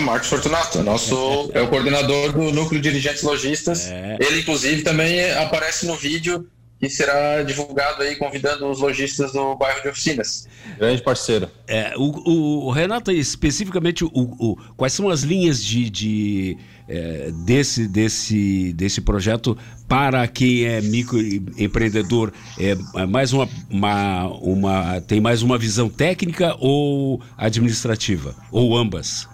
Marcos 0.00 0.28
Fortunato, 0.28 0.82
nosso 0.82 1.50
é 1.54 1.60
o 1.60 1.68
coordenador 1.68 2.32
do 2.32 2.52
núcleo 2.52 2.80
de 2.80 2.90
dirigentes 2.90 3.22
lojistas. 3.22 3.90
É. 3.90 4.16
Ele, 4.20 4.40
inclusive, 4.40 4.82
também 4.82 5.30
aparece 5.32 5.86
no 5.86 5.96
vídeo 5.96 6.46
que 6.80 6.88
será 6.88 7.42
divulgado 7.42 8.02
aí, 8.02 8.16
convidando 8.16 8.66
os 8.66 8.78
lojistas 8.78 9.32
do 9.32 9.54
bairro 9.54 9.82
de 9.82 9.88
Oficinas. 9.88 10.48
Grande 10.78 11.02
parceiro. 11.02 11.50
É, 11.68 11.92
o, 11.94 12.66
o 12.66 12.70
Renato, 12.70 13.12
especificamente, 13.12 14.02
o, 14.02 14.10
o, 14.14 14.56
quais 14.78 14.94
são 14.94 15.10
as 15.10 15.20
linhas 15.20 15.62
de, 15.62 15.90
de 15.90 16.56
é, 16.88 17.30
desse, 17.44 17.86
desse, 17.86 18.72
desse 18.72 19.02
projeto 19.02 19.58
para 19.86 20.26
quem 20.26 20.64
é 20.64 20.80
microempreendedor? 20.80 22.32
É, 22.58 22.74
é 22.94 23.06
mais 23.06 23.34
uma, 23.34 23.46
uma, 23.68 24.28
uma, 24.38 25.00
tem 25.02 25.20
mais 25.20 25.42
uma 25.42 25.58
visão 25.58 25.90
técnica 25.90 26.56
ou 26.58 27.20
administrativa? 27.36 28.34
Ou 28.50 28.74
ambas? 28.74 29.28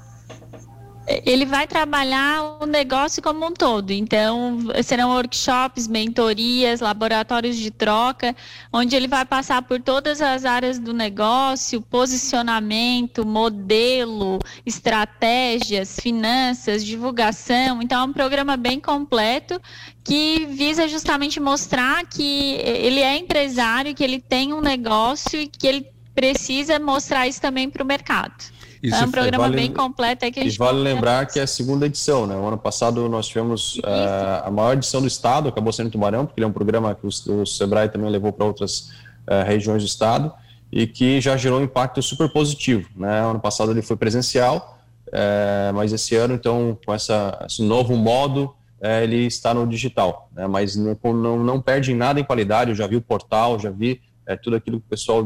Ele 1.24 1.46
vai 1.46 1.66
trabalhar 1.66 2.58
o 2.60 2.66
negócio 2.66 3.22
como 3.22 3.46
um 3.46 3.52
todo. 3.52 3.92
Então, 3.92 4.58
serão 4.82 5.10
workshops, 5.10 5.86
mentorias, 5.86 6.80
laboratórios 6.80 7.56
de 7.56 7.70
troca, 7.70 8.34
onde 8.72 8.96
ele 8.96 9.06
vai 9.06 9.24
passar 9.24 9.62
por 9.62 9.80
todas 9.80 10.20
as 10.20 10.44
áreas 10.44 10.78
do 10.78 10.92
negócio, 10.92 11.80
posicionamento, 11.80 13.24
modelo, 13.24 14.40
estratégias, 14.64 15.98
finanças, 16.00 16.84
divulgação. 16.84 17.80
Então, 17.80 18.00
é 18.00 18.04
um 18.04 18.12
programa 18.12 18.56
bem 18.56 18.80
completo 18.80 19.60
que 20.02 20.46
visa 20.46 20.88
justamente 20.88 21.38
mostrar 21.38 22.04
que 22.06 22.54
ele 22.62 23.00
é 23.00 23.16
empresário, 23.16 23.94
que 23.94 24.02
ele 24.02 24.20
tem 24.20 24.52
um 24.52 24.60
negócio 24.60 25.40
e 25.40 25.46
que 25.46 25.66
ele 25.66 25.86
precisa 26.14 26.78
mostrar 26.78 27.28
isso 27.28 27.40
também 27.40 27.68
para 27.68 27.82
o 27.82 27.86
mercado. 27.86 28.55
Isso 28.82 28.96
é 28.96 29.04
um 29.04 29.10
programa 29.10 29.44
vale, 29.44 29.56
bem 29.56 29.72
completo. 29.72 30.24
É 30.24 30.30
que 30.30 30.40
e 30.40 30.50
vale 30.50 30.78
lembrar 30.78 31.26
que 31.26 31.38
é 31.38 31.42
a 31.42 31.46
segunda 31.46 31.86
edição, 31.86 32.26
né? 32.26 32.36
O 32.36 32.46
ano 32.46 32.58
passado 32.58 33.08
nós 33.08 33.28
tivemos 33.28 33.76
uh, 33.78 34.44
a 34.44 34.50
maior 34.50 34.74
edição 34.74 35.00
do 35.00 35.06
estado, 35.06 35.48
acabou 35.48 35.72
sendo 35.72 35.90
Tubarão, 35.90 36.26
porque 36.26 36.40
ele 36.40 36.44
é 36.44 36.48
um 36.48 36.52
programa 36.52 36.94
que 36.94 37.06
o, 37.06 37.40
o 37.40 37.46
Sebrae 37.46 37.88
também 37.88 38.10
levou 38.10 38.32
para 38.32 38.46
outras 38.46 38.90
uh, 39.28 39.44
regiões 39.44 39.82
do 39.82 39.86
estado 39.86 40.32
e 40.70 40.86
que 40.86 41.20
já 41.20 41.36
gerou 41.36 41.60
um 41.60 41.64
impacto 41.64 42.02
super 42.02 42.28
positivo. 42.28 42.88
Né? 42.96 43.20
Ano 43.20 43.40
passado 43.40 43.70
ele 43.70 43.82
foi 43.82 43.96
presencial, 43.96 44.78
uh, 45.08 45.74
mas 45.74 45.92
esse 45.92 46.14
ano, 46.16 46.34
então, 46.34 46.78
com 46.84 46.92
essa, 46.92 47.44
esse 47.48 47.62
novo 47.62 47.96
modo, 47.96 48.54
ele 48.80 49.26
está 49.26 49.54
no 49.54 49.66
digital, 49.66 50.28
né? 50.34 50.46
mas 50.46 50.76
não, 50.76 50.96
não, 51.14 51.38
não 51.38 51.60
perde 51.62 51.92
em 51.92 51.96
nada 51.96 52.20
em 52.20 52.24
qualidade. 52.24 52.70
Eu 52.70 52.76
já 52.76 52.86
vi 52.86 52.96
o 52.96 53.00
portal, 53.00 53.58
já 53.58 53.70
vi 53.70 54.00
tudo 54.42 54.56
aquilo 54.56 54.80
que 54.80 54.86
o 54.86 54.90
pessoal 54.90 55.24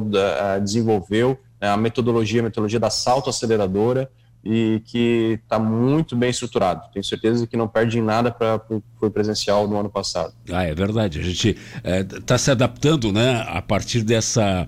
desenvolveu 0.62 1.32
é 1.32 1.49
a 1.68 1.76
metodologia, 1.76 2.40
a 2.40 2.44
metodologia 2.44 2.80
da 2.80 2.90
salto 2.90 3.28
aceleradora 3.28 4.10
e 4.44 4.82
que 4.86 5.38
está 5.42 5.58
muito 5.58 6.16
bem 6.16 6.30
estruturado. 6.30 6.90
Tenho 6.92 7.04
certeza 7.04 7.46
que 7.46 7.56
não 7.56 7.68
perde 7.68 7.98
em 7.98 8.02
nada 8.02 8.30
para 8.30 8.60
o 9.02 9.10
presencial 9.10 9.68
no 9.68 9.78
ano 9.78 9.90
passado. 9.90 10.32
Ah, 10.50 10.64
é 10.64 10.74
verdade. 10.74 11.20
A 11.20 11.22
gente 11.22 11.56
está 11.84 12.34
é, 12.34 12.38
se 12.38 12.50
adaptando, 12.50 13.12
né, 13.12 13.44
a 13.46 13.60
partir 13.60 14.02
dessa, 14.02 14.66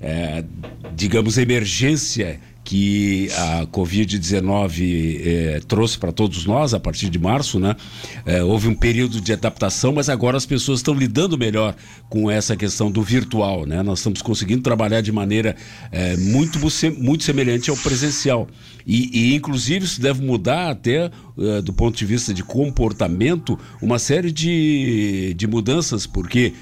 é, 0.00 0.44
digamos, 0.94 1.36
emergência 1.36 2.40
que 2.64 3.28
a 3.36 3.66
Covid-19 3.66 5.20
eh, 5.20 5.60
trouxe 5.66 5.98
para 5.98 6.12
todos 6.12 6.46
nós 6.46 6.72
a 6.72 6.80
partir 6.80 7.10
de 7.10 7.18
março, 7.18 7.58
né? 7.58 7.74
Eh, 8.24 8.42
houve 8.42 8.68
um 8.68 8.74
período 8.74 9.20
de 9.20 9.32
adaptação, 9.32 9.92
mas 9.92 10.08
agora 10.08 10.36
as 10.36 10.46
pessoas 10.46 10.78
estão 10.78 10.94
lidando 10.94 11.36
melhor 11.36 11.74
com 12.08 12.30
essa 12.30 12.56
questão 12.56 12.90
do 12.90 13.02
virtual, 13.02 13.66
né? 13.66 13.82
Nós 13.82 13.98
estamos 13.98 14.22
conseguindo 14.22 14.62
trabalhar 14.62 15.00
de 15.00 15.10
maneira 15.10 15.56
eh, 15.90 16.16
muito, 16.16 16.58
muito 16.98 17.24
semelhante 17.24 17.68
ao 17.68 17.76
presencial. 17.76 18.48
E, 18.86 19.10
e, 19.12 19.34
inclusive, 19.34 19.84
isso 19.84 20.00
deve 20.00 20.24
mudar 20.24 20.70
até, 20.70 21.08
do 21.62 21.72
ponto 21.72 21.96
de 21.96 22.04
vista 22.04 22.34
de 22.34 22.42
comportamento, 22.42 23.56
uma 23.80 23.96
série 23.96 24.32
de, 24.32 25.34
de 25.36 25.46
mudanças, 25.46 26.04
porque 26.04 26.52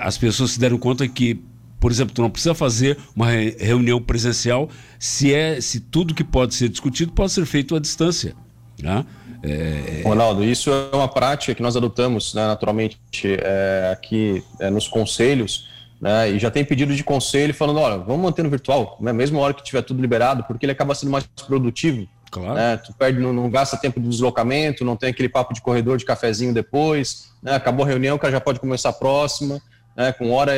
as 0.00 0.16
pessoas 0.16 0.52
se 0.52 0.58
deram 0.58 0.78
conta 0.78 1.06
que 1.06 1.38
por 1.80 1.90
exemplo, 1.90 2.14
tu 2.14 2.22
não 2.22 2.30
precisa 2.30 2.54
fazer 2.54 2.98
uma 3.14 3.26
reunião 3.58 4.00
presencial 4.02 4.68
se 4.98 5.32
é 5.32 5.60
se 5.60 5.80
tudo 5.80 6.14
que 6.14 6.24
pode 6.24 6.54
ser 6.54 6.68
discutido 6.68 7.12
pode 7.12 7.32
ser 7.32 7.46
feito 7.46 7.76
à 7.76 7.80
distância. 7.80 8.34
Né? 8.82 9.04
É... 9.42 10.02
Ronaldo, 10.04 10.44
isso 10.44 10.70
é 10.70 10.96
uma 10.96 11.08
prática 11.08 11.54
que 11.54 11.62
nós 11.62 11.76
adotamos 11.76 12.34
né, 12.34 12.46
naturalmente 12.46 12.98
é, 13.24 13.90
aqui 13.92 14.42
é, 14.58 14.70
nos 14.70 14.88
conselhos. 14.88 15.68
Né, 16.00 16.30
e 16.30 16.38
já 16.38 16.48
tem 16.48 16.64
pedido 16.64 16.94
de 16.94 17.02
conselho 17.02 17.52
falando, 17.52 17.80
olha, 17.80 17.98
vamos 17.98 18.22
manter 18.22 18.44
no 18.44 18.50
virtual, 18.50 18.96
né, 19.00 19.12
mesmo 19.12 19.36
a 19.38 19.42
hora 19.42 19.52
que 19.52 19.64
tiver 19.64 19.82
tudo 19.82 20.00
liberado, 20.00 20.44
porque 20.44 20.64
ele 20.64 20.70
acaba 20.70 20.94
sendo 20.94 21.10
mais 21.10 21.26
produtivo. 21.26 22.06
Claro. 22.30 22.54
Né, 22.54 22.76
tu 22.76 22.92
perde, 22.92 23.18
não, 23.18 23.32
não, 23.32 23.50
gasta 23.50 23.76
tempo 23.76 23.98
de 24.00 24.08
deslocamento, 24.08 24.84
não 24.84 24.94
tem 24.94 25.10
aquele 25.10 25.28
papo 25.28 25.52
de 25.52 25.60
corredor 25.60 25.98
de 25.98 26.04
cafezinho 26.04 26.54
depois, 26.54 27.32
né, 27.42 27.56
acabou 27.56 27.84
a 27.84 27.88
reunião, 27.88 28.14
o 28.14 28.18
cara 28.18 28.32
já 28.32 28.40
pode 28.40 28.60
começar 28.60 28.90
a 28.90 28.92
próxima 28.92 29.60
né, 29.98 30.12
com 30.12 30.30
hora 30.30 30.52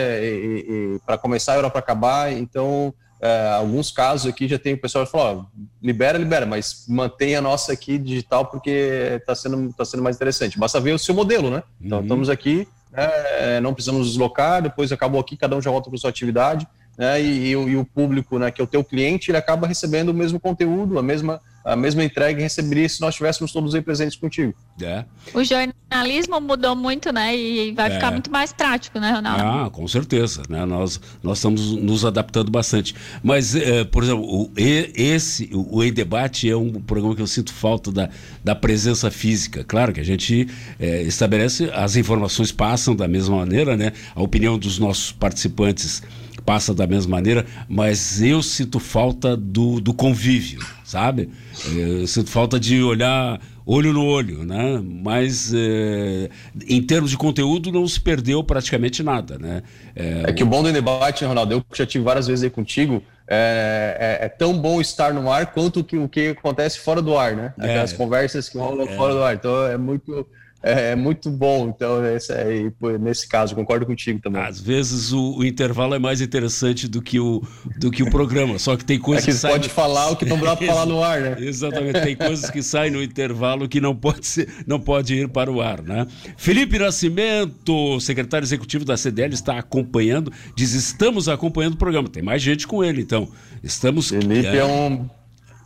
para 1.06 1.16
começar 1.16 1.54
e 1.54 1.58
hora 1.58 1.70
para 1.70 1.78
acabar. 1.78 2.30
Então, 2.30 2.92
é, 3.22 3.48
alguns 3.54 3.90
casos 3.90 4.30
aqui 4.30 4.46
já 4.46 4.58
tem 4.58 4.74
o 4.74 4.78
pessoal 4.78 5.06
que 5.06 5.10
fala, 5.10 5.38
ó, 5.38 5.44
libera, 5.82 6.18
libera, 6.18 6.44
mas 6.44 6.84
mantenha 6.86 7.38
a 7.38 7.42
nossa 7.42 7.72
aqui 7.72 7.96
digital 7.96 8.44
porque 8.46 8.70
está 9.18 9.34
sendo, 9.34 9.72
tá 9.72 9.84
sendo 9.84 10.02
mais 10.02 10.16
interessante. 10.16 10.58
Basta 10.58 10.78
ver 10.78 10.92
o 10.92 10.98
seu 10.98 11.14
modelo, 11.14 11.50
né? 11.50 11.62
Então, 11.80 11.98
uhum. 11.98 12.04
estamos 12.04 12.28
aqui, 12.28 12.68
né, 12.92 13.60
não 13.60 13.72
precisamos 13.72 14.08
deslocar, 14.08 14.60
depois 14.60 14.92
acabou 14.92 15.18
aqui, 15.18 15.38
cada 15.38 15.56
um 15.56 15.62
já 15.62 15.70
volta 15.70 15.88
para 15.88 15.98
sua 15.98 16.10
atividade. 16.10 16.68
Né, 16.98 17.22
e, 17.22 17.46
e, 17.46 17.50
e, 17.52 17.76
o 17.76 17.84
público, 17.84 18.38
né, 18.38 18.50
que 18.50 18.60
é 18.60 18.64
o 18.64 18.66
teu 18.66 18.84
cliente, 18.84 19.30
ele 19.30 19.38
acaba 19.38 19.66
recebendo 19.66 20.10
o 20.10 20.14
mesmo 20.14 20.38
conteúdo, 20.38 20.98
a 20.98 21.02
mesma, 21.02 21.40
a 21.64 21.76
mesma 21.76 22.02
entrega 22.02 22.40
receberia 22.40 22.88
se 22.88 23.00
nós 23.00 23.10
estivéssemos 23.10 23.52
todos 23.52 23.74
aí 23.74 23.82
presentes 23.82 24.16
contigo. 24.16 24.54
É. 24.80 25.04
O 25.34 25.44
jornalismo 25.44 26.40
mudou 26.40 26.74
muito, 26.74 27.12
né? 27.12 27.36
E 27.36 27.72
vai 27.72 27.90
é. 27.90 27.94
ficar 27.94 28.10
muito 28.10 28.30
mais 28.30 28.52
prático, 28.52 28.98
né, 28.98 29.12
Ronaldo? 29.12 29.42
Ah, 29.42 29.70
com 29.70 29.86
certeza. 29.86 30.42
Né? 30.48 30.64
Nós, 30.64 30.98
nós 31.22 31.38
estamos 31.38 31.72
nos 31.72 32.04
adaptando 32.04 32.50
bastante. 32.50 32.94
Mas, 33.22 33.54
é, 33.54 33.84
por 33.84 34.02
exemplo, 34.02 34.24
o, 34.24 34.50
esse, 34.56 35.50
o 35.52 35.82
Em 35.84 35.92
Debate 35.92 36.48
é 36.50 36.56
um 36.56 36.80
programa 36.80 37.14
que 37.14 37.22
eu 37.22 37.26
sinto 37.26 37.52
falta 37.52 37.92
da, 37.92 38.08
da 38.42 38.54
presença 38.54 39.10
física. 39.10 39.62
Claro 39.62 39.92
que 39.92 40.00
a 40.00 40.04
gente 40.04 40.48
é, 40.78 41.02
estabelece, 41.02 41.70
as 41.74 41.94
informações 41.96 42.50
passam 42.50 42.96
da 42.96 43.06
mesma 43.06 43.36
maneira, 43.36 43.76
né? 43.76 43.92
A 44.14 44.22
opinião 44.22 44.58
dos 44.58 44.78
nossos 44.78 45.12
participantes 45.12 46.02
passa 46.40 46.74
da 46.74 46.86
mesma 46.86 47.16
maneira, 47.16 47.46
mas 47.68 48.20
eu 48.22 48.42
sinto 48.42 48.80
falta 48.80 49.36
do, 49.36 49.80
do 49.80 49.92
convívio, 49.92 50.64
sabe? 50.90 51.30
Eu 51.72 52.06
sinto 52.06 52.30
falta 52.30 52.58
de 52.58 52.82
olhar 52.82 53.40
olho 53.64 53.92
no 53.92 54.04
olho, 54.04 54.44
né? 54.44 54.82
Mas 54.82 55.52
é, 55.54 56.28
em 56.68 56.82
termos 56.82 57.10
de 57.10 57.16
conteúdo 57.16 57.70
não 57.70 57.86
se 57.86 58.00
perdeu 58.00 58.42
praticamente 58.42 59.00
nada, 59.00 59.38
né? 59.38 59.62
É, 59.94 60.24
é 60.26 60.32
que 60.32 60.42
o 60.42 60.46
bom 60.46 60.64
do 60.64 60.72
debate, 60.72 61.24
Ronaldo, 61.24 61.54
eu 61.54 61.64
já 61.72 61.86
tive 61.86 62.04
várias 62.04 62.26
vezes 62.26 62.42
aí 62.42 62.50
contigo, 62.50 63.00
é, 63.28 64.18
é, 64.20 64.26
é, 64.26 64.28
tão 64.28 64.58
bom 64.58 64.80
estar 64.80 65.14
no 65.14 65.30
ar 65.30 65.52
quanto 65.52 65.84
que, 65.84 65.96
o 65.96 66.08
que 66.08 66.28
acontece 66.30 66.80
fora 66.80 67.00
do 67.00 67.16
ar, 67.16 67.36
né? 67.36 67.54
É. 67.60 67.66
Aquelas 67.66 67.92
conversas 67.92 68.48
que 68.48 68.58
rolam 68.58 68.88
é. 68.88 68.96
fora 68.96 69.14
do 69.14 69.22
ar. 69.22 69.34
Então 69.36 69.66
é 69.68 69.78
muito 69.78 70.26
é, 70.62 70.90
é, 70.90 70.96
muito 70.96 71.30
bom. 71.30 71.72
Então, 71.74 72.04
esse, 72.04 72.32
é, 72.32 72.70
nesse 72.98 73.26
caso, 73.26 73.54
concordo 73.54 73.86
contigo 73.86 74.20
também. 74.20 74.42
Às 74.42 74.60
vezes 74.60 75.12
o, 75.12 75.38
o, 75.38 75.44
intervalo 75.44 75.94
é 75.94 75.98
mais 75.98 76.20
interessante 76.20 76.86
do 76.86 77.00
que 77.00 77.18
o, 77.18 77.42
do 77.78 77.90
que 77.90 78.02
o 78.02 78.10
programa, 78.10 78.58
só 78.58 78.76
que 78.76 78.84
tem 78.84 78.98
coisas 79.00 79.26
é 79.26 79.32
que, 79.32 79.38
que 79.38 79.52
pode 79.52 79.68
no... 79.68 79.74
falar 79.74 80.10
o 80.10 80.16
que 80.16 80.24
não 80.24 80.38
dá 80.38 80.54
para 80.54 80.66
falar 80.68 80.86
no 80.86 81.02
ar, 81.02 81.20
né? 81.20 81.36
Exatamente, 81.40 82.00
tem 82.02 82.14
coisas 82.16 82.50
que 82.50 82.62
saem 82.62 82.90
no 82.90 83.02
intervalo 83.02 83.68
que 83.68 83.80
não 83.80 83.96
pode, 83.96 84.26
ser, 84.26 84.48
não 84.66 84.78
pode 84.78 85.14
ir 85.14 85.28
para 85.28 85.50
o 85.50 85.60
ar, 85.60 85.82
né? 85.82 86.06
Felipe 86.36 86.78
Nascimento, 86.78 87.98
secretário 88.00 88.44
executivo 88.44 88.84
da 88.84 88.96
CDL, 88.96 89.32
está 89.32 89.58
acompanhando, 89.58 90.32
diz: 90.54 90.74
estamos 90.74 91.28
acompanhando 91.28 91.74
o 91.74 91.78
programa. 91.78 92.08
Tem 92.08 92.22
mais 92.22 92.42
gente 92.42 92.66
com 92.66 92.84
ele, 92.84 93.02
então. 93.02 93.28
Estamos. 93.62 94.08
Felipe 94.10 94.46
é, 94.46 94.56
é 94.58 94.64
um 94.64 95.08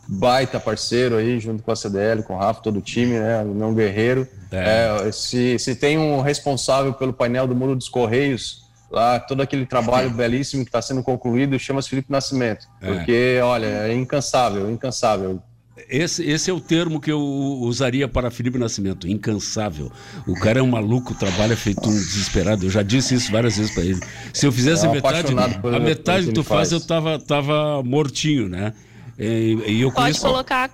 baita 0.07 0.61
parceiro 0.61 1.17
aí, 1.17 1.39
junto 1.41 1.63
com 1.63 1.71
a 1.71 1.77
CDL, 1.77 2.23
com 2.23 2.35
o 2.35 2.39
Rafa, 2.39 2.63
todo 2.63 2.79
o 2.79 2.83
time, 2.83 3.19
né? 3.19 3.45
Não 3.45 3.75
Guerreiro. 3.75 4.27
É. 4.51 5.07
É, 5.07 5.13
se, 5.13 5.59
se 5.59 5.75
tem 5.75 5.99
um 5.99 6.21
responsável 6.21 6.93
pelo 6.93 7.13
painel 7.13 7.47
do 7.47 7.55
Muro 7.55 7.75
dos 7.75 7.89
Correios, 7.89 8.65
lá, 8.91 9.19
todo 9.19 9.41
aquele 9.41 9.67
trabalho 9.67 10.11
belíssimo 10.15 10.65
que 10.65 10.69
está 10.69 10.81
sendo 10.81 11.03
concluído, 11.03 11.59
chama-se 11.59 11.89
Felipe 11.89 12.11
Nascimento. 12.11 12.67
É. 12.81 12.93
Porque, 12.93 13.41
olha, 13.43 13.67
é 13.67 13.95
incansável, 13.95 14.71
incansável. 14.71 15.43
Esse, 15.89 16.25
esse 16.25 16.49
é 16.49 16.53
o 16.53 16.61
termo 16.61 17.01
que 17.01 17.11
eu 17.11 17.21
usaria 17.21 18.07
para 18.07 18.31
Felipe 18.31 18.57
Nascimento, 18.59 19.09
incansável. 19.09 19.91
O 20.27 20.35
cara 20.35 20.61
é 20.61 20.63
um 20.63 20.69
maluco, 20.69 21.15
trabalha 21.15 21.57
feito 21.57 21.89
um 21.89 21.93
desesperado. 21.93 22.67
Eu 22.67 22.71
já 22.71 22.83
disse 22.83 23.15
isso 23.15 23.33
várias 23.33 23.57
vezes 23.57 23.75
para 23.75 23.85
ele. 23.85 24.01
Se 24.33 24.47
eu 24.47 24.53
fizesse 24.53 24.87
é 24.87 24.89
a 24.89 24.93
metade, 24.93 25.35
a 25.35 25.81
metade 25.81 26.27
que 26.29 26.33
tu 26.33 26.45
faz, 26.45 26.71
faz, 26.71 26.73
eu 26.73 26.81
tava, 26.81 27.19
tava 27.19 27.83
mortinho, 27.83 28.49
né? 28.49 28.73
E, 29.19 29.59
e 29.67 29.81
eu 29.83 29.93
Pode 29.93 30.19
conheço... 30.19 30.27
colocar. 30.27 30.71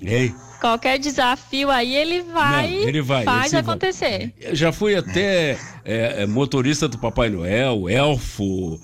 Ei. 0.00 0.32
Qualquer 0.60 0.98
desafio 0.98 1.70
aí 1.70 1.94
ele 1.94 2.22
vai, 2.22 2.70
Não, 2.70 2.88
ele 2.88 3.00
vai 3.00 3.24
faz 3.24 3.54
acontecer. 3.54 4.32
Vai. 4.42 4.56
Já 4.56 4.72
fui 4.72 4.96
até 4.96 5.56
é, 5.84 6.22
é, 6.22 6.26
motorista 6.26 6.88
do 6.88 6.98
Papai 6.98 7.30
Noel, 7.30 7.88
elfo. 7.88 8.80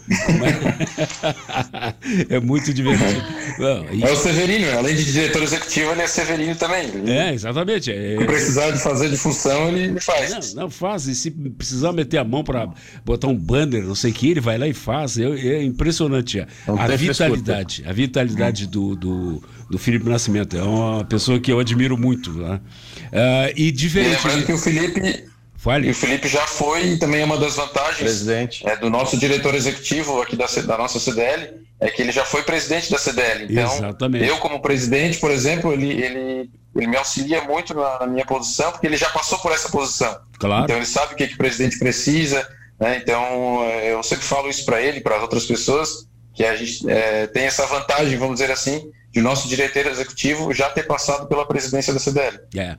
É? 2.30 2.36
é 2.36 2.40
muito 2.40 2.72
divertido. 2.72 3.22
Não, 3.58 3.92
e... 3.92 4.04
É 4.04 4.10
o 4.10 4.16
Severino, 4.16 4.70
além 4.78 4.94
de 4.94 5.04
diretor 5.04 5.42
executivo, 5.42 5.90
ele 5.90 6.02
é 6.02 6.06
Severino 6.06 6.54
também. 6.54 6.86
É, 7.06 7.34
exatamente. 7.34 7.90
É... 7.90 8.18
Se 8.18 8.24
precisar 8.24 8.70
de 8.70 8.78
fazer 8.78 9.10
de 9.10 9.16
função, 9.16 9.68
ele 9.68 10.00
faz. 10.00 10.54
Não, 10.54 10.62
não 10.62 10.70
faz. 10.70 11.08
E 11.08 11.14
se 11.14 11.30
precisar 11.30 11.92
meter 11.92 12.18
a 12.18 12.24
mão 12.24 12.44
para 12.44 12.68
botar 13.04 13.26
um 13.26 13.36
banner, 13.36 13.82
não 13.82 13.96
sei 13.96 14.12
o 14.12 14.14
que, 14.14 14.30
ele 14.30 14.40
vai 14.40 14.58
lá 14.58 14.68
e 14.68 14.74
faz. 14.74 15.18
É, 15.18 15.24
é 15.24 15.62
impressionante. 15.62 16.46
A 16.66 16.86
vitalidade, 16.96 17.84
a 17.84 17.92
vitalidade 17.92 18.66
do, 18.68 18.94
do, 18.94 19.42
do 19.74 19.78
Felipe 19.78 20.08
Nascimento. 20.08 20.56
É 20.56 20.62
uma 20.62 21.04
pessoa 21.04 21.40
que 21.40 21.50
eu 21.50 21.58
admiro 21.58 21.98
muito. 21.98 22.32
Né? 22.32 22.60
Uh, 23.06 23.52
e 23.56 23.72
diferente. 23.72 24.24
lembrando 24.24 24.46
que 24.46 24.52
o 24.52 24.58
Felipe. 24.58 25.24
Fale. 25.56 25.88
E 25.88 25.90
o 25.90 25.94
Felipe 25.94 26.28
já 26.28 26.46
foi 26.46 26.88
e 26.88 26.98
também 26.98 27.22
é 27.22 27.24
uma 27.24 27.38
das 27.38 27.56
vantagens 27.56 27.98
presidente. 27.98 28.66
É, 28.68 28.76
do 28.76 28.90
nosso 28.90 29.16
diretor 29.16 29.54
executivo 29.54 30.20
aqui 30.20 30.36
da, 30.36 30.46
da 30.46 30.76
nossa 30.76 31.00
CDL 31.00 31.54
é 31.80 31.90
que 31.90 32.02
ele 32.02 32.12
já 32.12 32.24
foi 32.24 32.42
presidente 32.42 32.90
da 32.90 32.98
CDL. 32.98 33.46
Então, 33.50 33.74
Exatamente. 33.74 34.26
eu 34.26 34.36
como 34.38 34.60
presidente, 34.60 35.18
por 35.18 35.30
exemplo, 35.30 35.72
ele, 35.72 35.90
ele, 35.90 36.50
ele 36.76 36.86
me 36.86 36.96
auxilia 36.96 37.42
muito 37.44 37.72
na, 37.72 38.00
na, 38.00 38.06
minha 38.06 38.26
posição 38.26 38.72
porque 38.72 38.86
ele 38.86 38.98
já 38.98 39.08
passou 39.08 39.38
por 39.38 39.52
essa 39.52 39.70
posição. 39.70 40.14
Claro. 40.38 40.64
Então 40.64 40.76
ele 40.76 40.86
sabe 40.86 41.14
o 41.14 41.16
que, 41.16 41.28
que 41.28 41.34
o 41.34 41.38
presidente 41.38 41.78
precisa. 41.78 42.46
Né? 42.78 42.98
Então 43.02 43.64
eu 43.82 44.02
sempre 44.02 44.26
falo 44.26 44.50
isso 44.50 44.66
para 44.66 44.82
ele, 44.82 45.00
para 45.00 45.16
as 45.16 45.22
outras 45.22 45.46
pessoas, 45.46 46.06
que 46.34 46.44
a 46.44 46.54
gente 46.54 46.88
é, 46.90 47.26
tem 47.28 47.44
essa 47.44 47.64
vantagem, 47.66 48.18
vamos 48.18 48.34
dizer 48.34 48.52
assim, 48.52 48.92
de 49.14 49.20
nosso 49.20 49.48
diretor 49.48 49.86
executivo 49.86 50.52
já 50.52 50.68
ter 50.68 50.82
passado 50.82 51.26
pela 51.28 51.46
presidência 51.46 51.94
da 51.94 52.00
CDL. 52.00 52.40
É. 52.56 52.76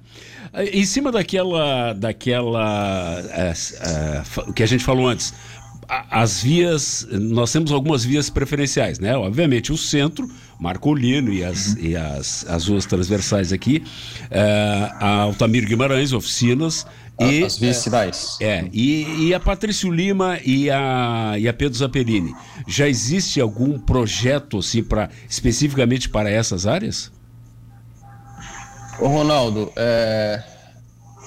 Em 0.74 0.86
cima 0.86 1.12
daquela, 1.12 1.94
daquela 1.94 3.24
é, 3.30 3.54
que 4.54 4.62
a 4.62 4.66
gente 4.66 4.84
falou 4.84 5.08
antes, 5.08 5.34
as 5.88 6.42
vias, 6.42 7.08
nós 7.12 7.52
temos 7.52 7.72
algumas 7.72 8.04
vias 8.04 8.30
preferenciais, 8.30 9.00
né? 9.00 9.16
Obviamente 9.16 9.72
o 9.72 9.78
centro, 9.78 10.28
Marcolino 10.60 11.32
e 11.32 11.44
as, 11.44 11.76
e 11.76 11.96
as, 11.96 12.46
as 12.50 12.68
ruas 12.68 12.86
transversais 12.86 13.54
aqui, 13.54 13.84
é, 14.32 14.42
a 15.00 15.22
Altamiro 15.22 15.68
Guimarães, 15.68 16.12
oficinas, 16.12 16.86
e, 17.20 17.44
as 17.44 17.58
vias 17.58 17.78
cidades. 17.78 18.38
É, 18.42 18.68
e, 18.74 19.28
e, 19.28 19.34
a 19.34 19.40
Patrício 19.40 19.92
Lima 19.92 20.40
e 20.44 20.70
a, 20.70 21.36
e 21.38 21.48
a 21.48 21.54
Pedro 21.54 21.78
Zapelini. 21.78 22.34
Já 22.68 22.88
existe 22.88 23.40
algum 23.40 23.80
projeto 23.80 24.58
assim 24.58 24.84
para 24.84 25.10
especificamente 25.30 26.10
para 26.10 26.30
essas 26.30 26.68
áreas? 26.68 27.12
Ô 29.00 29.08
Ronaldo, 29.08 29.72
é, 29.76 30.44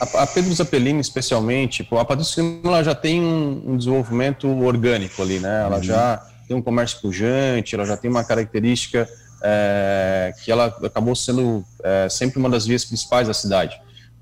a, 0.00 0.22
a, 0.22 0.26
Pedro 0.26 0.52
Zapelini 0.52 1.00
especialmente, 1.00 1.86
a 1.90 2.04
Patrício 2.04 2.42
Lima 2.42 2.60
ela 2.64 2.82
já 2.82 2.94
tem 2.94 3.20
um, 3.20 3.72
um, 3.72 3.76
desenvolvimento 3.76 4.48
orgânico 4.48 5.22
ali, 5.22 5.38
né? 5.38 5.62
Ela 5.62 5.76
uhum. 5.76 5.82
já 5.82 6.22
tem 6.46 6.56
um 6.56 6.62
comércio 6.62 7.00
pujante, 7.00 7.74
ela 7.74 7.84
já 7.84 7.96
tem 7.96 8.10
uma 8.10 8.24
característica 8.24 9.08
é, 9.42 10.32
que 10.42 10.50
ela 10.50 10.66
acabou 10.82 11.14
sendo 11.14 11.64
é, 11.82 12.08
sempre 12.08 12.38
uma 12.38 12.50
das 12.50 12.66
vias 12.66 12.84
principais 12.84 13.26
da 13.26 13.34
cidade. 13.34 13.80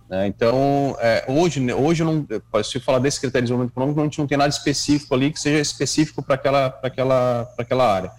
Né? 0.08 0.26
Então, 0.28 0.96
é, 1.00 1.24
hoje, 1.28 1.72
hoje 1.72 2.02
eu 2.02 2.06
não, 2.06 2.62
se 2.62 2.78
eu 2.78 2.80
falar 2.80 2.98
desse 2.98 3.20
critério 3.20 3.44
de 3.44 3.48
desenvolvimento 3.48 3.72
econômico, 3.72 4.00
a 4.00 4.04
gente 4.04 4.18
não 4.18 4.26
tem 4.26 4.38
nada 4.38 4.50
específico 4.50 5.14
ali 5.14 5.32
que 5.32 5.40
seja 5.40 5.60
específico 5.60 6.22
para 6.22 6.36
aquela, 6.36 6.78
aquela, 6.82 7.48
aquela 7.58 7.92
área. 7.92 8.12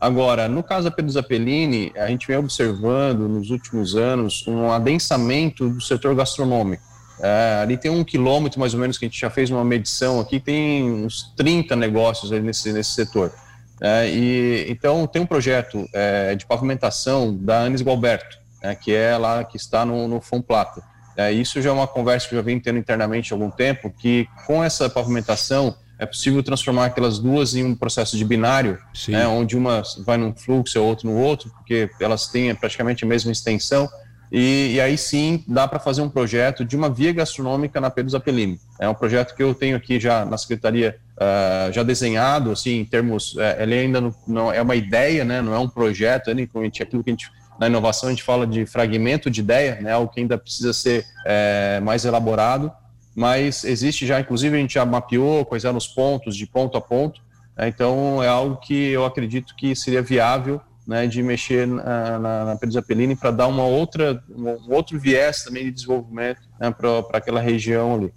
Agora, 0.00 0.48
no 0.48 0.62
caso 0.62 0.84
da 0.84 0.90
Pedro 0.90 1.10
Zappellini, 1.10 1.92
a 1.96 2.08
gente 2.08 2.26
vem 2.26 2.36
observando 2.36 3.28
nos 3.28 3.50
últimos 3.50 3.96
anos 3.96 4.46
um 4.46 4.70
adensamento 4.70 5.68
do 5.68 5.80
setor 5.80 6.14
gastronômico. 6.14 6.82
É, 7.18 7.60
ali 7.62 7.78
tem 7.78 7.90
um 7.90 8.04
quilômetro 8.04 8.60
mais 8.60 8.74
ou 8.74 8.80
menos 8.80 8.98
que 8.98 9.06
a 9.06 9.08
gente 9.08 9.18
já 9.18 9.30
fez 9.30 9.50
uma 9.50 9.64
medição 9.64 10.20
aqui, 10.20 10.38
tem 10.38 10.84
uns 10.84 11.32
30 11.34 11.74
negócios 11.74 12.30
nesse, 12.30 12.72
nesse 12.74 12.90
setor. 12.90 13.32
É, 13.80 14.08
e, 14.08 14.66
então, 14.70 15.06
tem 15.06 15.22
um 15.22 15.26
projeto 15.26 15.86
é, 15.94 16.34
de 16.34 16.44
pavimentação 16.46 17.34
da 17.34 17.62
Anis 17.62 17.82
Gualberto, 17.82 18.38
né, 18.62 18.74
que 18.74 18.92
é 18.92 19.16
lá 19.16 19.44
que 19.44 19.56
está 19.56 19.84
no, 19.84 20.06
no 20.06 20.20
Fom 20.20 20.42
Plata. 20.42 20.82
É, 21.16 21.32
isso 21.32 21.62
já 21.62 21.70
é 21.70 21.72
uma 21.72 21.86
conversa 21.86 22.28
que 22.28 22.34
eu 22.34 22.38
já 22.38 22.42
venho 22.42 22.60
tendo 22.60 22.78
internamente 22.78 23.32
há 23.32 23.36
algum 23.36 23.50
tempo, 23.50 23.90
que 23.90 24.28
com 24.46 24.62
essa 24.62 24.88
pavimentação 24.90 25.74
é 25.98 26.04
possível 26.04 26.42
transformar 26.42 26.86
aquelas 26.86 27.18
duas 27.18 27.54
em 27.54 27.64
um 27.64 27.74
processo 27.74 28.18
de 28.18 28.24
binário, 28.24 28.78
né, 29.08 29.26
onde 29.26 29.56
uma 29.56 29.82
vai 30.04 30.18
num 30.18 30.34
fluxo 30.34 30.76
e 30.76 30.78
a 30.78 30.82
outra 30.82 31.08
no 31.08 31.16
outro, 31.16 31.50
porque 31.50 31.88
elas 32.00 32.28
têm 32.28 32.54
praticamente 32.54 33.04
a 33.04 33.08
mesma 33.08 33.32
extensão, 33.32 33.88
e, 34.30 34.72
e 34.74 34.80
aí 34.80 34.98
sim 34.98 35.42
dá 35.46 35.66
para 35.66 35.78
fazer 35.78 36.02
um 36.02 36.10
projeto 36.10 36.64
de 36.64 36.76
uma 36.76 36.90
via 36.90 37.12
gastronômica 37.12 37.80
na 37.80 37.88
Pedro 37.88 38.10
Zapelini. 38.10 38.60
É 38.78 38.88
um 38.88 38.94
projeto 38.94 39.34
que 39.34 39.42
eu 39.42 39.54
tenho 39.54 39.76
aqui 39.76 40.00
já 40.00 40.24
na 40.24 40.36
secretaria 40.36 40.98
uh, 41.16 41.72
já 41.72 41.82
desenhado, 41.82 42.50
assim, 42.50 42.80
em 42.80 42.84
termos, 42.84 43.34
uh, 43.34 43.40
ele 43.58 43.74
ainda 43.74 44.00
não, 44.00 44.14
não, 44.26 44.52
é 44.52 44.60
uma 44.60 44.74
ideia, 44.74 45.24
né, 45.24 45.40
não 45.40 45.54
é 45.54 45.58
um 45.58 45.68
projeto, 45.68 46.28
é 46.28 46.32
aquilo 46.32 47.02
que 47.02 47.10
a 47.10 47.12
gente 47.12 47.30
na 47.58 47.66
inovação 47.66 48.08
a 48.08 48.12
gente 48.12 48.22
fala 48.22 48.46
de 48.46 48.66
fragmento 48.66 49.30
de 49.30 49.40
ideia, 49.40 49.80
né, 49.80 49.92
algo 49.92 50.12
que 50.12 50.20
ainda 50.20 50.36
precisa 50.36 50.72
ser 50.72 51.04
é, 51.24 51.80
mais 51.80 52.04
elaborado, 52.04 52.72
mas 53.14 53.64
existe 53.64 54.06
já, 54.06 54.20
inclusive 54.20 54.56
a 54.56 54.60
gente 54.60 54.74
já 54.74 54.84
mapeou 54.84 55.44
quais 55.44 55.64
eram 55.64 55.76
os 55.76 55.86
pontos 55.86 56.36
de 56.36 56.46
ponto 56.46 56.76
a 56.76 56.80
ponto, 56.80 57.20
né, 57.56 57.68
então 57.68 58.22
é 58.22 58.28
algo 58.28 58.56
que 58.56 58.90
eu 58.90 59.04
acredito 59.04 59.54
que 59.56 59.74
seria 59.74 60.02
viável 60.02 60.60
né, 60.86 61.06
de 61.06 61.22
mexer 61.22 61.66
na, 61.66 62.18
na, 62.18 62.44
na 62.44 62.56
Pedro 62.56 62.82
para 63.18 63.30
dar 63.30 63.46
uma 63.48 63.64
outra, 63.64 64.22
um 64.30 64.72
outro 64.72 64.98
viés 64.98 65.42
também 65.42 65.64
de 65.64 65.72
desenvolvimento 65.72 66.40
né, 66.60 66.70
para 66.70 67.18
aquela 67.18 67.40
região 67.40 67.94
ali. 67.94 68.14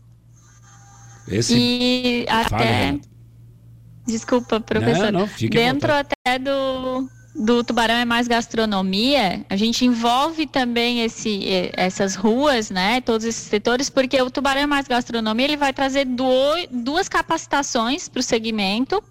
Esse... 1.28 1.56
E 1.58 2.26
até, 2.28 3.00
desculpa, 4.06 4.60
professor, 4.60 5.12
não, 5.12 5.22
não, 5.22 5.50
dentro 5.50 5.92
até 5.92 6.38
do 6.40 7.10
do 7.40 7.64
Tubarão 7.64 7.96
é 7.96 8.04
mais 8.04 8.28
gastronomia, 8.28 9.46
a 9.50 9.56
gente 9.56 9.86
envolve 9.86 10.46
também 10.46 11.02
esse, 11.06 11.72
essas 11.72 12.14
ruas, 12.14 12.70
né, 12.70 13.00
todos 13.00 13.26
esses 13.26 13.44
setores, 13.44 13.90
porque 13.90 14.22
o 14.22 14.30
Tubarão 14.30 14.64
é 14.64 14.68
mais 14.68 14.90
gastronomia, 14.90 15.46
ele 15.46 15.56
vai 15.56 15.72
trazer 15.72 16.06
duas 16.70 17.08
capacitações 17.08 18.10
para 18.10 18.20
o 18.20 18.24
segmento. 18.24 19.02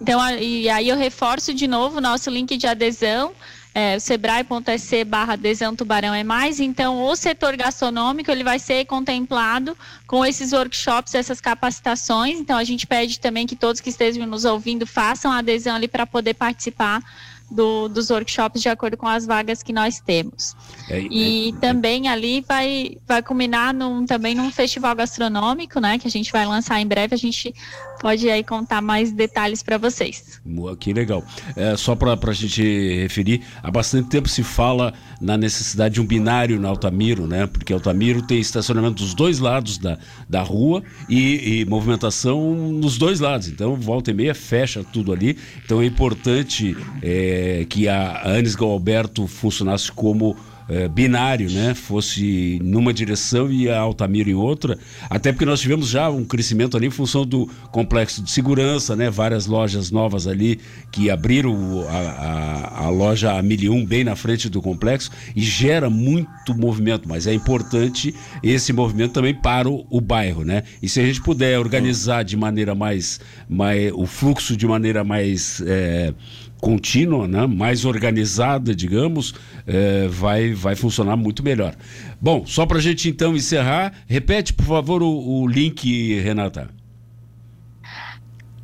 Então, 0.00 0.20
e 0.40 0.68
aí 0.68 0.88
eu 0.88 0.96
reforço 0.96 1.54
de 1.54 1.68
novo 1.68 1.98
o 1.98 2.00
nosso 2.00 2.28
link 2.30 2.56
de 2.56 2.66
adesão, 2.66 3.32
é, 3.72 3.96
o 3.96 4.00
sebrae.sc 4.00 5.04
barra 5.04 5.34
adesão 5.34 5.76
tubarão 5.76 6.12
é 6.12 6.24
mais, 6.24 6.58
então 6.58 7.00
o 7.04 7.14
setor 7.14 7.56
gastronômico 7.56 8.28
ele 8.28 8.42
vai 8.42 8.58
ser 8.58 8.86
contemplado 8.86 9.78
com 10.04 10.26
esses 10.26 10.52
workshops, 10.52 11.14
essas 11.14 11.40
capacitações, 11.40 12.40
então 12.40 12.58
a 12.58 12.64
gente 12.64 12.88
pede 12.88 13.20
também 13.20 13.46
que 13.46 13.54
todos 13.54 13.80
que 13.80 13.90
estejam 13.90 14.26
nos 14.26 14.44
ouvindo 14.44 14.84
façam 14.84 15.30
adesão 15.30 15.76
ali 15.76 15.86
para 15.86 16.04
poder 16.04 16.34
participar 16.34 17.04
do, 17.50 17.88
dos 17.88 18.10
workshops 18.10 18.60
de 18.60 18.68
acordo 18.68 18.96
com 18.96 19.06
as 19.06 19.26
vagas 19.26 19.62
que 19.62 19.72
nós 19.72 20.00
temos. 20.00 20.54
É, 20.88 21.00
e 21.00 21.50
é, 21.50 21.60
também 21.60 22.08
ali 22.08 22.40
vai, 22.40 22.96
vai 23.06 23.22
culminar 23.22 23.72
num, 23.72 24.04
também 24.04 24.34
num 24.34 24.50
festival 24.50 24.94
gastronômico, 24.94 25.80
né? 25.80 25.98
Que 25.98 26.06
a 26.06 26.10
gente 26.10 26.30
vai 26.32 26.46
lançar 26.46 26.80
em 26.80 26.86
breve. 26.86 27.14
A 27.14 27.18
gente 27.18 27.54
pode 28.00 28.28
aí 28.28 28.42
contar 28.42 28.80
mais 28.80 29.12
detalhes 29.12 29.62
para 29.62 29.78
vocês. 29.78 30.40
Que 30.78 30.92
legal. 30.92 31.24
É, 31.56 31.76
só 31.76 31.94
para 31.94 32.12
a 32.12 32.32
gente 32.32 32.62
referir, 33.00 33.42
há 33.62 33.70
bastante 33.70 34.08
tempo 34.08 34.28
se 34.28 34.42
fala 34.42 34.92
na 35.20 35.36
necessidade 35.36 35.94
de 35.94 36.00
um 36.00 36.06
binário 36.06 36.60
na 36.60 36.68
Altamiro, 36.68 37.26
né? 37.26 37.46
Porque 37.46 37.72
Altamiro 37.72 38.22
tem 38.22 38.38
estacionamento 38.38 39.02
dos 39.02 39.14
dois 39.14 39.38
lados 39.38 39.78
da, 39.78 39.98
da 40.28 40.42
rua 40.42 40.82
e, 41.08 41.60
e 41.60 41.64
movimentação 41.64 42.54
nos 42.54 42.98
dois 42.98 43.20
lados. 43.20 43.48
Então, 43.48 43.74
volta 43.76 44.10
e 44.10 44.14
meia 44.14 44.34
fecha 44.34 44.84
tudo 44.84 45.12
ali. 45.12 45.36
Então, 45.64 45.82
é 45.82 45.86
importante 45.86 46.76
é, 47.02 47.66
que 47.68 47.88
a 47.88 48.22
Anis 48.24 48.54
Galberto 48.54 49.26
funcionasse 49.26 49.90
como 49.92 50.36
é, 50.68 50.86
binário, 50.86 51.50
né? 51.50 51.74
Fosse 51.74 52.58
numa 52.62 52.92
direção 52.92 53.50
e 53.50 53.68
a 53.68 53.80
Altamira 53.80 54.30
em 54.30 54.34
outra, 54.34 54.78
até 55.08 55.32
porque 55.32 55.46
nós 55.46 55.60
tivemos 55.60 55.88
já 55.88 56.10
um 56.10 56.24
crescimento 56.24 56.76
ali 56.76 56.86
em 56.86 56.90
função 56.90 57.24
do 57.24 57.46
complexo 57.70 58.22
de 58.22 58.30
segurança, 58.30 58.94
né? 58.94 59.08
Várias 59.10 59.46
lojas 59.46 59.90
novas 59.90 60.26
ali 60.26 60.60
que 60.92 61.10
abriram 61.10 61.56
a, 61.88 61.96
a, 61.96 62.84
a 62.86 62.88
loja 62.90 63.32
a 63.32 63.42
1001 63.42 63.86
bem 63.86 64.04
na 64.04 64.14
frente 64.14 64.48
do 64.48 64.60
complexo 64.60 65.10
e 65.34 65.40
gera 65.40 65.88
muito 65.88 66.54
movimento, 66.54 67.08
mas 67.08 67.26
é 67.26 67.32
importante 67.32 68.14
esse 68.42 68.72
movimento 68.72 69.12
também 69.12 69.34
para 69.34 69.68
o, 69.68 69.86
o 69.88 70.00
bairro, 70.00 70.44
né? 70.44 70.64
E 70.82 70.88
se 70.88 71.00
a 71.00 71.06
gente 71.06 71.22
puder 71.22 71.58
organizar 71.58 72.22
de 72.22 72.36
maneira 72.36 72.74
mais, 72.74 73.20
mais 73.48 73.90
o 73.94 74.06
fluxo 74.06 74.56
de 74.56 74.66
maneira 74.66 75.02
mais 75.02 75.62
é, 75.66 76.12
contínua, 76.60 77.28
né, 77.28 77.46
mais 77.46 77.84
organizada, 77.84 78.74
digamos, 78.74 79.34
é, 79.66 80.08
vai, 80.08 80.52
vai 80.52 80.74
funcionar 80.74 81.16
muito 81.16 81.42
melhor. 81.42 81.74
Bom, 82.20 82.44
só 82.46 82.66
para 82.66 82.78
a 82.78 82.80
gente 82.80 83.08
então 83.08 83.36
encerrar, 83.36 83.92
repete 84.06 84.52
por 84.52 84.66
favor 84.66 85.02
o, 85.02 85.08
o 85.08 85.46
link, 85.46 86.18
Renata. 86.20 86.68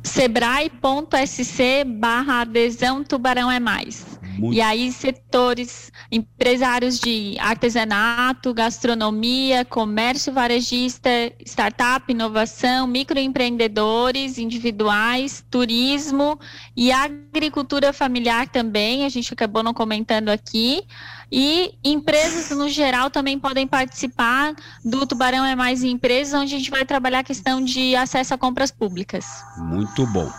Sebrae.sc 0.03 1.83
barra 1.83 2.41
adesão 2.41 3.03
Tubarão 3.03 3.51
é 3.51 3.59
mais. 3.59 4.14
Muito... 4.37 4.55
E 4.55 4.61
aí, 4.61 4.91
setores, 4.91 5.91
empresários 6.11 6.99
de 6.99 7.35
artesanato, 7.39 8.53
gastronomia, 8.53 9.65
comércio 9.65 10.33
varejista, 10.33 11.09
startup, 11.45 12.11
inovação, 12.11 12.87
microempreendedores 12.87 14.37
individuais, 14.37 15.43
turismo 15.49 16.39
e 16.75 16.91
agricultura 16.91 17.93
familiar 17.93 18.47
também, 18.47 19.05
a 19.05 19.09
gente 19.09 19.33
acabou 19.33 19.63
não 19.63 19.73
comentando 19.73 20.29
aqui. 20.29 20.83
E 21.31 21.73
empresas 21.83 22.55
no 22.55 22.69
geral 22.69 23.09
também 23.09 23.39
podem 23.39 23.67
participar 23.67 24.53
do 24.83 25.05
Tubarão 25.05 25.43
é 25.43 25.55
Mais 25.55 25.83
Empresas, 25.83 26.39
onde 26.39 26.55
a 26.55 26.57
gente 26.57 26.69
vai 26.69 26.85
trabalhar 26.85 27.19
a 27.19 27.23
questão 27.23 27.63
de 27.63 27.95
acesso 27.95 28.33
a 28.33 28.37
compras 28.37 28.71
públicas. 28.71 29.25
Muito 29.57 30.05
bom. 30.07 30.31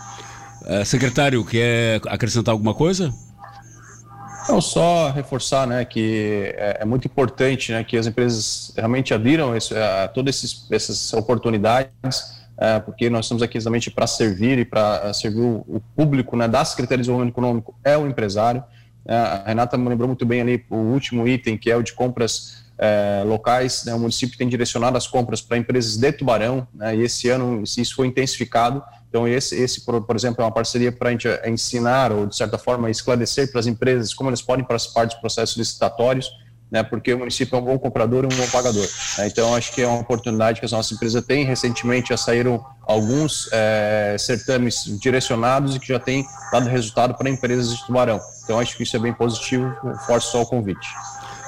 Uh, 0.61 0.85
secretário, 0.85 1.43
quer 1.45 2.01
acrescentar 2.07 2.51
alguma 2.53 2.73
coisa? 2.73 3.13
Não, 4.47 4.61
só 4.61 5.09
reforçar 5.09 5.67
né, 5.67 5.83
que 5.83 6.53
é, 6.57 6.77
é, 6.81 6.85
muito 6.85 7.05
importante 7.05 7.71
né, 7.73 7.83
que 7.83 7.97
as 7.97 8.07
empresas 8.07 8.71
realmente 8.77 9.13
adiram 9.13 9.55
esse, 9.55 9.75
a 9.75 10.07
todas 10.07 10.65
essas 10.71 11.11
oportunidades, 11.13 11.91
é, 12.57 12.79
porque 12.79 13.09
nós 13.09 13.25
estamos 13.25 13.43
aqui 13.43 13.57
exatamente 13.57 13.91
para 13.91 14.07
servir 14.07 14.57
e 14.57 14.65
para 14.65 15.13
servir 15.13 15.41
o, 15.41 15.65
o, 15.67 15.81
público 15.95 16.37
né, 16.37 16.47
da 16.47 16.63
Secretaria 16.63 16.97
de 16.97 17.03
Desenvolvimento 17.03 17.33
Econômico, 17.33 17.75
é 17.83 17.97
o 17.97 18.07
empresário. 18.07 18.63
É, 19.05 19.15
a 19.15 19.43
Renata 19.47 19.77
me 19.77 19.89
lembrou 19.89 20.07
muito 20.07 20.25
bem 20.25 20.41
ali 20.41 20.65
o 20.69 20.77
último 20.77 21.27
item, 21.27 21.57
que 21.57 21.69
é 21.69 21.75
o 21.75 21.83
de 21.83 21.91
compras 21.93 22.65
é, 22.77 23.23
locais. 23.25 23.83
Né, 23.83 23.93
o 23.93 23.99
município 23.99 24.37
tem 24.37 24.47
direcionado 24.47 24.97
as 24.97 25.07
compras 25.07 25.41
para 25.41 25.57
empresas 25.57 25.97
de 25.97 26.11
Tubarão, 26.13 26.65
né, 26.73 26.95
e 26.95 27.01
esse 27.01 27.29
ano 27.29 27.63
isso 27.63 27.95
foi 27.95 28.07
intensificado. 28.07 28.81
Então, 29.09 29.27
esse, 29.27 29.55
esse 29.55 29.85
por, 29.85 30.01
por 30.01 30.15
exemplo, 30.15 30.41
é 30.41 30.45
uma 30.45 30.51
parceria 30.51 30.91
para 30.91 31.09
a 31.09 31.11
gente 31.11 31.27
ensinar 31.45 32.11
ou, 32.11 32.25
de 32.25 32.35
certa 32.35 32.57
forma, 32.57 32.89
esclarecer 32.89 33.51
para 33.51 33.59
as 33.59 33.67
empresas 33.67 34.13
como 34.13 34.29
eles 34.29 34.41
podem 34.41 34.65
participar 34.65 35.05
dos 35.05 35.15
processos 35.15 35.55
licitatórios, 35.55 36.29
né, 36.69 36.83
porque 36.83 37.13
o 37.13 37.19
município 37.19 37.55
é 37.55 37.59
um 37.59 37.63
bom 37.63 37.79
comprador 37.79 38.25
e 38.25 38.27
um 38.27 38.37
bom 38.37 38.47
pagador. 38.49 38.85
Né, 39.17 39.27
então, 39.27 39.55
acho 39.55 39.71
que 39.71 39.81
é 39.81 39.87
uma 39.87 40.01
oportunidade 40.01 40.59
que 40.59 40.65
as 40.65 40.73
nossas 40.73 40.91
empresas 40.91 41.23
têm. 41.25 41.45
Recentemente 41.45 42.09
já 42.09 42.17
saíram 42.17 42.63
alguns 42.85 43.49
é, 43.53 44.17
certames 44.19 44.83
direcionados 44.99 45.75
e 45.75 45.79
que 45.79 45.87
já 45.87 45.99
têm 45.99 46.25
dado 46.51 46.67
resultado 46.67 47.13
para 47.15 47.29
empresas 47.29 47.75
de 47.75 47.85
Tubarão. 47.85 48.19
Então, 48.43 48.59
acho 48.59 48.75
que 48.75 48.83
isso 48.83 48.95
é 48.97 48.99
bem 48.99 49.13
positivo. 49.13 49.73
Forço 50.05 50.31
só 50.31 50.41
o 50.41 50.45
convite. 50.45 50.87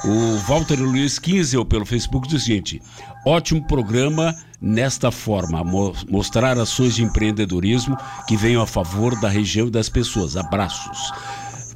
O 0.06 0.38
Walter 0.48 0.80
Luiz 0.80 1.20
Kinzel, 1.20 1.66
pelo 1.66 1.86
Facebook, 1.86 2.26
diz 2.26 2.42
o 2.42 2.46
seguinte: 2.46 2.82
ótimo 3.26 3.66
programa 3.68 4.36
nesta 4.62 5.12
forma, 5.12 5.64
mo 5.64 5.94
mostrar 6.10 6.58
ações 6.58 6.96
de 6.96 7.04
empreendedorismo 7.04 7.98
que 8.28 8.36
venham 8.36 8.62
a 8.62 8.68
favor 8.68 9.20
da 9.20 9.30
região 9.30 9.68
e 9.68 9.72
das 9.72 9.90
pessoas. 9.90 10.36
Abraços. 10.36 11.12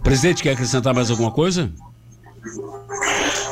Presidente, 0.03 0.43
quer 0.43 0.51
acrescentar 0.51 0.93
mais 0.93 1.09
alguma 1.09 1.31
coisa? 1.31 1.71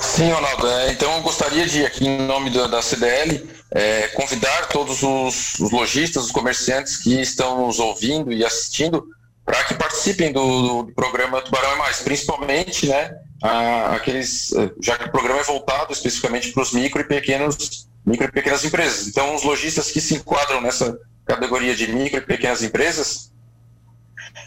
Sim, 0.01 0.29
Ronaldo. 0.31 0.67
É, 0.67 0.91
então 0.91 1.15
eu 1.15 1.21
gostaria 1.21 1.65
de, 1.65 1.85
aqui 1.85 2.05
em 2.05 2.27
nome 2.27 2.49
da, 2.49 2.67
da 2.67 2.81
CDL, 2.81 3.49
é, 3.71 4.07
convidar 4.09 4.67
todos 4.67 5.01
os, 5.01 5.57
os 5.59 5.71
lojistas, 5.71 6.25
os 6.25 6.31
comerciantes 6.31 6.97
que 6.97 7.21
estão 7.21 7.65
nos 7.65 7.79
ouvindo 7.79 8.33
e 8.33 8.43
assistindo 8.43 9.05
para 9.45 9.63
que 9.63 9.73
participem 9.73 10.31
do, 10.33 10.83
do, 10.83 10.93
programa 10.93 11.41
Tubarão 11.41 11.71
é 11.71 11.75
Mais, 11.77 11.99
principalmente, 11.99 12.87
né, 12.87 13.11
aqueles, 13.41 14.51
já 14.79 14.97
que 14.97 15.05
o 15.05 15.11
programa 15.11 15.39
é 15.39 15.43
voltado 15.43 15.91
especificamente 15.93 16.51
para 16.51 16.63
os 16.63 16.71
micro 16.71 17.01
e 17.01 17.03
pequenos 17.03 17.89
micro 18.05 18.27
e 18.27 18.31
pequenas 18.31 18.63
empresas. 18.63 19.07
Então, 19.07 19.35
os 19.35 19.43
lojistas 19.43 19.91
que 19.91 20.01
se 20.01 20.15
enquadram 20.15 20.61
nessa 20.61 20.97
categoria 21.25 21.75
de 21.75 21.87
micro 21.87 22.19
e 22.19 22.21
pequenas 22.21 22.63
empresas, 22.63 23.31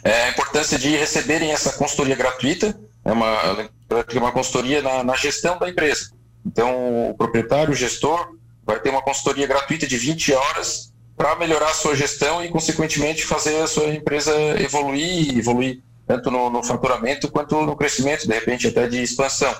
é 0.03 0.25
a 0.25 0.31
importância 0.31 0.79
de 0.79 0.97
receberem 0.97 1.53
essa 1.53 1.73
consultoria 1.73 2.17
gratuita, 2.17 2.79
é 3.05 3.13
uma, 3.13 3.69
uma 4.15 4.33
consultoria 4.33 4.83
na, 4.83 5.05
na 5.05 5.17
gestão 5.17 5.59
da 5.59 5.69
empresa. 5.69 6.11
Então, 6.45 7.11
o 7.11 7.15
proprietário, 7.15 7.73
o 7.73 7.77
gestor, 7.77 8.37
vai 8.65 8.81
ter 8.81 8.91
uma 8.91 9.03
consultoria 9.03 9.47
gratuita 9.47 9.87
de 9.87 9.97
20 9.97 10.33
horas 10.33 10.93
para 11.17 11.37
melhorar 11.37 11.71
a 11.71 11.75
sua 11.75 11.95
gestão 11.95 12.45
e, 12.45 12.49
consequentemente, 12.49 13.25
fazer 13.25 13.57
a 13.61 13.67
sua 13.67 13.95
empresa 13.95 14.33
evoluir, 14.61 15.39
evoluir 15.39 15.83
tanto 16.07 16.31
no, 16.31 16.51
no 16.51 16.63
faturamento 16.63 17.31
quanto 17.31 17.61
no 17.63 17.77
crescimento, 17.77 18.27
de 18.27 18.35
repente 18.35 18.69
até 18.69 18.87
de 18.87 19.03
expansão. 19.03 19.55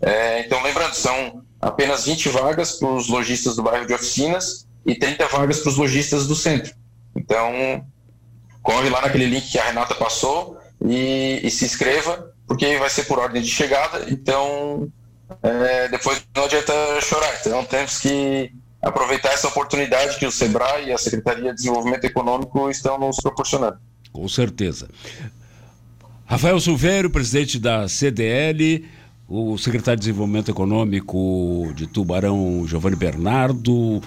É, 0.00 0.40
então, 0.40 0.62
lembrando, 0.62 0.94
são 0.94 1.42
apenas 1.60 2.04
20 2.04 2.28
vagas 2.28 2.72
para 2.72 2.88
os 2.88 3.08
lojistas 3.08 3.56
do 3.56 3.62
bairro 3.62 3.86
de 3.86 3.94
Oficinas 3.94 4.66
e 4.84 4.94
30 4.94 5.26
vagas 5.28 5.60
para 5.60 5.70
os 5.70 5.76
lojistas 5.76 6.26
do 6.26 6.36
centro. 6.36 6.74
Então, 7.14 7.84
corre 8.62 8.90
lá 8.90 9.00
naquele 9.00 9.26
link 9.26 9.50
que 9.50 9.58
a 9.58 9.64
Renata 9.64 9.94
passou 9.94 10.58
e, 10.84 11.40
e 11.42 11.50
se 11.50 11.64
inscreva, 11.64 12.30
porque 12.46 12.76
vai 12.78 12.90
ser 12.90 13.04
por 13.04 13.18
ordem 13.18 13.42
de 13.42 13.48
chegada, 13.48 14.04
então 14.08 14.90
é, 15.42 15.88
depois 15.88 16.22
não 16.34 16.44
adianta 16.44 16.72
chorar. 17.00 17.40
Então, 17.40 17.64
temos 17.64 17.98
que 17.98 18.52
aproveitar 18.82 19.32
essa 19.32 19.48
oportunidade 19.48 20.18
que 20.18 20.26
o 20.26 20.30
SEBRAE 20.30 20.88
e 20.88 20.92
a 20.92 20.98
Secretaria 20.98 21.50
de 21.50 21.56
Desenvolvimento 21.56 22.04
Econômico 22.04 22.70
estão 22.70 22.98
nos 22.98 23.16
proporcionando. 23.16 23.78
Com 24.12 24.28
certeza. 24.28 24.88
Rafael 26.26 26.58
Silvério, 26.58 27.08
presidente 27.08 27.56
da 27.56 27.86
CDL, 27.86 28.84
o 29.28 29.56
secretário 29.56 30.00
de 30.00 30.06
Desenvolvimento 30.06 30.50
Econômico 30.50 31.72
de 31.76 31.86
Tubarão, 31.86 32.64
Giovanni 32.66 32.96
Bernardo, 32.96 33.72
uh, 33.72 34.02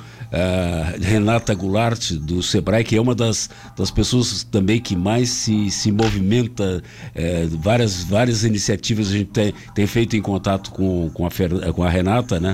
Renata 1.02 1.54
Goulart, 1.56 2.12
do 2.12 2.44
Sebrae, 2.44 2.84
que 2.84 2.98
é 2.98 3.02
uma 3.02 3.16
das, 3.16 3.50
das 3.76 3.90
pessoas 3.90 4.44
também 4.44 4.82
que 4.82 4.98
mais 4.98 5.30
se, 5.30 5.72
se 5.72 5.94
movimenta, 5.94 6.84
uh, 6.84 7.58
várias, 7.58 8.04
várias 8.04 8.44
iniciativas 8.44 9.08
a 9.08 9.12
gente 9.14 9.32
tem, 9.32 9.54
tem 9.74 9.88
feito 9.88 10.18
em 10.18 10.22
contato 10.22 10.72
com, 10.72 11.10
com, 11.14 11.26
a, 11.26 11.32
Fer, 11.32 11.72
com 11.72 11.84
a 11.84 11.90
Renata, 11.90 12.38
né? 12.38 12.54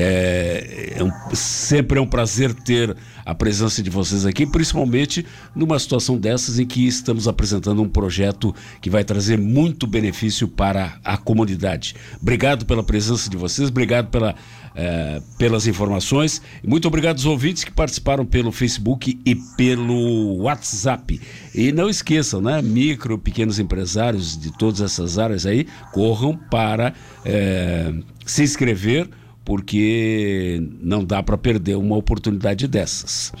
É, 0.00 0.94
é 0.96 1.02
um, 1.02 1.10
sempre 1.34 1.98
é 1.98 2.00
um 2.00 2.06
prazer 2.06 2.54
ter 2.54 2.96
a 3.24 3.34
presença 3.34 3.82
de 3.82 3.90
vocês 3.90 4.24
aqui, 4.24 4.46
principalmente 4.46 5.26
numa 5.54 5.78
situação 5.78 6.16
dessas 6.16 6.58
em 6.58 6.66
que 6.66 6.86
estamos 6.86 7.26
apresentando 7.26 7.82
um 7.82 7.88
projeto 7.88 8.54
que 8.80 8.88
vai 8.88 9.02
trazer 9.02 9.36
muito 9.36 9.86
benefício 9.86 10.46
para 10.46 10.98
a 11.04 11.16
comunidade. 11.16 11.96
Obrigado 12.22 12.64
pela 12.64 12.82
presença 12.82 13.28
de 13.28 13.36
vocês, 13.36 13.68
obrigado 13.68 14.08
pela, 14.08 14.36
é, 14.74 15.20
pelas 15.36 15.66
informações. 15.66 16.40
Muito 16.64 16.86
obrigado 16.86 17.16
aos 17.16 17.26
ouvintes 17.26 17.64
que 17.64 17.72
participaram 17.72 18.24
pelo 18.24 18.52
Facebook 18.52 19.20
e 19.26 19.34
pelo 19.56 20.36
WhatsApp. 20.42 21.20
E 21.52 21.72
não 21.72 21.90
esqueçam, 21.90 22.40
né? 22.40 22.62
Micro, 22.62 23.18
pequenos 23.18 23.58
empresários 23.58 24.38
de 24.38 24.56
todas 24.56 24.80
essas 24.80 25.18
áreas 25.18 25.44
aí, 25.44 25.66
corram 25.92 26.38
para 26.50 26.94
é, 27.24 27.92
se 28.24 28.44
inscrever 28.44 29.08
porque 29.48 30.62
não 30.78 31.02
dá 31.02 31.22
para 31.22 31.38
perder 31.38 31.74
uma 31.78 31.96
oportunidade 31.96 32.68
dessas. 32.68 33.32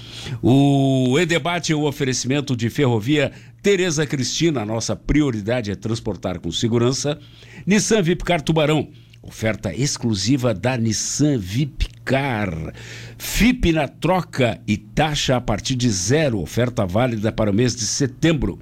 O 0.42 1.18
E-Debate 1.18 1.70
é 1.70 1.76
o 1.76 1.84
oferecimento 1.84 2.56
de 2.56 2.70
ferrovia 2.70 3.30
Tereza 3.62 4.06
Cristina, 4.06 4.64
nossa 4.64 4.96
prioridade 4.96 5.70
é 5.70 5.74
transportar 5.74 6.38
com 6.38 6.50
segurança. 6.50 7.18
Nissan 7.66 8.00
Vipcar 8.00 8.40
Tubarão, 8.40 8.88
oferta 9.20 9.74
exclusiva 9.74 10.54
da 10.54 10.78
Nissan 10.78 11.36
Vipcar. 11.36 12.72
FIP 13.18 13.74
na 13.74 13.86
troca 13.86 14.58
e 14.66 14.78
taxa 14.78 15.36
a 15.36 15.42
partir 15.42 15.74
de 15.74 15.90
zero, 15.90 16.40
oferta 16.40 16.86
válida 16.86 17.30
para 17.30 17.50
o 17.50 17.54
mês 17.54 17.76
de 17.76 17.84
setembro. 17.84 18.58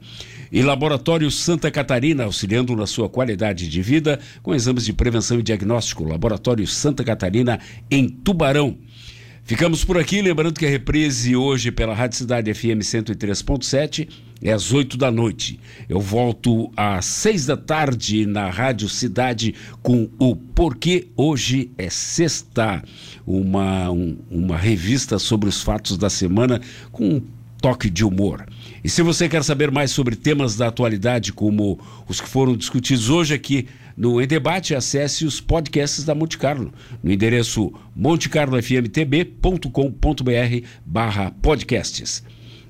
E 0.51 0.63
Laboratório 0.63 1.31
Santa 1.31 1.71
Catarina, 1.71 2.25
auxiliando 2.25 2.77
na 2.77 2.87
sua 2.87 3.09
qualidade 3.09 3.69
de 3.69 3.83
vida 3.83 4.19
com 4.43 4.55
exames 4.55 4.85
de 4.85 4.93
prevenção 4.93 5.39
e 5.39 5.43
diagnóstico. 5.43 6.05
Laboratório 6.05 6.67
Santa 6.67 7.05
Catarina, 7.05 7.59
em 7.91 8.09
Tubarão. 8.09 8.79
Ficamos 9.47 9.85
por 9.85 9.97
aqui, 9.97 10.21
lembrando 10.21 10.59
que 10.59 10.67
a 10.67 10.69
reprise 10.69 11.37
hoje 11.37 11.71
pela 11.71 11.95
Rádio 11.95 12.19
Cidade 12.19 12.53
FM 12.53 12.83
103.7 12.83 14.09
é 14.43 14.53
às 14.53 14.73
8 14.73 14.97
da 14.97 15.09
noite. 15.09 15.61
Eu 15.89 16.01
volto 16.01 16.69
às 16.77 17.05
6 17.07 17.47
da 17.47 17.57
tarde 17.57 18.27
na 18.27 18.51
Rádio 18.51 18.89
Cidade 18.89 19.55
com 19.83 20.09
o 20.19 20.35
Porquê 20.35 21.07
Hoje 21.17 21.71
é 21.79 21.89
Sexta, 21.89 22.83
uma, 23.25 23.89
um, 23.89 24.19
uma 24.29 24.57
revista 24.57 25.17
sobre 25.17 25.49
os 25.49 25.63
fatos 25.63 25.97
da 25.97 26.11
semana 26.11 26.61
com 26.91 27.09
um 27.09 27.23
toque 27.63 27.89
de 27.89 28.05
humor. 28.05 28.45
E 28.87 28.89
se 28.89 29.03
você 29.03 29.29
quer 29.29 29.43
saber 29.43 29.73
mais 29.73 29.91
sobre 29.91 30.15
temas 30.15 30.55
da 30.55 30.69
atualidade, 30.69 31.33
como 31.33 31.77
os 32.07 32.21
que 32.21 32.29
foram 32.29 32.57
discutidos 32.57 33.11
hoje 33.11 33.35
aqui 33.35 33.67
no 33.97 34.23
Em 34.23 34.29
Debate, 34.29 34.77
acesse 34.77 35.25
os 35.25 35.41
podcasts 35.41 36.05
da 36.05 36.15
Monte 36.15 36.39
Carlo, 36.39 36.73
no 37.03 37.11
endereço 37.11 37.73
montecarlofmtb.com.br 37.97 40.67
barra 40.87 41.33
podcasts. 41.43 42.23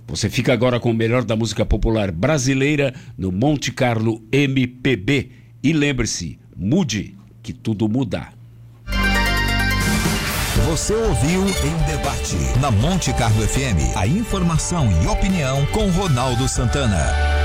Você 0.07 0.31
fica 0.31 0.55
agora 0.55 0.81
com 0.81 0.91
o 0.91 0.95
melhor 0.95 1.23
da 1.23 1.37
música 1.37 1.67
popular 1.67 2.11
brasileira 2.11 2.95
no 3.19 3.31
Monte 3.31 3.71
Carlo 3.71 4.25
MPB. 4.33 5.33
E 5.63 5.75
lembre-se, 5.75 6.39
mude, 6.57 7.15
que 7.43 7.53
tudo 7.53 7.91
muda. 7.91 8.29
Você 10.67 10.97
ouviu 10.97 11.43
em 11.47 11.77
debate 11.87 12.37
na 12.61 12.73
Monte 12.73 13.13
Carlo 13.13 13.47
FM 13.47 13.95
a 13.95 14.05
informação 14.05 14.91
e 15.01 15.07
opinião 15.07 15.65
com 15.67 15.89
Ronaldo 15.91 16.49
Santana. 16.49 17.36